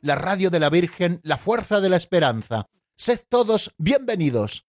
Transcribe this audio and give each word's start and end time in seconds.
la 0.00 0.14
radio 0.14 0.50
de 0.50 0.60
la 0.60 0.70
Virgen, 0.70 1.20
la 1.22 1.36
fuerza 1.36 1.80
de 1.80 1.88
la 1.88 1.96
esperanza. 1.96 2.66
Sed 2.96 3.20
todos 3.28 3.72
bienvenidos. 3.78 4.64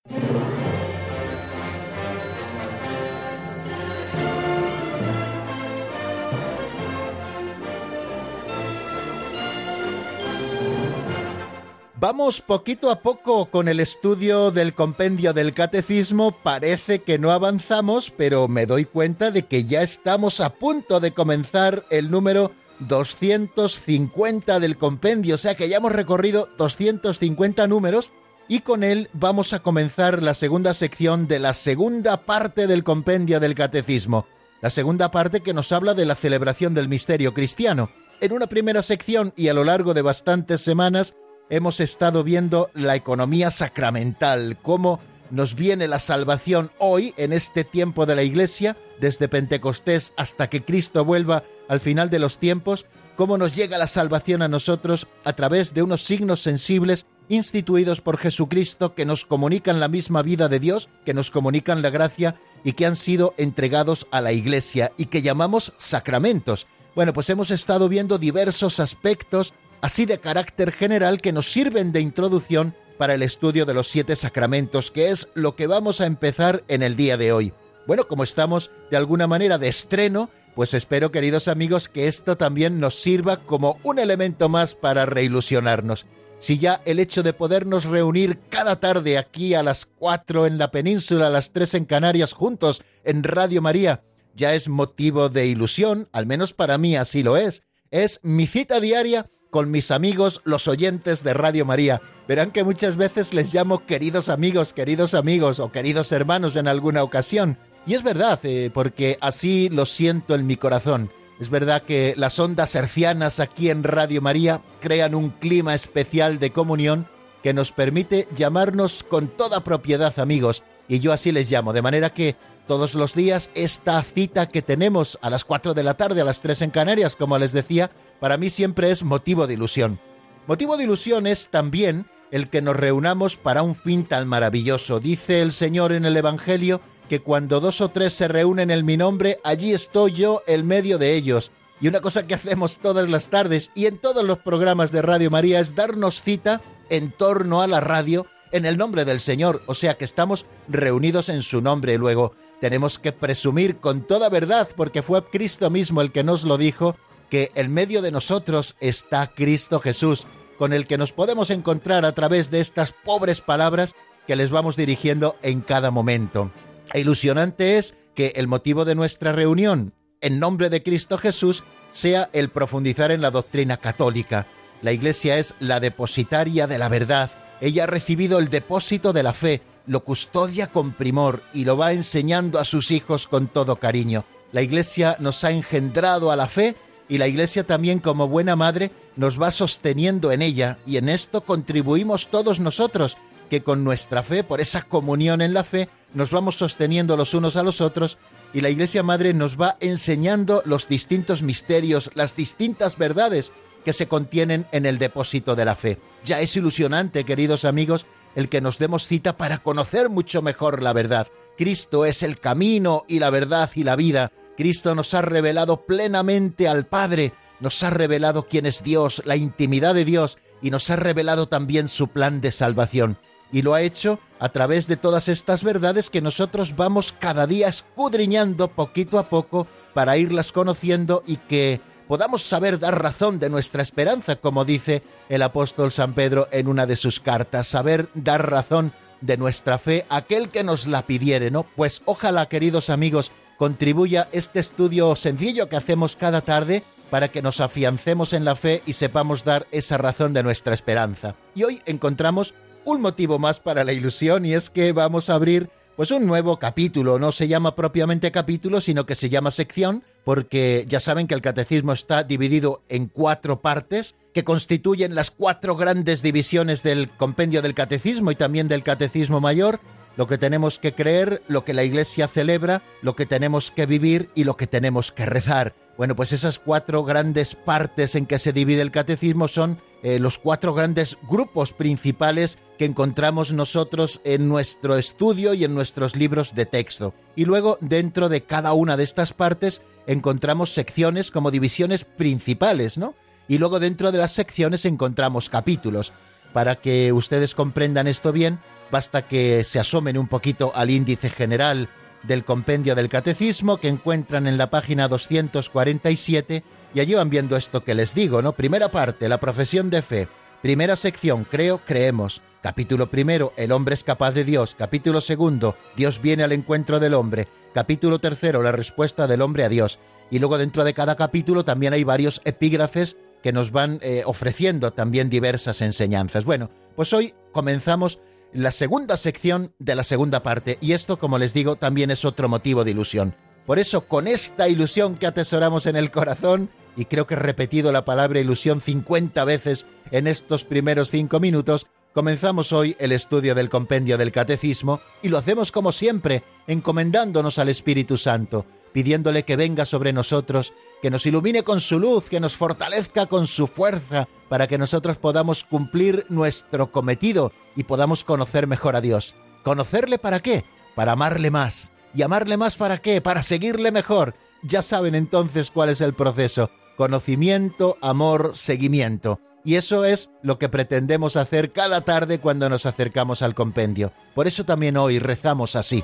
Vamos 12.01 12.41
poquito 12.41 12.89
a 12.89 13.01
poco 13.01 13.45
con 13.51 13.67
el 13.67 13.79
estudio 13.79 14.49
del 14.49 14.73
compendio 14.73 15.33
del 15.33 15.53
catecismo. 15.53 16.31
Parece 16.31 17.03
que 17.03 17.19
no 17.19 17.29
avanzamos, 17.29 18.09
pero 18.09 18.47
me 18.47 18.65
doy 18.65 18.85
cuenta 18.85 19.29
de 19.29 19.43
que 19.43 19.65
ya 19.65 19.83
estamos 19.83 20.39
a 20.39 20.49
punto 20.49 20.99
de 20.99 21.11
comenzar 21.11 21.85
el 21.91 22.09
número 22.09 22.53
250 22.87 24.59
del 24.59 24.77
compendio. 24.77 25.35
O 25.35 25.37
sea 25.37 25.55
que 25.55 25.69
ya 25.69 25.77
hemos 25.77 25.91
recorrido 25.91 26.49
250 26.57 27.67
números 27.67 28.11
y 28.47 28.59
con 28.59 28.83
él 28.83 29.09
vamos 29.13 29.53
a 29.53 29.59
comenzar 29.59 30.21
la 30.21 30.33
segunda 30.33 30.73
sección 30.73 31.27
de 31.27 31.39
la 31.39 31.53
segunda 31.53 32.25
parte 32.25 32.67
del 32.67 32.83
compendio 32.83 33.39
del 33.39 33.55
catecismo. 33.55 34.25
La 34.61 34.69
segunda 34.69 35.09
parte 35.09 35.41
que 35.41 35.53
nos 35.53 35.71
habla 35.71 35.93
de 35.93 36.05
la 36.05 36.15
celebración 36.15 36.73
del 36.73 36.87
misterio 36.87 37.33
cristiano. 37.33 37.89
En 38.19 38.33
una 38.33 38.47
primera 38.47 38.83
sección 38.83 39.33
y 39.35 39.47
a 39.47 39.53
lo 39.53 39.63
largo 39.63 39.93
de 39.93 40.03
bastantes 40.03 40.61
semanas 40.61 41.15
hemos 41.49 41.79
estado 41.79 42.23
viendo 42.23 42.69
la 42.73 42.95
economía 42.95 43.51
sacramental, 43.51 44.57
cómo 44.61 44.99
nos 45.31 45.55
viene 45.55 45.87
la 45.87 45.99
salvación 45.99 46.71
hoy, 46.77 47.13
en 47.17 47.33
este 47.33 47.63
tiempo 47.63 48.05
de 48.05 48.15
la 48.15 48.23
Iglesia, 48.23 48.77
desde 48.99 49.27
Pentecostés 49.27 50.13
hasta 50.17 50.49
que 50.49 50.63
Cristo 50.63 51.03
vuelva 51.05 51.43
al 51.67 51.79
final 51.79 52.09
de 52.09 52.19
los 52.19 52.37
tiempos, 52.37 52.85
cómo 53.15 53.37
nos 53.37 53.55
llega 53.55 53.77
la 53.77 53.87
salvación 53.87 54.41
a 54.41 54.47
nosotros 54.47 55.07
a 55.23 55.33
través 55.33 55.73
de 55.73 55.83
unos 55.83 56.03
signos 56.03 56.41
sensibles 56.41 57.05
instituidos 57.29 58.01
por 58.01 58.17
Jesucristo 58.17 58.93
que 58.93 59.05
nos 59.05 59.25
comunican 59.25 59.79
la 59.79 59.87
misma 59.87 60.21
vida 60.21 60.49
de 60.49 60.59
Dios, 60.59 60.89
que 61.05 61.13
nos 61.13 61.31
comunican 61.31 61.81
la 61.81 61.89
gracia 61.89 62.35
y 62.63 62.73
que 62.73 62.85
han 62.85 62.95
sido 62.95 63.33
entregados 63.37 64.07
a 64.11 64.21
la 64.21 64.33
Iglesia 64.33 64.91
y 64.97 65.05
que 65.05 65.21
llamamos 65.21 65.73
sacramentos. 65.77 66.67
Bueno, 66.93 67.13
pues 67.13 67.29
hemos 67.29 67.51
estado 67.51 67.87
viendo 67.87 68.17
diversos 68.17 68.81
aspectos 68.81 69.53
así 69.79 70.05
de 70.05 70.19
carácter 70.19 70.71
general 70.71 71.21
que 71.21 71.31
nos 71.31 71.51
sirven 71.51 71.91
de 71.91 72.01
introducción 72.01 72.75
para 73.01 73.15
el 73.15 73.23
estudio 73.23 73.65
de 73.65 73.73
los 73.73 73.87
siete 73.87 74.15
sacramentos, 74.15 74.91
que 74.91 75.09
es 75.09 75.29
lo 75.33 75.55
que 75.55 75.65
vamos 75.65 76.01
a 76.01 76.05
empezar 76.05 76.63
en 76.67 76.83
el 76.83 76.95
día 76.95 77.17
de 77.17 77.33
hoy. 77.33 77.51
Bueno, 77.87 78.07
como 78.07 78.23
estamos 78.23 78.69
de 78.91 78.97
alguna 78.97 79.25
manera 79.25 79.57
de 79.57 79.69
estreno, 79.69 80.29
pues 80.53 80.75
espero, 80.75 81.11
queridos 81.11 81.47
amigos, 81.47 81.89
que 81.89 82.07
esto 82.07 82.37
también 82.37 82.79
nos 82.79 83.01
sirva 83.01 83.37
como 83.37 83.79
un 83.81 83.97
elemento 83.97 84.49
más 84.49 84.75
para 84.75 85.07
reilusionarnos. 85.07 86.05
Si 86.37 86.59
ya 86.59 86.83
el 86.85 86.99
hecho 86.99 87.23
de 87.23 87.33
podernos 87.33 87.85
reunir 87.85 88.37
cada 88.51 88.79
tarde 88.79 89.17
aquí 89.17 89.55
a 89.55 89.63
las 89.63 89.87
cuatro 89.87 90.45
en 90.45 90.59
la 90.59 90.69
península, 90.69 91.25
a 91.25 91.31
las 91.31 91.53
tres 91.53 91.73
en 91.73 91.85
Canarias, 91.85 92.33
juntos 92.33 92.83
en 93.03 93.23
Radio 93.23 93.63
María, 93.63 94.03
ya 94.35 94.53
es 94.53 94.69
motivo 94.69 95.29
de 95.29 95.47
ilusión, 95.47 96.07
al 96.11 96.27
menos 96.27 96.53
para 96.53 96.77
mí 96.77 96.95
así 96.95 97.23
lo 97.23 97.35
es. 97.35 97.63
Es 97.89 98.19
mi 98.21 98.45
cita 98.45 98.79
diaria 98.79 99.27
con 99.51 99.69
mis 99.69 99.91
amigos, 99.91 100.41
los 100.45 100.67
oyentes 100.67 101.23
de 101.23 101.35
Radio 101.35 101.65
María. 101.65 102.01
Verán 102.27 102.51
que 102.51 102.63
muchas 102.63 102.97
veces 102.97 103.33
les 103.33 103.53
llamo 103.53 103.85
queridos 103.85 104.29
amigos, 104.29 104.73
queridos 104.73 105.13
amigos 105.13 105.59
o 105.59 105.71
queridos 105.71 106.11
hermanos 106.11 106.55
en 106.55 106.67
alguna 106.67 107.03
ocasión. 107.03 107.57
Y 107.85 107.93
es 107.93 108.01
verdad, 108.01 108.39
eh, 108.43 108.71
porque 108.73 109.17
así 109.21 109.69
lo 109.69 109.85
siento 109.85 110.33
en 110.33 110.47
mi 110.47 110.55
corazón. 110.55 111.11
Es 111.39 111.49
verdad 111.49 111.83
que 111.83 112.13
las 112.17 112.39
ondas 112.39 112.73
hercianas 112.75 113.39
aquí 113.39 113.69
en 113.69 113.83
Radio 113.83 114.21
María 114.21 114.61
crean 114.79 115.15
un 115.15 115.29
clima 115.29 115.75
especial 115.75 116.39
de 116.39 116.51
comunión 116.51 117.07
que 117.43 117.53
nos 117.53 117.71
permite 117.71 118.27
llamarnos 118.35 119.03
con 119.03 119.27
toda 119.27 119.63
propiedad 119.63 120.17
amigos, 120.19 120.63
y 120.91 120.99
yo 120.99 121.13
así 121.13 121.31
les 121.31 121.49
llamo, 121.49 121.71
de 121.71 121.81
manera 121.81 122.13
que 122.13 122.35
todos 122.67 122.95
los 122.95 123.15
días 123.15 123.49
esta 123.55 124.03
cita 124.03 124.49
que 124.49 124.61
tenemos 124.61 125.17
a 125.21 125.29
las 125.29 125.45
4 125.45 125.73
de 125.73 125.83
la 125.83 125.93
tarde, 125.93 126.19
a 126.19 126.25
las 126.25 126.41
3 126.41 126.63
en 126.63 126.69
Canarias, 126.69 127.15
como 127.15 127.37
les 127.37 127.53
decía, 127.53 127.91
para 128.19 128.35
mí 128.35 128.49
siempre 128.49 128.91
es 128.91 129.01
motivo 129.01 129.47
de 129.47 129.53
ilusión. 129.53 130.01
Motivo 130.47 130.75
de 130.75 130.83
ilusión 130.83 131.27
es 131.27 131.47
también 131.47 132.07
el 132.29 132.49
que 132.49 132.61
nos 132.61 132.75
reunamos 132.75 133.37
para 133.37 133.63
un 133.63 133.73
fin 133.73 134.03
tan 134.03 134.27
maravilloso. 134.27 134.99
Dice 134.99 135.39
el 135.39 135.53
Señor 135.53 135.93
en 135.93 136.03
el 136.03 136.17
Evangelio 136.17 136.81
que 137.07 137.21
cuando 137.21 137.61
dos 137.61 137.79
o 137.79 137.87
tres 137.87 138.11
se 138.11 138.27
reúnen 138.27 138.69
en 138.69 138.85
mi 138.85 138.97
nombre, 138.97 139.39
allí 139.45 139.71
estoy 139.71 140.11
yo 140.11 140.43
en 140.45 140.67
medio 140.67 140.97
de 140.97 141.13
ellos. 141.15 141.51
Y 141.79 141.87
una 141.87 142.01
cosa 142.01 142.27
que 142.27 142.33
hacemos 142.33 142.79
todas 142.79 143.07
las 143.07 143.29
tardes 143.29 143.71
y 143.75 143.85
en 143.85 143.97
todos 143.97 144.25
los 144.25 144.39
programas 144.39 144.91
de 144.91 145.01
Radio 145.01 145.31
María 145.31 145.61
es 145.61 145.73
darnos 145.73 146.21
cita 146.21 146.59
en 146.89 147.13
torno 147.13 147.61
a 147.61 147.67
la 147.67 147.79
radio 147.79 148.27
en 148.51 148.65
el 148.65 148.77
nombre 148.77 149.05
del 149.05 149.19
Señor, 149.19 149.61
o 149.65 149.75
sea 149.75 149.95
que 149.95 150.05
estamos 150.05 150.45
reunidos 150.67 151.29
en 151.29 151.41
su 151.41 151.61
nombre. 151.61 151.97
Luego 151.97 152.33
tenemos 152.59 152.99
que 152.99 153.11
presumir 153.11 153.77
con 153.77 154.01
toda 154.01 154.29
verdad, 154.29 154.69
porque 154.75 155.01
fue 155.01 155.23
Cristo 155.25 155.69
mismo 155.69 156.01
el 156.01 156.11
que 156.11 156.23
nos 156.23 156.43
lo 156.43 156.57
dijo, 156.57 156.95
que 157.29 157.51
en 157.55 157.73
medio 157.73 158.01
de 158.01 158.11
nosotros 158.11 158.75
está 158.79 159.27
Cristo 159.27 159.79
Jesús, 159.79 160.25
con 160.57 160.73
el 160.73 160.85
que 160.85 160.97
nos 160.97 161.11
podemos 161.11 161.49
encontrar 161.49 162.05
a 162.05 162.13
través 162.13 162.51
de 162.51 162.59
estas 162.59 162.91
pobres 162.91 163.41
palabras 163.41 163.95
que 164.27 164.35
les 164.35 164.51
vamos 164.51 164.75
dirigiendo 164.75 165.35
en 165.41 165.61
cada 165.61 165.91
momento. 165.91 166.51
E 166.93 166.99
ilusionante 166.99 167.77
es 167.77 167.95
que 168.15 168.33
el 168.35 168.47
motivo 168.47 168.85
de 168.85 168.95
nuestra 168.95 169.31
reunión 169.31 169.93
en 170.19 170.39
nombre 170.39 170.69
de 170.69 170.83
Cristo 170.83 171.17
Jesús 171.17 171.63
sea 171.91 172.29
el 172.33 172.49
profundizar 172.49 173.11
en 173.11 173.21
la 173.21 173.31
doctrina 173.31 173.77
católica. 173.77 174.45
La 174.81 174.91
Iglesia 174.91 175.37
es 175.37 175.55
la 175.59 175.79
depositaria 175.79 176.67
de 176.67 176.77
la 176.77 176.89
verdad. 176.89 177.31
Ella 177.61 177.83
ha 177.83 177.87
recibido 177.87 178.39
el 178.39 178.49
depósito 178.49 179.13
de 179.13 179.21
la 179.21 179.33
fe, 179.33 179.61
lo 179.85 180.03
custodia 180.03 180.67
con 180.67 180.93
primor 180.93 181.41
y 181.53 181.63
lo 181.63 181.77
va 181.77 181.93
enseñando 181.93 182.59
a 182.59 182.65
sus 182.65 182.89
hijos 182.89 183.27
con 183.27 183.47
todo 183.47 183.75
cariño. 183.75 184.25
La 184.51 184.63
Iglesia 184.63 185.15
nos 185.19 185.43
ha 185.43 185.51
engendrado 185.51 186.31
a 186.31 186.35
la 186.35 186.47
fe 186.47 186.75
y 187.07 187.19
la 187.19 187.27
Iglesia 187.27 187.63
también 187.63 187.99
como 187.99 188.27
buena 188.27 188.55
madre 188.55 188.91
nos 189.15 189.39
va 189.39 189.51
sosteniendo 189.51 190.31
en 190.31 190.41
ella 190.41 190.79
y 190.87 190.97
en 190.97 191.07
esto 191.07 191.41
contribuimos 191.41 192.27
todos 192.27 192.59
nosotros, 192.59 193.17
que 193.49 193.61
con 193.61 193.83
nuestra 193.83 194.23
fe, 194.23 194.43
por 194.43 194.59
esa 194.59 194.81
comunión 194.83 195.41
en 195.41 195.53
la 195.53 195.63
fe, 195.63 195.87
nos 196.13 196.31
vamos 196.31 196.55
sosteniendo 196.55 197.15
los 197.15 197.33
unos 197.33 197.57
a 197.57 197.63
los 197.63 197.79
otros 197.79 198.17
y 198.53 198.61
la 198.61 198.69
Iglesia 198.69 199.03
Madre 199.03 199.33
nos 199.33 199.59
va 199.59 199.77
enseñando 199.79 200.61
los 200.65 200.87
distintos 200.87 201.41
misterios, 201.41 202.11
las 202.15 202.35
distintas 202.35 202.97
verdades 202.97 203.51
que 203.81 203.93
se 203.93 204.07
contienen 204.07 204.65
en 204.71 204.85
el 204.85 204.97
depósito 204.97 205.55
de 205.55 205.65
la 205.65 205.75
fe. 205.75 205.97
Ya 206.23 206.39
es 206.39 206.55
ilusionante, 206.55 207.23
queridos 207.23 207.65
amigos, 207.65 208.05
el 208.35 208.49
que 208.49 208.61
nos 208.61 208.77
demos 208.79 209.07
cita 209.07 209.37
para 209.37 209.59
conocer 209.59 210.09
mucho 210.09 210.41
mejor 210.41 210.81
la 210.81 210.93
verdad. 210.93 211.27
Cristo 211.57 212.05
es 212.05 212.23
el 212.23 212.39
camino 212.39 213.03
y 213.07 213.19
la 213.19 213.29
verdad 213.29 213.69
y 213.75 213.83
la 213.83 213.95
vida, 213.95 214.31
Cristo 214.57 214.95
nos 214.95 215.13
ha 215.13 215.21
revelado 215.21 215.85
plenamente 215.85 216.67
al 216.67 216.85
Padre, 216.85 217.33
nos 217.59 217.81
ha 217.83 217.89
revelado 217.89 218.47
quién 218.47 218.65
es 218.65 218.83
Dios, 218.83 219.21
la 219.25 219.35
intimidad 219.35 219.95
de 219.95 220.05
Dios, 220.05 220.37
y 220.61 220.69
nos 220.69 220.89
ha 220.89 220.95
revelado 220.95 221.47
también 221.47 221.87
su 221.87 222.09
plan 222.09 222.41
de 222.41 222.51
salvación. 222.51 223.17
Y 223.51 223.63
lo 223.63 223.73
ha 223.73 223.81
hecho 223.81 224.19
a 224.39 224.49
través 224.49 224.87
de 224.87 224.97
todas 224.97 225.27
estas 225.27 225.63
verdades 225.63 226.09
que 226.09 226.21
nosotros 226.21 226.75
vamos 226.75 227.11
cada 227.11 227.47
día 227.47 227.67
escudriñando 227.67 228.69
poquito 228.69 229.19
a 229.19 229.29
poco 229.29 229.67
para 229.93 230.17
irlas 230.17 230.51
conociendo 230.51 231.23
y 231.25 231.37
que 231.37 231.81
podamos 232.11 232.43
saber 232.43 232.77
dar 232.77 233.01
razón 233.01 233.39
de 233.39 233.49
nuestra 233.49 233.81
esperanza, 233.81 234.35
como 234.35 234.65
dice 234.65 235.01
el 235.29 235.41
apóstol 235.43 235.93
San 235.93 236.11
Pedro 236.11 236.49
en 236.51 236.67
una 236.67 236.85
de 236.85 236.97
sus 236.97 237.21
cartas, 237.21 237.69
saber 237.69 238.09
dar 238.13 238.51
razón 238.51 238.91
de 239.21 239.37
nuestra 239.37 239.77
fe 239.77 240.05
aquel 240.09 240.49
que 240.49 240.65
nos 240.65 240.87
la 240.87 241.03
pidiere, 241.03 241.51
¿no? 241.51 241.63
Pues 241.63 242.01
ojalá, 242.03 242.49
queridos 242.49 242.89
amigos, 242.89 243.31
contribuya 243.57 244.27
este 244.33 244.59
estudio 244.59 245.15
sencillo 245.15 245.69
que 245.69 245.77
hacemos 245.77 246.17
cada 246.17 246.41
tarde 246.41 246.83
para 247.09 247.29
que 247.29 247.41
nos 247.41 247.61
afiancemos 247.61 248.33
en 248.33 248.43
la 248.43 248.57
fe 248.57 248.83
y 248.85 248.91
sepamos 248.91 249.45
dar 249.45 249.65
esa 249.71 249.97
razón 249.97 250.33
de 250.33 250.43
nuestra 250.43 250.73
esperanza. 250.73 251.35
Y 251.55 251.63
hoy 251.63 251.81
encontramos 251.85 252.53
un 252.83 252.99
motivo 252.99 253.39
más 253.39 253.61
para 253.61 253.85
la 253.85 253.93
ilusión 253.93 254.45
y 254.45 254.51
es 254.51 254.69
que 254.69 254.91
vamos 254.91 255.29
a 255.29 255.35
abrir 255.35 255.69
pues 255.95 256.11
un 256.11 256.25
nuevo 256.25 256.57
capítulo. 256.57 257.19
No 257.19 257.31
se 257.31 257.47
llama 257.47 257.75
propiamente 257.75 258.31
capítulo, 258.31 258.81
sino 258.81 259.05
que 259.05 259.15
se 259.15 259.29
llama 259.29 259.51
sección, 259.51 260.03
porque 260.23 260.85
ya 260.87 260.99
saben 260.99 261.27
que 261.27 261.35
el 261.35 261.41
catecismo 261.41 261.93
está 261.93 262.23
dividido 262.23 262.81
en 262.89 263.07
cuatro 263.07 263.61
partes 263.61 264.15
que 264.33 264.43
constituyen 264.43 265.15
las 265.15 265.31
cuatro 265.31 265.75
grandes 265.75 266.21
divisiones 266.21 266.83
del 266.83 267.09
compendio 267.09 267.61
del 267.61 267.73
catecismo 267.73 268.31
y 268.31 268.35
también 268.35 268.67
del 268.67 268.83
catecismo 268.83 269.41
mayor, 269.41 269.79
lo 270.17 270.27
que 270.27 270.37
tenemos 270.37 270.79
que 270.79 270.93
creer, 270.93 271.41
lo 271.47 271.63
que 271.65 271.73
la 271.73 271.83
Iglesia 271.83 272.27
celebra, 272.27 272.81
lo 273.01 273.15
que 273.15 273.25
tenemos 273.25 273.71
que 273.71 273.85
vivir 273.85 274.29
y 274.35 274.43
lo 274.43 274.57
que 274.57 274.67
tenemos 274.67 275.11
que 275.11 275.25
rezar. 275.25 275.73
Bueno, 275.97 276.15
pues 276.15 276.33
esas 276.33 276.57
cuatro 276.57 277.03
grandes 277.03 277.55
partes 277.55 278.15
en 278.15 278.25
que 278.25 278.39
se 278.39 278.53
divide 278.53 278.81
el 278.81 278.91
catecismo 278.91 279.47
son 279.47 279.79
eh, 280.03 280.17
los 280.17 280.37
cuatro 280.37 280.73
grandes 280.73 281.17
grupos 281.29 281.73
principales 281.73 282.57
que 282.79 282.85
encontramos 282.85 283.51
nosotros 283.51 284.19
en 284.23 284.49
nuestro 284.49 284.97
estudio 284.97 285.53
y 285.53 285.63
en 285.63 285.75
nuestros 285.75 286.15
libros 286.15 286.55
de 286.55 286.65
texto. 286.65 287.13
Y 287.35 287.45
luego, 287.45 287.77
dentro 287.81 288.29
de 288.29 288.41
cada 288.41 288.73
una 288.73 288.97
de 288.97 289.03
estas 289.03 289.33
partes, 289.33 289.81
encontramos 290.07 290.73
secciones 290.73 291.29
como 291.29 291.51
divisiones 291.51 292.03
principales, 292.03 292.97
¿no? 292.97 293.13
Y 293.47 293.59
luego 293.59 293.79
dentro 293.79 294.11
de 294.11 294.17
las 294.17 294.31
secciones 294.31 294.85
encontramos 294.85 295.49
capítulos. 295.49 296.13
Para 296.53 296.77
que 296.77 297.13
ustedes 297.13 297.53
comprendan 297.53 298.07
esto 298.07 298.31
bien, 298.31 298.59
basta 298.91 299.21
que 299.21 299.63
se 299.63 299.79
asomen 299.79 300.17
un 300.17 300.27
poquito 300.27 300.71
al 300.73 300.89
índice 300.89 301.29
general 301.29 301.89
del 302.23 302.43
compendio 302.43 302.95
del 302.95 303.09
catecismo 303.09 303.77
que 303.77 303.87
encuentran 303.87 304.47
en 304.47 304.57
la 304.57 304.69
página 304.69 305.07
247 305.07 306.63
y 306.93 306.99
allí 306.99 307.13
van 307.13 307.29
viendo 307.29 307.57
esto 307.57 307.83
que 307.83 307.95
les 307.95 308.13
digo, 308.13 308.41
¿no? 308.41 308.53
Primera 308.53 308.89
parte, 308.89 309.29
la 309.29 309.39
profesión 309.39 309.89
de 309.89 310.01
fe. 310.01 310.27
Primera 310.61 310.95
sección, 310.95 311.43
creo, 311.43 311.79
creemos. 311.79 312.41
Capítulo 312.61 313.09
primero, 313.09 313.53
el 313.57 313.71
hombre 313.71 313.95
es 313.95 314.03
capaz 314.03 314.31
de 314.31 314.43
Dios. 314.43 314.75
Capítulo 314.77 315.21
segundo, 315.21 315.75
Dios 315.95 316.21
viene 316.21 316.43
al 316.43 316.51
encuentro 316.51 316.99
del 316.99 317.15
hombre. 317.15 317.47
Capítulo 317.73 318.19
tercero, 318.19 318.61
la 318.61 318.71
respuesta 318.71 319.25
del 319.25 319.41
hombre 319.41 319.63
a 319.63 319.69
Dios. 319.69 319.97
Y 320.29 320.39
luego 320.39 320.57
dentro 320.57 320.83
de 320.83 320.93
cada 320.93 321.15
capítulo 321.15 321.65
también 321.65 321.93
hay 321.93 322.03
varios 322.03 322.41
epígrafes 322.45 323.17
que 323.41 323.51
nos 323.51 323.71
van 323.71 323.99
eh, 324.01 324.21
ofreciendo 324.25 324.91
también 324.93 325.29
diversas 325.29 325.81
enseñanzas. 325.81 326.45
Bueno, 326.45 326.69
pues 326.95 327.11
hoy 327.13 327.33
comenzamos 327.51 328.19
la 328.53 328.71
segunda 328.71 329.17
sección 329.17 329.73
de 329.79 329.95
la 329.95 330.03
segunda 330.03 330.43
parte 330.43 330.77
y 330.81 330.93
esto, 330.93 331.17
como 331.17 331.37
les 331.37 331.53
digo, 331.53 331.75
también 331.75 332.11
es 332.11 332.25
otro 332.25 332.49
motivo 332.49 332.83
de 332.83 332.91
ilusión. 332.91 333.33
Por 333.65 333.79
eso, 333.79 334.07
con 334.07 334.27
esta 334.27 334.67
ilusión 334.67 335.15
que 335.15 335.27
atesoramos 335.27 335.85
en 335.85 335.95
el 335.95 336.11
corazón, 336.11 336.69
y 336.97 337.05
creo 337.05 337.27
que 337.27 337.35
he 337.35 337.37
repetido 337.37 337.91
la 337.91 338.05
palabra 338.05 338.39
ilusión 338.39 338.81
50 338.81 339.45
veces 339.45 339.85
en 340.11 340.27
estos 340.27 340.63
primeros 340.65 341.11
cinco 341.11 341.39
minutos, 341.39 341.87
comenzamos 342.13 342.73
hoy 342.73 342.95
el 342.99 343.13
estudio 343.13 343.55
del 343.55 343.69
compendio 343.69 344.17
del 344.17 344.31
Catecismo 344.31 344.99
y 345.21 345.29
lo 345.29 345.37
hacemos 345.37 345.71
como 345.71 345.91
siempre, 345.91 346.43
encomendándonos 346.67 347.57
al 347.59 347.69
Espíritu 347.69 348.17
Santo, 348.17 348.65
pidiéndole 348.93 349.43
que 349.43 349.55
venga 349.55 349.85
sobre 349.85 350.13
nosotros, 350.13 350.73
que 351.01 351.09
nos 351.09 351.25
ilumine 351.25 351.63
con 351.63 351.79
su 351.79 351.99
luz, 351.99 352.29
que 352.29 352.39
nos 352.39 352.55
fortalezca 352.55 353.25
con 353.25 353.47
su 353.47 353.67
fuerza, 353.67 354.27
para 354.49 354.67
que 354.67 354.77
nosotros 354.77 355.17
podamos 355.17 355.63
cumplir 355.63 356.25
nuestro 356.29 356.91
cometido 356.91 357.51
y 357.75 357.83
podamos 357.83 358.23
conocer 358.23 358.67
mejor 358.67 358.95
a 358.95 359.01
Dios. 359.01 359.35
¿Conocerle 359.63 360.17
para 360.17 360.39
qué? 360.39 360.63
Para 360.95 361.13
amarle 361.13 361.51
más. 361.51 361.91
¿Y 362.13 362.21
amarle 362.23 362.57
más 362.57 362.75
para 362.75 362.97
qué? 362.97 363.21
Para 363.21 363.43
seguirle 363.43 363.91
mejor. 363.91 364.35
Ya 364.63 364.81
saben 364.81 365.15
entonces 365.15 365.71
cuál 365.71 365.89
es 365.89 366.01
el 366.01 366.13
proceso. 366.13 366.69
Conocimiento, 366.97 367.97
amor, 368.01 368.51
seguimiento. 368.55 369.39
Y 369.63 369.75
eso 369.75 370.05
es 370.05 370.29
lo 370.41 370.57
que 370.57 370.69
pretendemos 370.69 371.35
hacer 371.35 371.71
cada 371.71 372.01
tarde 372.01 372.39
cuando 372.39 372.69
nos 372.69 372.85
acercamos 372.85 373.41
al 373.41 373.55
compendio. 373.55 374.11
Por 374.33 374.47
eso 374.47 374.65
también 374.65 374.97
hoy 374.97 375.19
rezamos 375.19 375.75
así. 375.75 376.03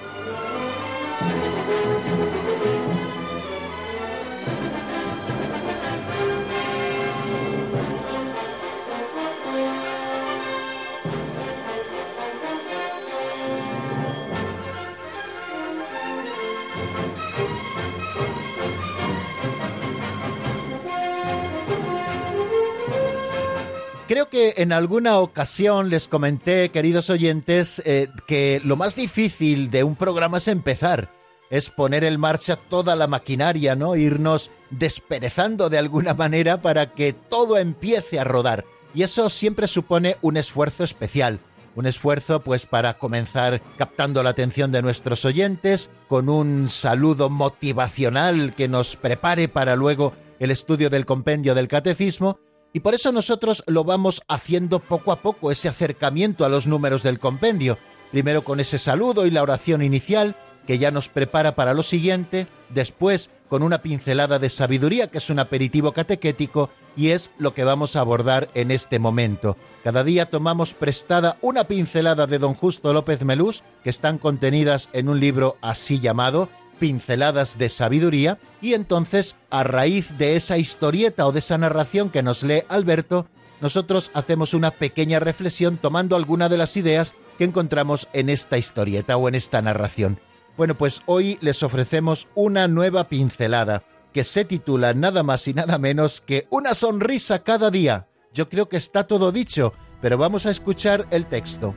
Que 24.31 24.55
en 24.57 24.71
alguna 24.71 25.19
ocasión 25.19 25.89
les 25.89 26.07
comenté, 26.07 26.69
queridos 26.69 27.09
oyentes, 27.09 27.81
eh, 27.85 28.07
que 28.25 28.61
lo 28.63 28.77
más 28.77 28.95
difícil 28.95 29.69
de 29.69 29.83
un 29.83 29.95
programa 29.95 30.37
es 30.37 30.47
empezar, 30.47 31.09
es 31.49 31.69
poner 31.69 32.05
en 32.05 32.19
marcha 32.19 32.55
toda 32.55 32.95
la 32.95 33.07
maquinaria, 33.07 33.75
¿no? 33.75 33.95
Irnos 33.97 34.49
desperezando 34.69 35.69
de 35.69 35.77
alguna 35.77 36.13
manera 36.13 36.61
para 36.61 36.93
que 36.93 37.11
todo 37.11 37.57
empiece 37.57 38.19
a 38.19 38.23
rodar. 38.23 38.63
Y 38.95 39.03
eso 39.03 39.29
siempre 39.29 39.67
supone 39.67 40.15
un 40.21 40.37
esfuerzo 40.37 40.85
especial. 40.85 41.39
Un 41.75 41.85
esfuerzo 41.85 42.41
pues 42.41 42.65
para 42.65 42.97
comenzar 42.97 43.61
captando 43.77 44.23
la 44.23 44.31
atención 44.31 44.71
de 44.71 44.81
nuestros 44.81 45.23
oyentes, 45.25 45.89
con 46.07 46.29
un 46.29 46.69
saludo 46.69 47.29
motivacional 47.29 48.55
que 48.55 48.67
nos 48.67 48.95
prepare 48.95 49.47
para 49.47 49.75
luego 49.75 50.13
el 50.39 50.51
estudio 50.51 50.89
del 50.89 51.05
compendio 51.05 51.53
del 51.53 51.67
catecismo, 51.67 52.39
y 52.73 52.79
por 52.79 52.93
eso 52.93 53.11
nosotros 53.11 53.63
lo 53.67 53.83
vamos 53.83 54.21
haciendo 54.27 54.79
poco 54.79 55.11
a 55.11 55.17
poco, 55.17 55.51
ese 55.51 55.67
acercamiento 55.67 56.45
a 56.45 56.49
los 56.49 56.67
números 56.67 57.03
del 57.03 57.19
compendio, 57.19 57.77
primero 58.11 58.43
con 58.43 58.59
ese 58.59 58.77
saludo 58.77 59.25
y 59.25 59.31
la 59.31 59.41
oración 59.41 59.81
inicial, 59.81 60.35
que 60.65 60.77
ya 60.77 60.91
nos 60.91 61.09
prepara 61.09 61.55
para 61.55 61.73
lo 61.73 61.83
siguiente, 61.83 62.47
después 62.69 63.29
con 63.49 63.63
una 63.63 63.81
pincelada 63.81 64.39
de 64.39 64.49
sabiduría, 64.49 65.07
que 65.07 65.17
es 65.17 65.29
un 65.29 65.39
aperitivo 65.39 65.91
catequético, 65.91 66.69
y 66.95 67.09
es 67.09 67.31
lo 67.37 67.53
que 67.53 67.63
vamos 67.63 67.95
a 67.95 68.01
abordar 68.01 68.49
en 68.53 68.71
este 68.71 68.99
momento. 68.99 69.57
Cada 69.83 70.03
día 70.03 70.29
tomamos 70.29 70.73
prestada 70.73 71.37
una 71.41 71.65
pincelada 71.65 72.27
de 72.27 72.39
don 72.39 72.53
Justo 72.53 72.93
López 72.93 73.23
Melús, 73.25 73.63
que 73.83 73.89
están 73.89 74.17
contenidas 74.17 74.87
en 74.93 75.09
un 75.09 75.19
libro 75.19 75.57
así 75.61 75.99
llamado, 75.99 76.47
pinceladas 76.81 77.59
de 77.59 77.69
sabiduría 77.69 78.39
y 78.59 78.73
entonces 78.73 79.35
a 79.51 79.63
raíz 79.63 80.17
de 80.17 80.35
esa 80.35 80.57
historieta 80.57 81.27
o 81.27 81.31
de 81.31 81.37
esa 81.37 81.59
narración 81.59 82.09
que 82.09 82.23
nos 82.23 82.41
lee 82.41 82.63
Alberto, 82.69 83.27
nosotros 83.61 84.09
hacemos 84.15 84.55
una 84.55 84.71
pequeña 84.71 85.19
reflexión 85.19 85.77
tomando 85.77 86.15
alguna 86.15 86.49
de 86.49 86.57
las 86.57 86.75
ideas 86.75 87.13
que 87.37 87.43
encontramos 87.43 88.07
en 88.13 88.29
esta 88.29 88.57
historieta 88.57 89.15
o 89.15 89.27
en 89.27 89.35
esta 89.35 89.61
narración. 89.61 90.19
Bueno, 90.57 90.75
pues 90.75 91.03
hoy 91.05 91.37
les 91.41 91.61
ofrecemos 91.61 92.27
una 92.33 92.67
nueva 92.67 93.09
pincelada 93.09 93.83
que 94.11 94.23
se 94.23 94.43
titula 94.43 94.95
nada 94.95 95.21
más 95.21 95.47
y 95.47 95.53
nada 95.53 95.77
menos 95.77 96.19
que 96.19 96.47
Una 96.49 96.73
sonrisa 96.73 97.43
cada 97.43 97.69
día. 97.69 98.07
Yo 98.33 98.49
creo 98.49 98.67
que 98.69 98.77
está 98.77 99.05
todo 99.05 99.31
dicho, 99.31 99.73
pero 100.01 100.17
vamos 100.17 100.47
a 100.47 100.51
escuchar 100.51 101.05
el 101.11 101.27
texto. 101.27 101.75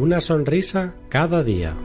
Una 0.00 0.22
sonrisa 0.22 0.94
cada 1.10 1.44
día. 1.44 1.76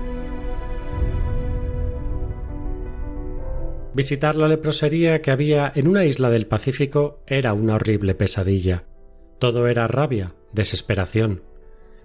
Visitar 3.94 4.38
la 4.38 4.48
leprosería 4.48 5.22
que 5.22 5.32
había 5.32 5.70
en 5.76 5.90
una 5.90 6.06
isla 6.06 6.30
del 6.30 6.48
Pacífico 6.48 7.20
era 7.28 7.54
una 7.54 7.76
horrible 7.76 8.16
pesadilla. 8.16 8.86
Todo 9.38 9.68
era 9.68 9.88
rabia, 9.88 10.34
desesperación. 10.54 11.44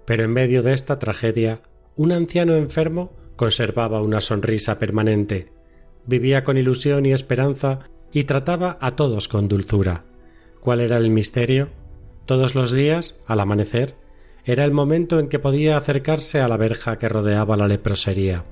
Pero 0.05 0.25
en 0.25 0.31
medio 0.31 0.63
de 0.63 0.73
esta 0.73 0.99
tragedia, 0.99 1.61
un 1.95 2.11
anciano 2.11 2.57
enfermo 2.57 3.13
conservaba 3.37 4.01
una 4.01 4.19
sonrisa 4.19 4.79
permanente. 4.79 5.53
Vivía 6.05 6.43
con 6.43 6.57
ilusión 6.57 7.05
y 7.05 7.13
esperanza 7.13 7.79
y 8.11 8.25
trataba 8.25 8.77
a 8.81 8.97
todos 8.97 9.29
con 9.29 9.47
dulzura. 9.47 10.03
¿Cuál 10.59 10.81
era 10.81 10.97
el 10.97 11.09
misterio? 11.09 11.69
Todos 12.25 12.53
los 12.53 12.73
días, 12.73 13.23
al 13.27 13.39
amanecer, 13.39 13.95
era 14.45 14.65
el 14.65 14.71
momento 14.71 15.19
en 15.19 15.27
que 15.27 15.39
podía 15.39 15.77
acercarse 15.77 16.41
a 16.41 16.47
la 16.47 16.57
verja 16.57 16.97
que 16.97 17.09
rodeaba 17.09 17.57
la 17.57 17.67
leprosería. 17.67 18.43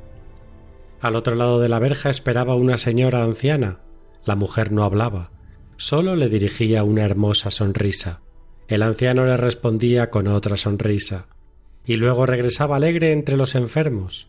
Al 1.01 1.15
otro 1.15 1.35
lado 1.35 1.59
de 1.59 1.69
la 1.69 1.79
verja 1.79 2.09
esperaba 2.09 2.55
una 2.55 2.77
señora 2.77 3.23
anciana. 3.23 3.79
La 4.25 4.35
mujer 4.35 4.71
no 4.71 4.83
hablaba. 4.83 5.31
solo 5.77 6.17
le 6.17 6.27
dirigía 6.27 6.83
una 6.83 7.05
hermosa 7.05 7.51
sonrisa. 7.51 8.21
El 8.67 8.83
anciano 8.83 9.25
le 9.25 9.37
respondía 9.37 10.09
con 10.09 10.27
otra 10.27 10.57
sonrisa, 10.57 11.27
y 11.85 11.95
luego 11.95 12.25
regresaba 12.25 12.75
alegre 12.75 13.13
entre 13.13 13.37
los 13.37 13.55
enfermos. 13.55 14.27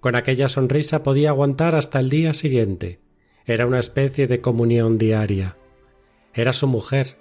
Con 0.00 0.16
aquella 0.16 0.48
sonrisa 0.48 1.02
podía 1.04 1.30
aguantar 1.30 1.76
hasta 1.76 2.00
el 2.00 2.10
día 2.10 2.34
siguiente. 2.34 2.98
Era 3.46 3.66
una 3.66 3.78
especie 3.78 4.26
de 4.26 4.40
comunión 4.40 4.98
diaria. 4.98 5.56
Era 6.34 6.52
su 6.52 6.66
mujer. 6.66 7.18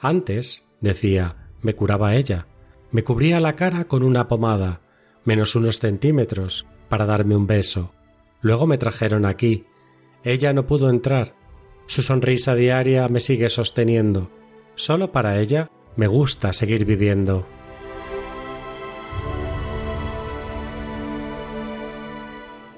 Antes, 0.00 0.68
decía, 0.80 1.48
me 1.60 1.74
curaba 1.74 2.16
ella. 2.16 2.46
Me 2.92 3.04
cubría 3.04 3.40
la 3.40 3.56
cara 3.56 3.84
con 3.84 4.02
una 4.02 4.28
pomada, 4.28 4.82
menos 5.24 5.56
unos 5.56 5.78
centímetros, 5.78 6.66
para 6.90 7.06
darme 7.06 7.34
un 7.34 7.46
beso. 7.46 7.94
Luego 8.42 8.66
me 8.66 8.76
trajeron 8.76 9.24
aquí. 9.24 9.64
Ella 10.24 10.52
no 10.52 10.66
pudo 10.66 10.90
entrar. 10.90 11.34
Su 11.86 12.02
sonrisa 12.02 12.54
diaria 12.54 13.08
me 13.08 13.20
sigue 13.20 13.48
sosteniendo. 13.48 14.30
Solo 14.74 15.10
para 15.10 15.40
ella 15.40 15.70
me 15.96 16.06
gusta 16.06 16.52
seguir 16.52 16.84
viviendo. 16.84 17.46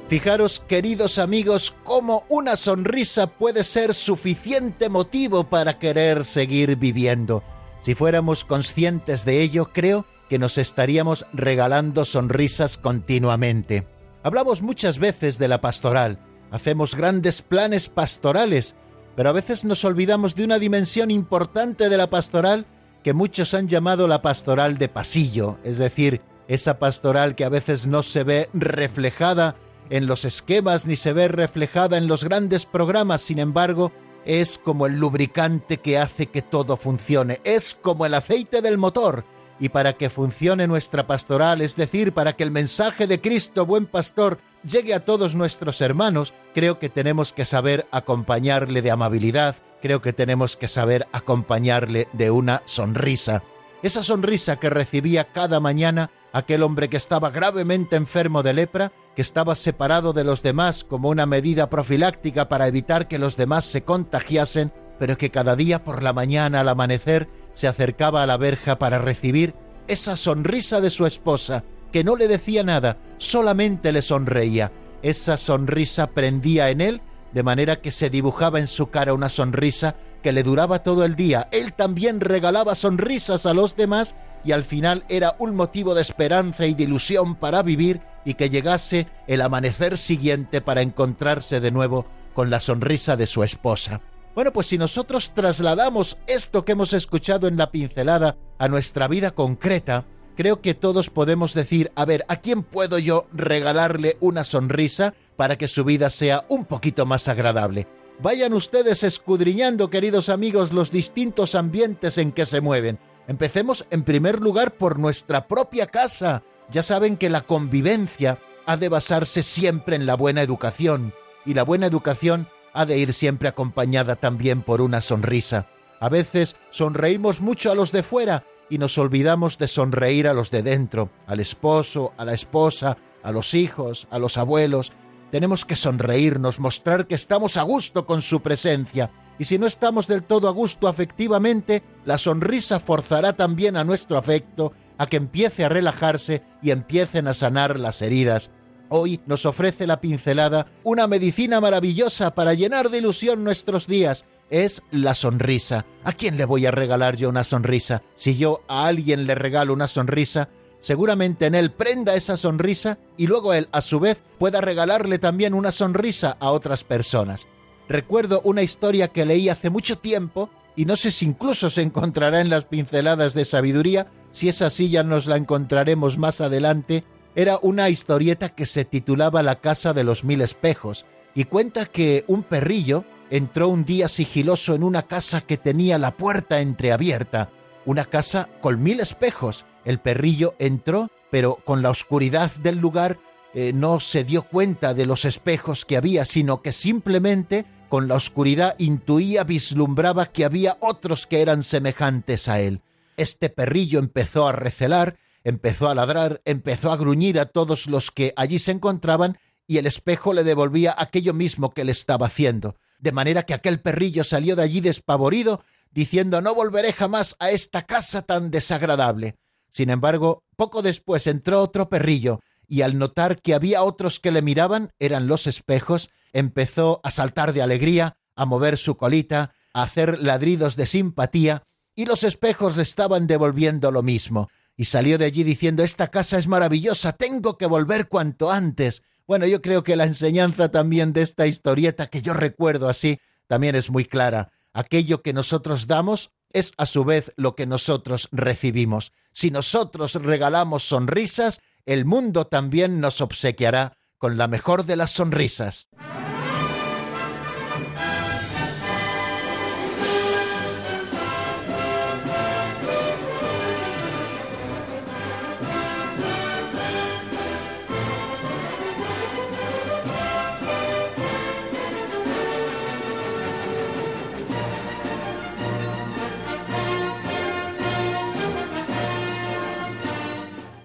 Fijaros, 0.08 0.60
queridos 0.60 1.18
amigos, 1.18 1.74
cómo 1.82 2.24
una 2.28 2.54
sonrisa 2.54 3.26
puede 3.26 3.64
ser 3.64 3.94
suficiente 3.94 4.88
motivo 4.88 5.42
para 5.42 5.80
querer 5.80 6.24
seguir 6.24 6.76
viviendo. 6.76 7.42
Si 7.84 7.94
fuéramos 7.94 8.44
conscientes 8.44 9.26
de 9.26 9.42
ello, 9.42 9.68
creo 9.70 10.06
que 10.30 10.38
nos 10.38 10.56
estaríamos 10.56 11.26
regalando 11.34 12.06
sonrisas 12.06 12.78
continuamente. 12.78 13.86
Hablamos 14.22 14.62
muchas 14.62 14.98
veces 14.98 15.38
de 15.38 15.48
la 15.48 15.60
pastoral, 15.60 16.18
hacemos 16.50 16.94
grandes 16.94 17.42
planes 17.42 17.90
pastorales, 17.90 18.74
pero 19.16 19.28
a 19.28 19.32
veces 19.32 19.66
nos 19.66 19.84
olvidamos 19.84 20.34
de 20.34 20.44
una 20.44 20.58
dimensión 20.58 21.10
importante 21.10 21.90
de 21.90 21.98
la 21.98 22.08
pastoral 22.08 22.64
que 23.02 23.12
muchos 23.12 23.52
han 23.52 23.68
llamado 23.68 24.08
la 24.08 24.22
pastoral 24.22 24.78
de 24.78 24.88
pasillo, 24.88 25.58
es 25.62 25.76
decir, 25.76 26.22
esa 26.48 26.78
pastoral 26.78 27.34
que 27.34 27.44
a 27.44 27.50
veces 27.50 27.86
no 27.86 28.02
se 28.02 28.24
ve 28.24 28.48
reflejada 28.54 29.56
en 29.90 30.06
los 30.06 30.24
esquemas 30.24 30.86
ni 30.86 30.96
se 30.96 31.12
ve 31.12 31.28
reflejada 31.28 31.98
en 31.98 32.08
los 32.08 32.24
grandes 32.24 32.64
programas, 32.64 33.20
sin 33.20 33.38
embargo, 33.38 33.92
es 34.24 34.58
como 34.58 34.86
el 34.86 34.98
lubricante 34.98 35.78
que 35.78 35.98
hace 35.98 36.26
que 36.26 36.42
todo 36.42 36.76
funcione, 36.76 37.40
es 37.44 37.74
como 37.74 38.06
el 38.06 38.14
aceite 38.14 38.62
del 38.62 38.78
motor, 38.78 39.24
y 39.60 39.68
para 39.68 39.94
que 39.94 40.10
funcione 40.10 40.66
nuestra 40.66 41.06
pastoral, 41.06 41.60
es 41.60 41.76
decir, 41.76 42.12
para 42.12 42.34
que 42.34 42.42
el 42.42 42.50
mensaje 42.50 43.06
de 43.06 43.20
Cristo 43.20 43.66
buen 43.66 43.86
pastor 43.86 44.38
llegue 44.64 44.94
a 44.94 45.04
todos 45.04 45.34
nuestros 45.34 45.80
hermanos, 45.80 46.34
creo 46.54 46.78
que 46.78 46.88
tenemos 46.88 47.32
que 47.32 47.44
saber 47.44 47.86
acompañarle 47.90 48.82
de 48.82 48.90
amabilidad, 48.90 49.56
creo 49.80 50.00
que 50.00 50.12
tenemos 50.12 50.56
que 50.56 50.68
saber 50.68 51.06
acompañarle 51.12 52.08
de 52.12 52.30
una 52.30 52.62
sonrisa. 52.64 53.42
Esa 53.84 54.02
sonrisa 54.02 54.56
que 54.56 54.70
recibía 54.70 55.24
cada 55.24 55.60
mañana 55.60 56.10
aquel 56.32 56.62
hombre 56.62 56.88
que 56.88 56.96
estaba 56.96 57.28
gravemente 57.28 57.96
enfermo 57.96 58.42
de 58.42 58.54
lepra, 58.54 58.92
que 59.14 59.20
estaba 59.20 59.54
separado 59.54 60.14
de 60.14 60.24
los 60.24 60.42
demás 60.42 60.84
como 60.84 61.10
una 61.10 61.26
medida 61.26 61.68
profiláctica 61.68 62.48
para 62.48 62.66
evitar 62.66 63.08
que 63.08 63.18
los 63.18 63.36
demás 63.36 63.66
se 63.66 63.84
contagiasen, 63.84 64.72
pero 64.98 65.18
que 65.18 65.28
cada 65.28 65.54
día 65.54 65.84
por 65.84 66.02
la 66.02 66.14
mañana 66.14 66.60
al 66.60 66.70
amanecer 66.70 67.28
se 67.52 67.68
acercaba 67.68 68.22
a 68.22 68.26
la 68.26 68.38
verja 68.38 68.78
para 68.78 68.98
recibir 68.98 69.54
esa 69.86 70.16
sonrisa 70.16 70.80
de 70.80 70.88
su 70.88 71.04
esposa, 71.04 71.62
que 71.92 72.04
no 72.04 72.16
le 72.16 72.26
decía 72.26 72.62
nada, 72.62 72.96
solamente 73.18 73.92
le 73.92 74.00
sonreía. 74.00 74.72
Esa 75.02 75.36
sonrisa 75.36 76.06
prendía 76.06 76.70
en 76.70 76.80
él, 76.80 77.02
de 77.34 77.42
manera 77.42 77.82
que 77.82 77.92
se 77.92 78.08
dibujaba 78.08 78.60
en 78.60 78.66
su 78.66 78.88
cara 78.88 79.12
una 79.12 79.28
sonrisa 79.28 79.94
que 80.24 80.32
le 80.32 80.42
duraba 80.42 80.82
todo 80.82 81.04
el 81.04 81.16
día. 81.16 81.48
Él 81.52 81.74
también 81.74 82.18
regalaba 82.18 82.74
sonrisas 82.74 83.44
a 83.44 83.52
los 83.52 83.76
demás 83.76 84.14
y 84.42 84.52
al 84.52 84.64
final 84.64 85.04
era 85.10 85.36
un 85.38 85.54
motivo 85.54 85.94
de 85.94 86.00
esperanza 86.00 86.66
y 86.66 86.72
de 86.72 86.84
ilusión 86.84 87.34
para 87.34 87.62
vivir 87.62 88.00
y 88.24 88.32
que 88.32 88.48
llegase 88.48 89.06
el 89.26 89.42
amanecer 89.42 89.98
siguiente 89.98 90.62
para 90.62 90.80
encontrarse 90.80 91.60
de 91.60 91.70
nuevo 91.70 92.06
con 92.32 92.48
la 92.48 92.60
sonrisa 92.60 93.16
de 93.16 93.26
su 93.26 93.42
esposa. 93.42 94.00
Bueno, 94.34 94.50
pues 94.50 94.68
si 94.68 94.78
nosotros 94.78 95.32
trasladamos 95.34 96.16
esto 96.26 96.64
que 96.64 96.72
hemos 96.72 96.94
escuchado 96.94 97.46
en 97.46 97.58
la 97.58 97.70
pincelada 97.70 98.38
a 98.58 98.68
nuestra 98.68 99.08
vida 99.08 99.32
concreta, 99.32 100.06
creo 100.38 100.62
que 100.62 100.72
todos 100.72 101.10
podemos 101.10 101.52
decir, 101.52 101.92
a 101.96 102.06
ver, 102.06 102.24
¿a 102.28 102.36
quién 102.36 102.62
puedo 102.62 102.98
yo 102.98 103.26
regalarle 103.34 104.16
una 104.20 104.44
sonrisa 104.44 105.12
para 105.36 105.58
que 105.58 105.68
su 105.68 105.84
vida 105.84 106.08
sea 106.08 106.46
un 106.48 106.64
poquito 106.64 107.04
más 107.04 107.28
agradable? 107.28 107.86
Vayan 108.20 108.54
ustedes 108.54 109.02
escudriñando, 109.02 109.90
queridos 109.90 110.28
amigos, 110.28 110.72
los 110.72 110.90
distintos 110.90 111.54
ambientes 111.54 112.16
en 112.18 112.32
que 112.32 112.46
se 112.46 112.60
mueven. 112.60 112.98
Empecemos 113.26 113.86
en 113.90 114.02
primer 114.02 114.40
lugar 114.40 114.72
por 114.74 114.98
nuestra 114.98 115.48
propia 115.48 115.86
casa. 115.86 116.42
Ya 116.70 116.82
saben 116.82 117.16
que 117.16 117.28
la 117.28 117.42
convivencia 117.42 118.38
ha 118.66 118.76
de 118.76 118.88
basarse 118.88 119.42
siempre 119.42 119.96
en 119.96 120.06
la 120.06 120.14
buena 120.14 120.42
educación, 120.42 121.12
y 121.44 121.54
la 121.54 121.64
buena 121.64 121.86
educación 121.86 122.48
ha 122.72 122.86
de 122.86 122.98
ir 122.98 123.12
siempre 123.12 123.48
acompañada 123.48 124.16
también 124.16 124.62
por 124.62 124.80
una 124.80 125.00
sonrisa. 125.00 125.66
A 126.00 126.08
veces 126.08 126.56
sonreímos 126.70 127.40
mucho 127.40 127.70
a 127.70 127.74
los 127.74 127.92
de 127.92 128.02
fuera 128.02 128.44
y 128.70 128.78
nos 128.78 128.96
olvidamos 128.96 129.58
de 129.58 129.68
sonreír 129.68 130.28
a 130.28 130.34
los 130.34 130.50
de 130.50 130.62
dentro, 130.62 131.10
al 131.26 131.40
esposo, 131.40 132.12
a 132.16 132.24
la 132.24 132.34
esposa, 132.34 132.96
a 133.22 133.32
los 133.32 133.54
hijos, 133.54 134.06
a 134.10 134.18
los 134.18 134.36
abuelos. 134.36 134.92
Tenemos 135.34 135.64
que 135.64 135.74
sonreírnos, 135.74 136.60
mostrar 136.60 137.08
que 137.08 137.16
estamos 137.16 137.56
a 137.56 137.62
gusto 137.62 138.06
con 138.06 138.22
su 138.22 138.40
presencia, 138.40 139.10
y 139.36 139.46
si 139.46 139.58
no 139.58 139.66
estamos 139.66 140.06
del 140.06 140.22
todo 140.22 140.46
a 140.46 140.52
gusto 140.52 140.86
afectivamente, 140.86 141.82
la 142.04 142.18
sonrisa 142.18 142.78
forzará 142.78 143.32
también 143.32 143.76
a 143.76 143.82
nuestro 143.82 144.16
afecto 144.16 144.74
a 144.96 145.08
que 145.08 145.16
empiece 145.16 145.64
a 145.64 145.68
relajarse 145.68 146.42
y 146.62 146.70
empiecen 146.70 147.26
a 147.26 147.34
sanar 147.34 147.80
las 147.80 148.00
heridas. 148.00 148.52
Hoy 148.90 149.20
nos 149.26 149.44
ofrece 149.44 149.88
la 149.88 150.00
pincelada 150.00 150.68
una 150.84 151.08
medicina 151.08 151.60
maravillosa 151.60 152.36
para 152.36 152.54
llenar 152.54 152.88
de 152.88 152.98
ilusión 152.98 153.42
nuestros 153.42 153.88
días. 153.88 154.24
Es 154.50 154.84
la 154.92 155.16
sonrisa. 155.16 155.84
¿A 156.04 156.12
quién 156.12 156.36
le 156.36 156.44
voy 156.44 156.66
a 156.66 156.70
regalar 156.70 157.16
yo 157.16 157.28
una 157.28 157.42
sonrisa? 157.42 158.02
Si 158.14 158.36
yo 158.36 158.62
a 158.68 158.86
alguien 158.86 159.26
le 159.26 159.34
regalo 159.34 159.72
una 159.72 159.88
sonrisa, 159.88 160.48
seguramente 160.84 161.46
en 161.46 161.54
él 161.54 161.70
prenda 161.70 162.14
esa 162.14 162.36
sonrisa 162.36 162.98
y 163.16 163.26
luego 163.26 163.54
él, 163.54 163.68
a 163.72 163.80
su 163.80 164.00
vez, 164.00 164.22
pueda 164.38 164.60
regalarle 164.60 165.18
también 165.18 165.54
una 165.54 165.72
sonrisa 165.72 166.36
a 166.40 166.50
otras 166.50 166.84
personas. 166.84 167.46
Recuerdo 167.88 168.42
una 168.44 168.62
historia 168.62 169.08
que 169.08 169.24
leí 169.24 169.48
hace 169.48 169.70
mucho 169.70 169.96
tiempo 169.96 170.50
y 170.76 170.84
no 170.84 170.96
sé 170.96 171.10
si 171.10 171.24
incluso 171.24 171.70
se 171.70 171.80
encontrará 171.80 172.42
en 172.42 172.50
las 172.50 172.66
pinceladas 172.66 173.32
de 173.32 173.46
sabiduría, 173.46 174.08
si 174.32 174.50
es 174.50 174.60
así 174.60 174.90
ya 174.90 175.02
nos 175.02 175.26
la 175.26 175.38
encontraremos 175.38 176.18
más 176.18 176.42
adelante. 176.42 177.02
Era 177.34 177.58
una 177.62 177.88
historieta 177.88 178.50
que 178.50 178.66
se 178.66 178.84
titulaba 178.84 179.42
La 179.42 179.62
casa 179.62 179.94
de 179.94 180.04
los 180.04 180.22
mil 180.22 180.42
espejos 180.42 181.06
y 181.34 181.44
cuenta 181.44 181.86
que 181.86 182.24
un 182.26 182.42
perrillo 182.42 183.04
entró 183.30 183.68
un 183.68 183.86
día 183.86 184.08
sigiloso 184.08 184.74
en 184.74 184.82
una 184.82 185.04
casa 185.04 185.40
que 185.40 185.56
tenía 185.56 185.96
la 185.96 186.14
puerta 186.14 186.60
entreabierta, 186.60 187.48
una 187.86 188.04
casa 188.04 188.50
con 188.60 188.82
mil 188.82 189.00
espejos. 189.00 189.64
El 189.84 189.98
perrillo 189.98 190.54
entró, 190.58 191.10
pero 191.30 191.56
con 191.64 191.82
la 191.82 191.90
oscuridad 191.90 192.50
del 192.56 192.78
lugar 192.78 193.18
eh, 193.54 193.72
no 193.72 194.00
se 194.00 194.24
dio 194.24 194.42
cuenta 194.42 194.94
de 194.94 195.06
los 195.06 195.24
espejos 195.24 195.84
que 195.84 195.96
había, 195.96 196.24
sino 196.24 196.62
que 196.62 196.72
simplemente 196.72 197.66
con 197.88 198.08
la 198.08 198.16
oscuridad 198.16 198.74
intuía, 198.78 199.44
vislumbraba 199.44 200.26
que 200.26 200.44
había 200.44 200.76
otros 200.80 201.28
que 201.28 201.40
eran 201.42 201.62
semejantes 201.62 202.48
a 202.48 202.60
él. 202.60 202.80
Este 203.16 203.50
perrillo 203.50 204.00
empezó 204.00 204.48
a 204.48 204.52
recelar, 204.52 205.16
empezó 205.44 205.88
a 205.88 205.94
ladrar, 205.94 206.40
empezó 206.44 206.90
a 206.90 206.96
gruñir 206.96 207.38
a 207.38 207.46
todos 207.46 207.86
los 207.86 208.10
que 208.10 208.32
allí 208.36 208.58
se 208.58 208.72
encontraban, 208.72 209.38
y 209.66 209.78
el 209.78 209.86
espejo 209.86 210.32
le 210.32 210.42
devolvía 210.42 210.94
aquello 210.98 211.32
mismo 211.32 211.72
que 211.72 211.84
le 211.84 211.92
estaba 211.92 212.26
haciendo, 212.26 212.76
de 212.98 213.12
manera 213.12 213.44
que 213.44 213.54
aquel 213.54 213.80
perrillo 213.80 214.24
salió 214.24 214.56
de 214.56 214.62
allí 214.62 214.80
despavorido, 214.80 215.62
diciendo 215.92 216.40
no 216.40 216.54
volveré 216.54 216.92
jamás 216.92 217.36
a 217.38 217.50
esta 217.50 217.86
casa 217.86 218.22
tan 218.22 218.50
desagradable. 218.50 219.36
Sin 219.74 219.90
embargo, 219.90 220.44
poco 220.54 220.82
después 220.82 221.26
entró 221.26 221.60
otro 221.60 221.88
perrillo, 221.88 222.38
y 222.68 222.82
al 222.82 222.96
notar 222.96 223.42
que 223.42 223.54
había 223.54 223.82
otros 223.82 224.20
que 224.20 224.30
le 224.30 224.40
miraban, 224.40 224.92
eran 225.00 225.26
los 225.26 225.48
espejos, 225.48 226.10
empezó 226.32 227.00
a 227.02 227.10
saltar 227.10 227.52
de 227.52 227.60
alegría, 227.60 228.16
a 228.36 228.44
mover 228.44 228.78
su 228.78 228.96
colita, 228.96 229.52
a 229.72 229.82
hacer 229.82 230.22
ladridos 230.22 230.76
de 230.76 230.86
simpatía, 230.86 231.64
y 231.96 232.06
los 232.06 232.22
espejos 232.22 232.76
le 232.76 232.84
estaban 232.84 233.26
devolviendo 233.26 233.90
lo 233.90 234.04
mismo. 234.04 234.48
Y 234.76 234.84
salió 234.84 235.18
de 235.18 235.24
allí 235.24 235.42
diciendo 235.42 235.82
Esta 235.82 236.06
casa 236.06 236.38
es 236.38 236.46
maravillosa, 236.46 237.12
tengo 237.12 237.58
que 237.58 237.66
volver 237.66 238.06
cuanto 238.08 238.52
antes. 238.52 239.02
Bueno, 239.26 239.44
yo 239.44 239.60
creo 239.60 239.82
que 239.82 239.96
la 239.96 240.04
enseñanza 240.04 240.70
también 240.70 241.12
de 241.12 241.22
esta 241.22 241.48
historieta, 241.48 242.06
que 242.06 242.22
yo 242.22 242.32
recuerdo 242.32 242.88
así, 242.88 243.18
también 243.48 243.74
es 243.74 243.90
muy 243.90 244.04
clara. 244.04 244.52
Aquello 244.72 245.20
que 245.20 245.32
nosotros 245.32 245.88
damos 245.88 246.30
es 246.54 246.72
a 246.78 246.86
su 246.86 247.04
vez 247.04 247.32
lo 247.36 247.54
que 247.54 247.66
nosotros 247.66 248.28
recibimos. 248.32 249.12
Si 249.32 249.50
nosotros 249.50 250.14
regalamos 250.14 250.84
sonrisas, 250.84 251.60
el 251.84 252.06
mundo 252.06 252.46
también 252.46 253.00
nos 253.00 253.20
obsequiará 253.20 253.98
con 254.16 254.38
la 254.38 254.48
mejor 254.48 254.86
de 254.86 254.96
las 254.96 255.10
sonrisas. 255.10 255.88